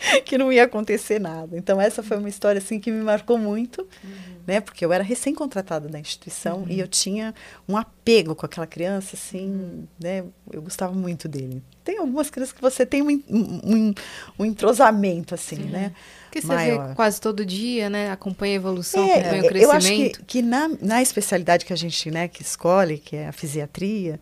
[0.25, 1.57] que não ia acontecer nada.
[1.57, 4.37] Então essa foi uma história assim que me marcou muito, uhum.
[4.47, 4.61] né?
[4.61, 7.35] Porque eu era recém-contratada da instituição e eu tinha
[7.69, 10.25] um apego com aquela criança, assim, né?
[10.53, 13.95] Eu gostava muito dele tem algumas crianças que você tem um, um,
[14.39, 15.71] um entrosamento, assim, Sim.
[15.71, 15.93] né?
[16.31, 16.89] Que você Maior.
[16.89, 18.11] vê quase todo dia, né?
[18.11, 19.65] Acompanha a evolução, é, acompanha o crescimento.
[19.65, 23.29] Eu acho que, que na, na especialidade que a gente né, que escolhe, que é
[23.29, 24.21] a fisiatria,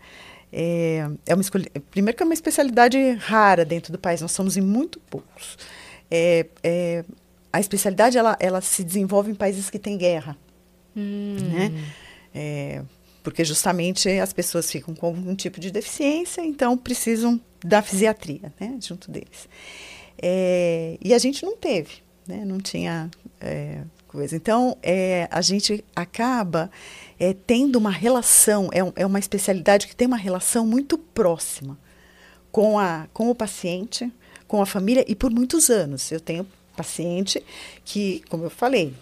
[0.58, 4.56] é, é uma escolha, primeiro que é uma especialidade rara dentro do país, nós somos
[4.56, 5.58] em muito poucos.
[6.10, 7.04] É, é,
[7.52, 10.34] a especialidade ela, ela se desenvolve em países que têm guerra,
[10.96, 11.36] hum.
[11.52, 11.72] né?
[12.34, 12.82] É,
[13.22, 18.78] porque justamente as pessoas ficam com algum tipo de deficiência, então precisam da fisiatria, né,
[18.80, 19.48] junto deles.
[20.22, 23.10] É, e a gente não teve, né, não tinha
[23.40, 23.82] é,
[24.16, 24.34] coisa.
[24.34, 26.70] Então, é, a gente acaba
[27.18, 31.78] é, tendo uma relação, é, é uma especialidade que tem uma relação muito próxima
[32.50, 34.10] com, a, com o paciente,
[34.48, 36.10] com a família, e por muitos anos.
[36.10, 37.44] Eu tenho paciente
[37.84, 38.94] que, como eu falei,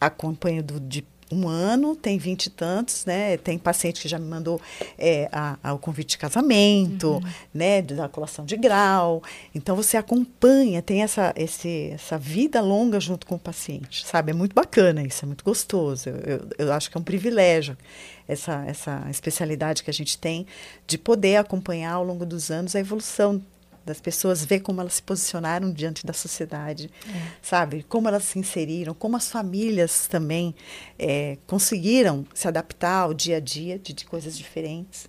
[0.00, 3.36] acompanho do, de um ano, tem vinte e tantos, né?
[3.36, 4.60] Tem paciente que já me mandou
[4.98, 7.22] é, a, a, o convite de casamento, uhum.
[7.52, 7.82] né?
[7.82, 9.22] Da colação de grau.
[9.54, 14.30] Então você acompanha, tem essa, esse, essa vida longa junto com o paciente, sabe?
[14.30, 16.08] É muito bacana isso, é muito gostoso.
[16.08, 17.76] Eu, eu, eu acho que é um privilégio
[18.26, 20.46] essa, essa especialidade que a gente tem
[20.86, 23.42] de poder acompanhar ao longo dos anos a evolução
[23.88, 27.32] das pessoas, ver como elas se posicionaram diante da sociedade, é.
[27.42, 27.82] sabe?
[27.88, 30.54] Como elas se inseriram, como as famílias também
[30.98, 35.08] é, conseguiram se adaptar ao dia a dia de, de coisas diferentes.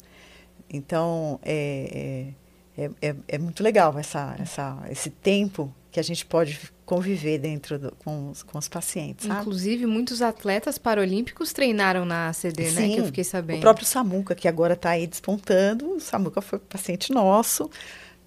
[0.72, 2.34] Então, é,
[2.78, 7.80] é, é, é, muito legal essa, essa, esse tempo que a gente pode conviver dentro
[7.80, 9.28] do, com, os, com os pacientes.
[9.28, 9.42] Sabe?
[9.42, 12.96] Inclusive, muitos atletas paralímpicos treinaram na ACD, Sim, né?
[12.96, 13.58] Que eu fiquei sabendo.
[13.58, 17.70] O próprio Samuca, que agora está aí despontando, o Samuca foi paciente nosso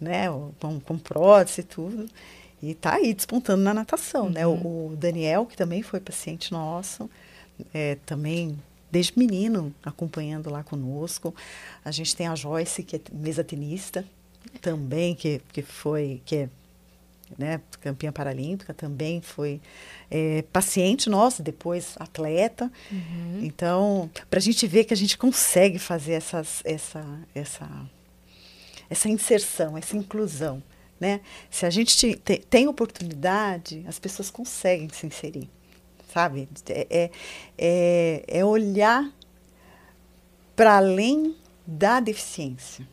[0.03, 0.27] né,
[0.59, 2.09] com, com prótese e tudo.
[2.61, 4.31] E está aí despontando na natação, uhum.
[4.31, 4.47] né?
[4.47, 7.11] O, o, Daniel, que também foi paciente nosso,
[7.73, 8.59] é, também
[8.91, 11.35] desde menino acompanhando lá conosco.
[11.85, 14.05] A gente tem a Joyce, que é mesa tenista,
[14.61, 16.49] também, que, que foi, que é
[17.39, 19.61] né, campeã paralímpica, também foi
[20.11, 22.71] é, paciente nossa, depois atleta.
[22.91, 23.41] Uhum.
[23.43, 27.05] Então, para a gente ver que a gente consegue fazer essas, essa,
[27.35, 27.69] essa
[28.93, 30.63] essa inserção, essa inclusão.
[31.01, 31.21] Né?
[31.51, 35.51] Se a gente te, te, tem oportunidade, as pessoas conseguem se inserir,
[36.13, 36.49] sabe?
[36.69, 37.11] É, é,
[37.59, 39.11] é, é olhar
[40.55, 41.35] para além
[41.67, 42.87] da deficiência.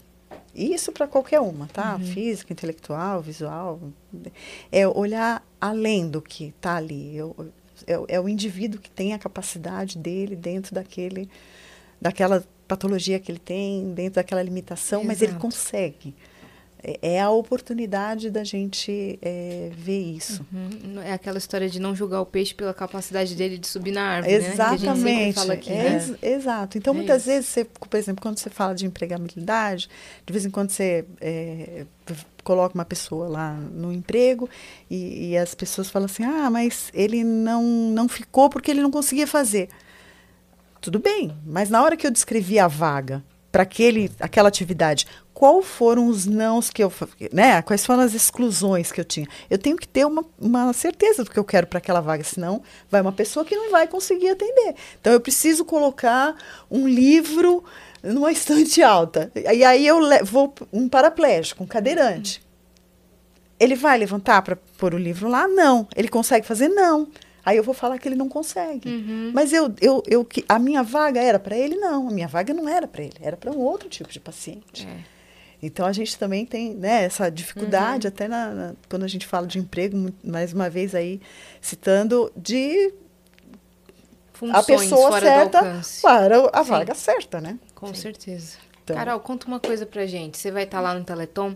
[0.55, 1.95] Isso para qualquer uma, tá?
[1.95, 2.05] Uhum.
[2.05, 3.79] Física, intelectual, visual.
[4.71, 7.19] É olhar além do que está ali.
[7.19, 11.29] É, é, é, o indivíduo que tem a capacidade dele dentro daquele,
[12.01, 15.07] daquela patologia que ele tem, dentro daquela limitação, Exato.
[15.07, 16.15] mas ele consegue.
[16.81, 20.45] É, é a oportunidade da gente é, ver isso.
[20.53, 21.01] Uhum.
[21.01, 24.33] É aquela história de não julgar o peixe pela capacidade dele de subir na árvore.
[24.35, 25.45] Exatamente.
[25.45, 25.53] Né?
[25.53, 26.17] Aqui, é, né?
[26.21, 26.77] Exato.
[26.77, 27.27] Então, é muitas isso.
[27.27, 29.89] vezes, você, por exemplo, quando você fala de empregabilidade,
[30.25, 31.85] de vez em quando você é,
[32.43, 34.49] coloca uma pessoa lá no emprego
[34.89, 38.91] e, e as pessoas falam assim: ah, mas ele não, não ficou porque ele não
[38.91, 39.69] conseguia fazer.
[40.81, 43.67] Tudo bem, mas na hora que eu descrevi a vaga, para
[44.19, 45.07] aquela atividade.
[45.33, 46.91] Qual foram os nãos que eu,
[47.31, 47.61] né?
[47.61, 49.27] Quais foram as exclusões que eu tinha?
[49.49, 52.61] Eu tenho que ter uma, uma certeza do que eu quero para aquela vaga, senão
[52.89, 54.75] vai uma pessoa que não vai conseguir atender.
[54.99, 56.35] Então eu preciso colocar
[56.69, 57.63] um livro
[58.03, 59.31] numa estante alta.
[59.33, 62.43] E aí eu vou um paraplégico, um cadeirante.
[63.59, 65.47] Ele vai levantar para pôr o livro lá?
[65.47, 65.87] Não.
[65.95, 66.67] Ele consegue fazer?
[66.69, 67.07] Não.
[67.45, 68.89] Aí eu vou falar que ele não consegue.
[69.33, 71.75] Mas eu, eu, eu, que- a minha vaga era para ele?
[71.75, 72.07] Não.
[72.07, 73.15] A minha vaga não era para ele.
[73.21, 74.87] Era para um outro tipo de paciente.
[75.61, 79.45] Então a gente também tem né, essa dificuldade, até na, na- quando a gente fala
[79.45, 81.19] de emprego, mais uma vez aí
[81.61, 82.93] citando, de
[84.33, 85.59] Funções a pessoa fora certa
[86.01, 86.69] para a Sim.
[86.69, 87.59] vaga certa, né?
[87.75, 88.57] Com certeza.
[88.83, 90.37] Então- Carol, conta uma coisa pra gente.
[90.37, 91.55] Você vai estar lá no Teleton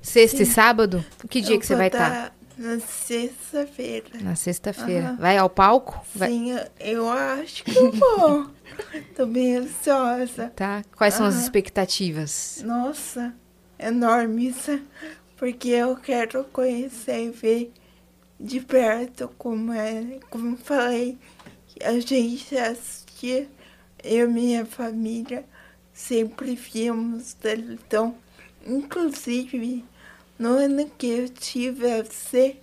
[0.00, 1.04] sexta e sábado?
[1.28, 2.08] Que dia Eu que você vai estar?
[2.30, 4.06] tá Na sexta-feira.
[4.20, 5.06] Na sexta-feira.
[5.08, 5.16] Aham.
[5.16, 6.04] Vai ao palco?
[6.14, 8.50] Sim, eu- eu acho que eu vou.
[9.16, 10.52] Tô bem ansiosa.
[10.54, 10.84] Tá.
[10.94, 12.62] Quais são as expectativas?
[12.64, 13.34] Nossa,
[13.78, 14.56] enormes.
[15.38, 17.72] Porque eu quero conhecer e ver
[18.38, 20.18] de perto como é.
[20.28, 21.18] Como falei,
[21.82, 23.48] a gente assistia,
[24.04, 25.46] eu e minha família
[25.94, 28.14] sempre víamos Teleton.
[28.66, 29.82] Inclusive,
[30.40, 32.56] no ano que eu tive AVC,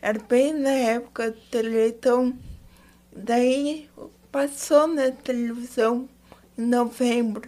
[0.00, 2.32] era bem na época do Teleton.
[3.14, 3.90] Daí
[4.32, 6.08] passou na televisão
[6.56, 7.46] em novembro.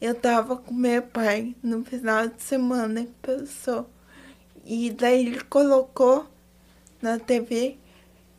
[0.00, 3.90] Eu tava com meu pai no final de semana que passou.
[4.64, 6.26] E daí ele colocou
[7.02, 7.76] na TV.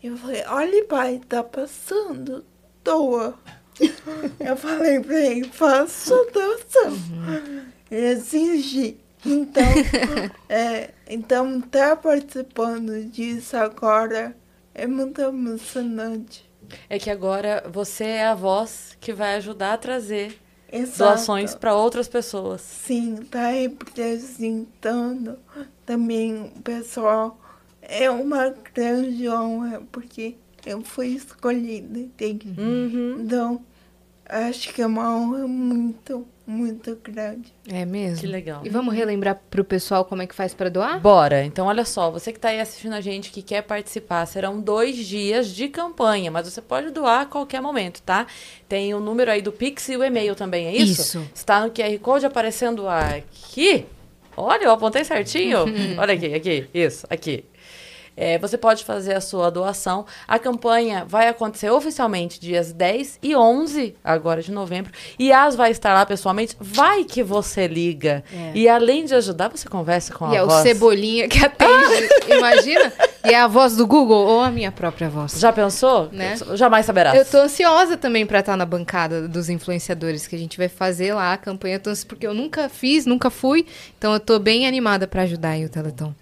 [0.02, 2.44] Eu falei, olha pai, tá passando,
[2.84, 3.38] doa.
[4.40, 6.98] eu falei pra ele, faço doação.
[7.92, 9.05] Ele exige.
[9.26, 9.64] Então,
[10.48, 14.36] é, então tá participando disso agora
[14.74, 16.46] é muito emocionante.
[16.90, 20.38] É que agora você é a voz que vai ajudar a trazer
[20.72, 20.98] Exato.
[20.98, 22.62] doações para outras pessoas.
[22.62, 25.38] Sim, tá representando
[25.86, 27.40] também o pessoal.
[27.82, 30.36] É uma grande honra, porque
[30.66, 32.54] eu fui escolhida, entende?
[32.60, 33.22] Uhum.
[33.22, 33.64] Então,
[34.28, 37.52] acho que é uma honra muito, muito grande.
[37.68, 38.20] É mesmo?
[38.20, 38.62] Que legal.
[38.64, 41.00] E vamos relembrar pro pessoal como é que faz pra doar?
[41.00, 41.44] Bora.
[41.44, 44.96] Então, olha só, você que está aí assistindo a gente, que quer participar, serão dois
[44.96, 48.28] dias de campanha, mas você pode doar a qualquer momento, tá?
[48.70, 51.02] Tem o número aí do Pix e o e-mail também, é isso?
[51.02, 51.32] Isso.
[51.34, 53.86] Está no QR Code aparecendo aqui.
[54.38, 55.60] Olha, eu apontei certinho.
[55.98, 57.46] olha aqui, aqui, isso, aqui.
[58.18, 60.06] É, você pode fazer a sua doação.
[60.28, 64.92] A campanha vai acontecer oficialmente dias 10 e 11 agora de novembro.
[65.20, 66.56] E as vai estar lá pessoalmente.
[66.60, 68.24] Vai que você liga.
[68.34, 68.52] É.
[68.54, 70.64] E além de ajudar, você conversa com E a é o voz.
[70.64, 72.92] Cebolinha que atende, imagina?
[73.26, 75.40] E é a voz do Google ou a minha própria voz.
[75.40, 76.10] Já pensou?
[76.12, 76.36] Né?
[76.54, 77.18] Jamais saberás.
[77.18, 81.14] Eu tô ansiosa também pra estar na bancada dos influenciadores que a gente vai fazer
[81.14, 83.66] lá a campanha, porque eu nunca fiz, nunca fui,
[83.98, 86.14] então eu tô bem animada pra ajudar aí o Teleton.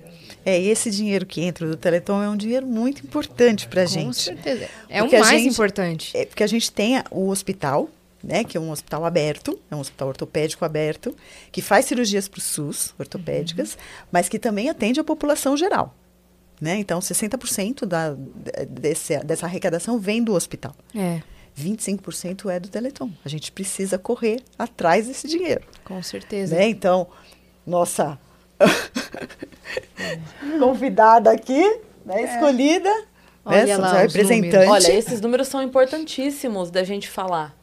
[0.45, 3.91] É, esse dinheiro que entra do Teleton é um dinheiro muito importante para a Com
[3.91, 4.21] gente.
[4.21, 4.67] certeza.
[4.89, 6.17] É o mais gente- importante.
[6.17, 7.89] É porque a gente tem a- o hospital,
[8.23, 11.15] né, que é um hospital aberto, é um hospital ortopédico aberto,
[11.51, 13.77] que faz cirurgias para o SUS, ortopédicas,
[14.11, 15.95] mas que também atende a população geral.
[16.61, 16.77] Né?
[16.77, 18.15] Então, 60% da,
[18.69, 20.73] desse, dessa arrecadação vem do hospital.
[20.95, 21.21] É,
[21.57, 23.11] 25% é do Teleton.
[23.25, 25.61] A gente precisa correr atrás desse dinheiro.
[25.83, 26.55] com certeza.
[26.55, 26.69] Né?
[26.69, 27.07] Então,
[27.67, 28.17] nossa
[30.59, 32.89] convidada aqui, né, escolhida,
[33.45, 34.69] né, Olha lá representante.
[34.69, 37.55] Olha, esses números são importantíssimos da gente falar.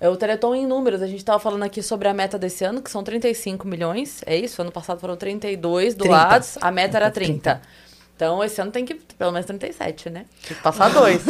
[0.00, 1.00] É o Teleton em números.
[1.00, 4.22] A gente estava falando aqui sobre a meta desse ano, que são 35 milhões.
[4.26, 4.60] É isso?
[4.60, 6.58] Ano passado foram 32 doados.
[6.60, 7.62] A meta era 30.
[8.16, 10.26] Então, esse ano tem que pelo menos 37, né?
[10.46, 11.22] Tem que passar dois.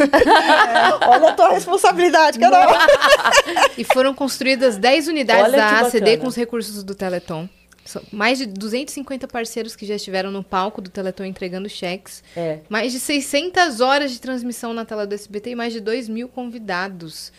[1.07, 2.75] Olha a tua responsabilidade, Carol.
[3.77, 6.17] E foram construídas 10 unidades Olha da ACD bacana.
[6.17, 7.49] com os recursos do Teleton.
[7.85, 12.23] São mais de 250 parceiros que já estiveram no palco do Teleton entregando cheques.
[12.35, 12.59] É.
[12.67, 16.27] Mais de 600 horas de transmissão na tela do SBT e mais de 2 mil
[16.27, 17.31] convidados.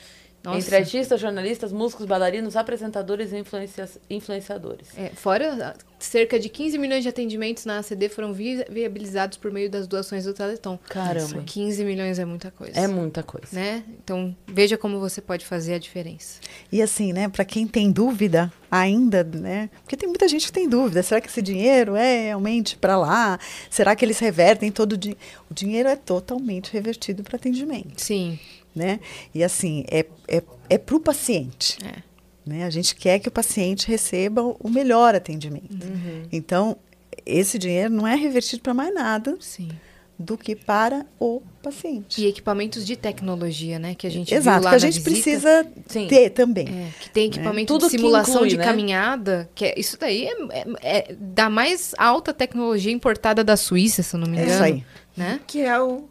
[0.46, 0.58] Nossa.
[0.58, 4.88] Entre artistas, jornalistas, músicos, bailarinos, apresentadores e influencia- influenciadores.
[4.96, 9.68] É, fora, cerca de 15 milhões de atendimentos na ACD foram vi- viabilizados por meio
[9.68, 10.78] das doações do Teleton.
[10.88, 11.42] Caramba.
[11.44, 12.78] 15 milhões é muita coisa.
[12.78, 13.48] É muita coisa.
[13.52, 13.82] Né?
[14.02, 16.38] Então, veja como você pode fazer a diferença.
[16.70, 20.68] E assim, né, para quem tem dúvida ainda, né, porque tem muita gente que tem
[20.68, 23.38] dúvida, será que esse dinheiro é realmente para lá?
[23.70, 25.20] Será que eles revertem todo o dinheiro?
[25.50, 28.38] O dinheiro é totalmente revertido para atendimento, Sim.
[28.76, 29.00] Né?
[29.34, 31.78] E assim, é, é, é para o paciente.
[31.84, 32.02] É.
[32.44, 32.64] Né?
[32.64, 35.84] A gente quer que o paciente receba o melhor atendimento.
[35.84, 36.22] Uhum.
[36.30, 36.76] Então,
[37.24, 39.68] esse dinheiro não é revertido para mais nada, Sim.
[40.16, 42.22] do que para o paciente.
[42.22, 43.96] E equipamentos de tecnologia, né?
[43.96, 45.10] Que a gente Exato, viu lá que a gente visita.
[45.10, 46.06] precisa Sim.
[46.06, 46.68] ter também.
[46.68, 48.64] É, que tem equipamento Tudo de simulação inclui, de né?
[48.64, 50.66] caminhada, que é, isso daí é, é-
[51.10, 54.54] é da mais alta tecnologia importada da Suíça, se eu não me É engano.
[54.54, 54.84] isso aí.
[55.16, 55.40] Né?
[55.46, 56.04] Que é o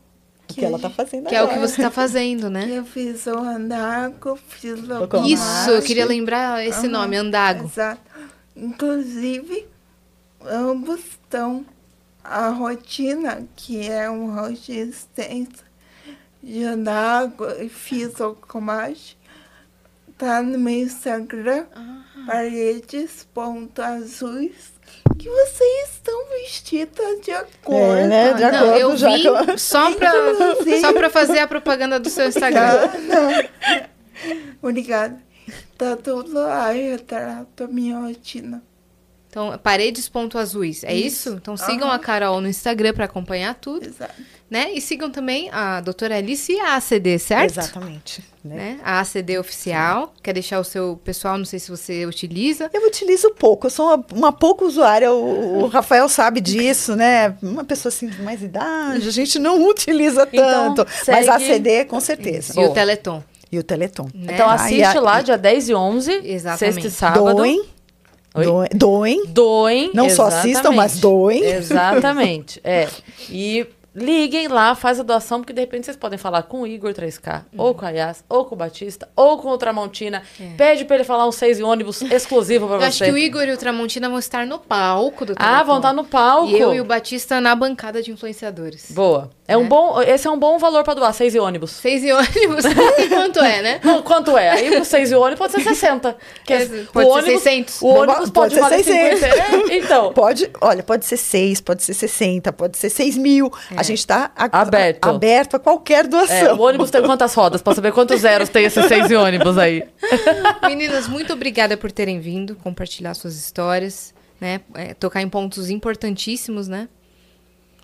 [0.50, 1.68] O que ela está fazendo Que é o que agora.
[1.68, 2.68] você está fazendo, né?
[2.74, 7.66] Eu fiz o andago, fiz o Isso, eu queria lembrar esse Aham, nome, Andago.
[7.66, 8.02] Exato.
[8.56, 9.68] Inclusive,
[10.46, 11.66] ambos estão
[12.24, 15.66] a rotina, que é uma resistência
[16.42, 19.18] de andago e fiz o tomate,
[20.18, 21.66] tá no meu Instagram,
[22.26, 24.72] paredes.azuis,
[25.18, 27.98] que vocês estão vestidas de acordo.
[27.98, 28.34] É, né?
[28.34, 30.12] De Não, acordo, eu já vim eu- só pra,
[30.82, 32.90] só pra fazer a propaganda do seu Instagram.
[34.62, 35.22] Obrigada.
[35.78, 38.64] Tá tudo lá, retrato a minha rotina.
[39.36, 41.32] Então, paredes.azuis, é isso?
[41.42, 44.14] Então sigam a Carol no Instagram pra acompanhar tudo, Exato.
[44.50, 44.72] né?
[44.74, 47.52] E sigam também a doutora Alice e a ACD, certo?
[47.60, 48.24] Exatamente.
[48.42, 48.56] né?
[48.56, 48.80] Né?
[48.82, 50.14] A ACD oficial.
[50.24, 52.70] Quer deixar o seu pessoal, não sei se você utiliza.
[52.74, 57.36] Eu utilizo pouco, eu sou uma, uma pouca usuária, o, o Rafael sabe disso, né?
[57.44, 60.90] Uma pessoa assim de mais idade, a gente não utiliza Então, tanto.
[61.08, 62.54] Mas a segue- CD, com certeza.
[62.58, 62.70] E o.
[62.74, 63.22] Teleton.
[63.52, 64.08] E o Teleton.
[64.14, 64.34] Né?
[64.34, 66.74] Então Ah, assiste e a- lá, dia 10 e 11, Exatamente.
[66.82, 67.34] sexta e sábado.
[67.36, 67.75] Doem?
[68.44, 69.26] Doem, doem.
[69.28, 69.92] Doem.
[69.94, 70.52] Não só exatamente.
[70.56, 71.44] assistam, mas doem.
[71.44, 72.60] Exatamente.
[72.64, 72.88] É.
[73.30, 73.66] E
[73.98, 77.44] liguem lá, faz a doação, porque de repente vocês podem falar com o Igor 3K,
[77.58, 80.22] ou com a Yas, ou com o Batista, ou com o Tramontina.
[80.58, 82.86] Pede pra ele falar um 6 em ônibus exclusivo pra Eu você.
[82.88, 85.94] acho que o Igor e o Tramontina vão estar no palco do Ah, vão estar
[85.94, 86.50] no palco.
[86.50, 88.92] E eu e o Batista na bancada de influenciadores.
[88.92, 89.30] Boa.
[89.48, 89.68] É um Né?
[89.70, 91.70] bom, esse é um bom valor pra doar, 6 e ônibus.
[91.72, 92.66] Seis e ônibus.
[93.10, 93.80] Quanto é, né?
[93.84, 94.50] Não, quanto é?
[94.50, 96.18] Aí o 6 e ônibus pode ser 60.
[96.44, 97.82] Que É, pode ser 600.
[97.84, 99.20] O ônibus Pode pode, ser valer 600.
[99.20, 99.72] 50.
[99.72, 100.14] É, então.
[100.14, 103.52] Pode, olha, pode ser 6, pode ser 60, pode ser 6 mil.
[103.78, 105.06] A gente está Aberto.
[105.08, 106.58] aberto a qualquer É, doação.
[106.58, 107.62] o ônibus tem quantas rodas?
[107.62, 109.84] Pra saber quantos zeros tem esses 6 e ônibus aí.
[110.68, 114.12] Meninas, muito obrigada por terem vindo, compartilhar suas histórias,
[114.42, 114.62] né?
[114.74, 116.88] É, tocar em pontos importantíssimos, né?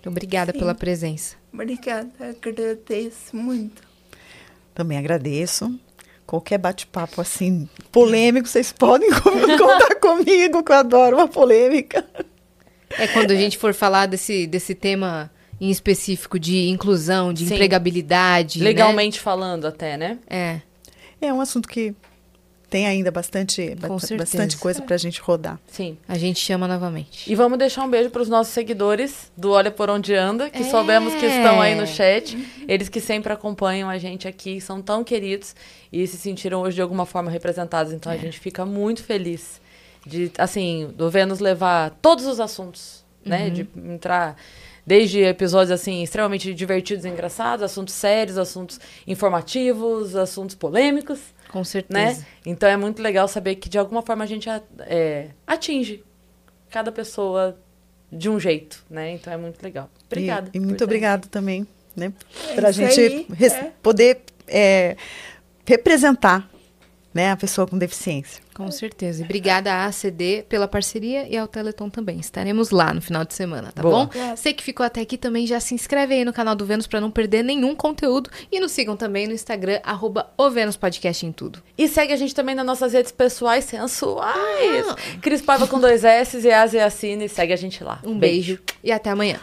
[0.06, 0.58] Obrigada Sim.
[0.58, 1.36] pela presença.
[1.52, 3.82] Obrigada, agradeço muito.
[4.74, 5.78] Também agradeço.
[6.26, 9.10] Qualquer bate-papo assim polêmico, vocês podem
[9.58, 12.04] contar comigo, que eu adoro uma polêmica.
[12.90, 15.30] É quando a gente for falar desse, desse tema
[15.60, 17.54] em específico de inclusão, de Sim.
[17.54, 18.58] empregabilidade.
[18.58, 18.64] né?
[18.64, 20.18] Legalmente falando até, né?
[20.28, 20.60] É.
[21.20, 21.94] É um assunto que
[22.72, 24.16] tem ainda bastante, ba- certeza.
[24.16, 25.60] bastante coisa pra gente rodar.
[25.68, 25.98] Sim.
[26.08, 27.30] A gente chama novamente.
[27.30, 30.62] E vamos deixar um beijo para os nossos seguidores do Olha Por Onde Anda, que
[30.62, 30.70] É.
[30.70, 32.34] soubemos que estão aí no chat.
[32.66, 35.54] Eles que sempre acompanham a gente aqui, são tão queridos
[35.92, 37.92] e se sentiram hoje de alguma forma representados.
[37.92, 39.60] Então a gente fica muito feliz
[40.06, 43.50] de, assim, do Vênus levar todos os assuntos, né?
[43.50, 44.34] De entrar
[44.86, 51.20] desde episódios assim extremamente divertidos e engraçados, assuntos sérios, assuntos informativos, assuntos polêmicos,
[51.52, 51.64] Com né?
[51.64, 52.26] certeza.
[52.46, 54.48] Então é muito legal saber que de alguma forma a gente
[54.80, 56.02] é, atinge
[56.70, 57.58] cada pessoa
[58.10, 59.12] de um jeito, né?
[59.12, 59.90] Então é muito legal.
[60.06, 60.50] Obrigada.
[60.52, 62.12] E, e muito obrigado também, né?
[62.48, 63.72] É Pra isso gente aí, é.
[63.82, 64.96] poder é,
[65.66, 66.48] representar
[67.14, 68.42] né, a pessoa com deficiência.
[68.54, 69.22] Com certeza.
[69.22, 72.20] E obrigada à ACD pela parceria e ao Teleton também.
[72.20, 74.06] Estaremos lá no final de semana, tá Boa.
[74.06, 74.36] bom?
[74.36, 77.00] Você que ficou até aqui também já se inscreve aí no canal do Vênus para
[77.00, 81.32] não perder nenhum conteúdo e nos sigam também no Instagram arroba o Vênus Podcast em
[81.32, 81.62] tudo.
[81.76, 84.86] E segue a gente também nas nossas redes pessoais sensuais.
[85.20, 87.28] Cris Paiva com dois S e As e Assine.
[87.28, 88.00] Segue a gente lá.
[88.04, 89.40] Um beijo e até amanhã.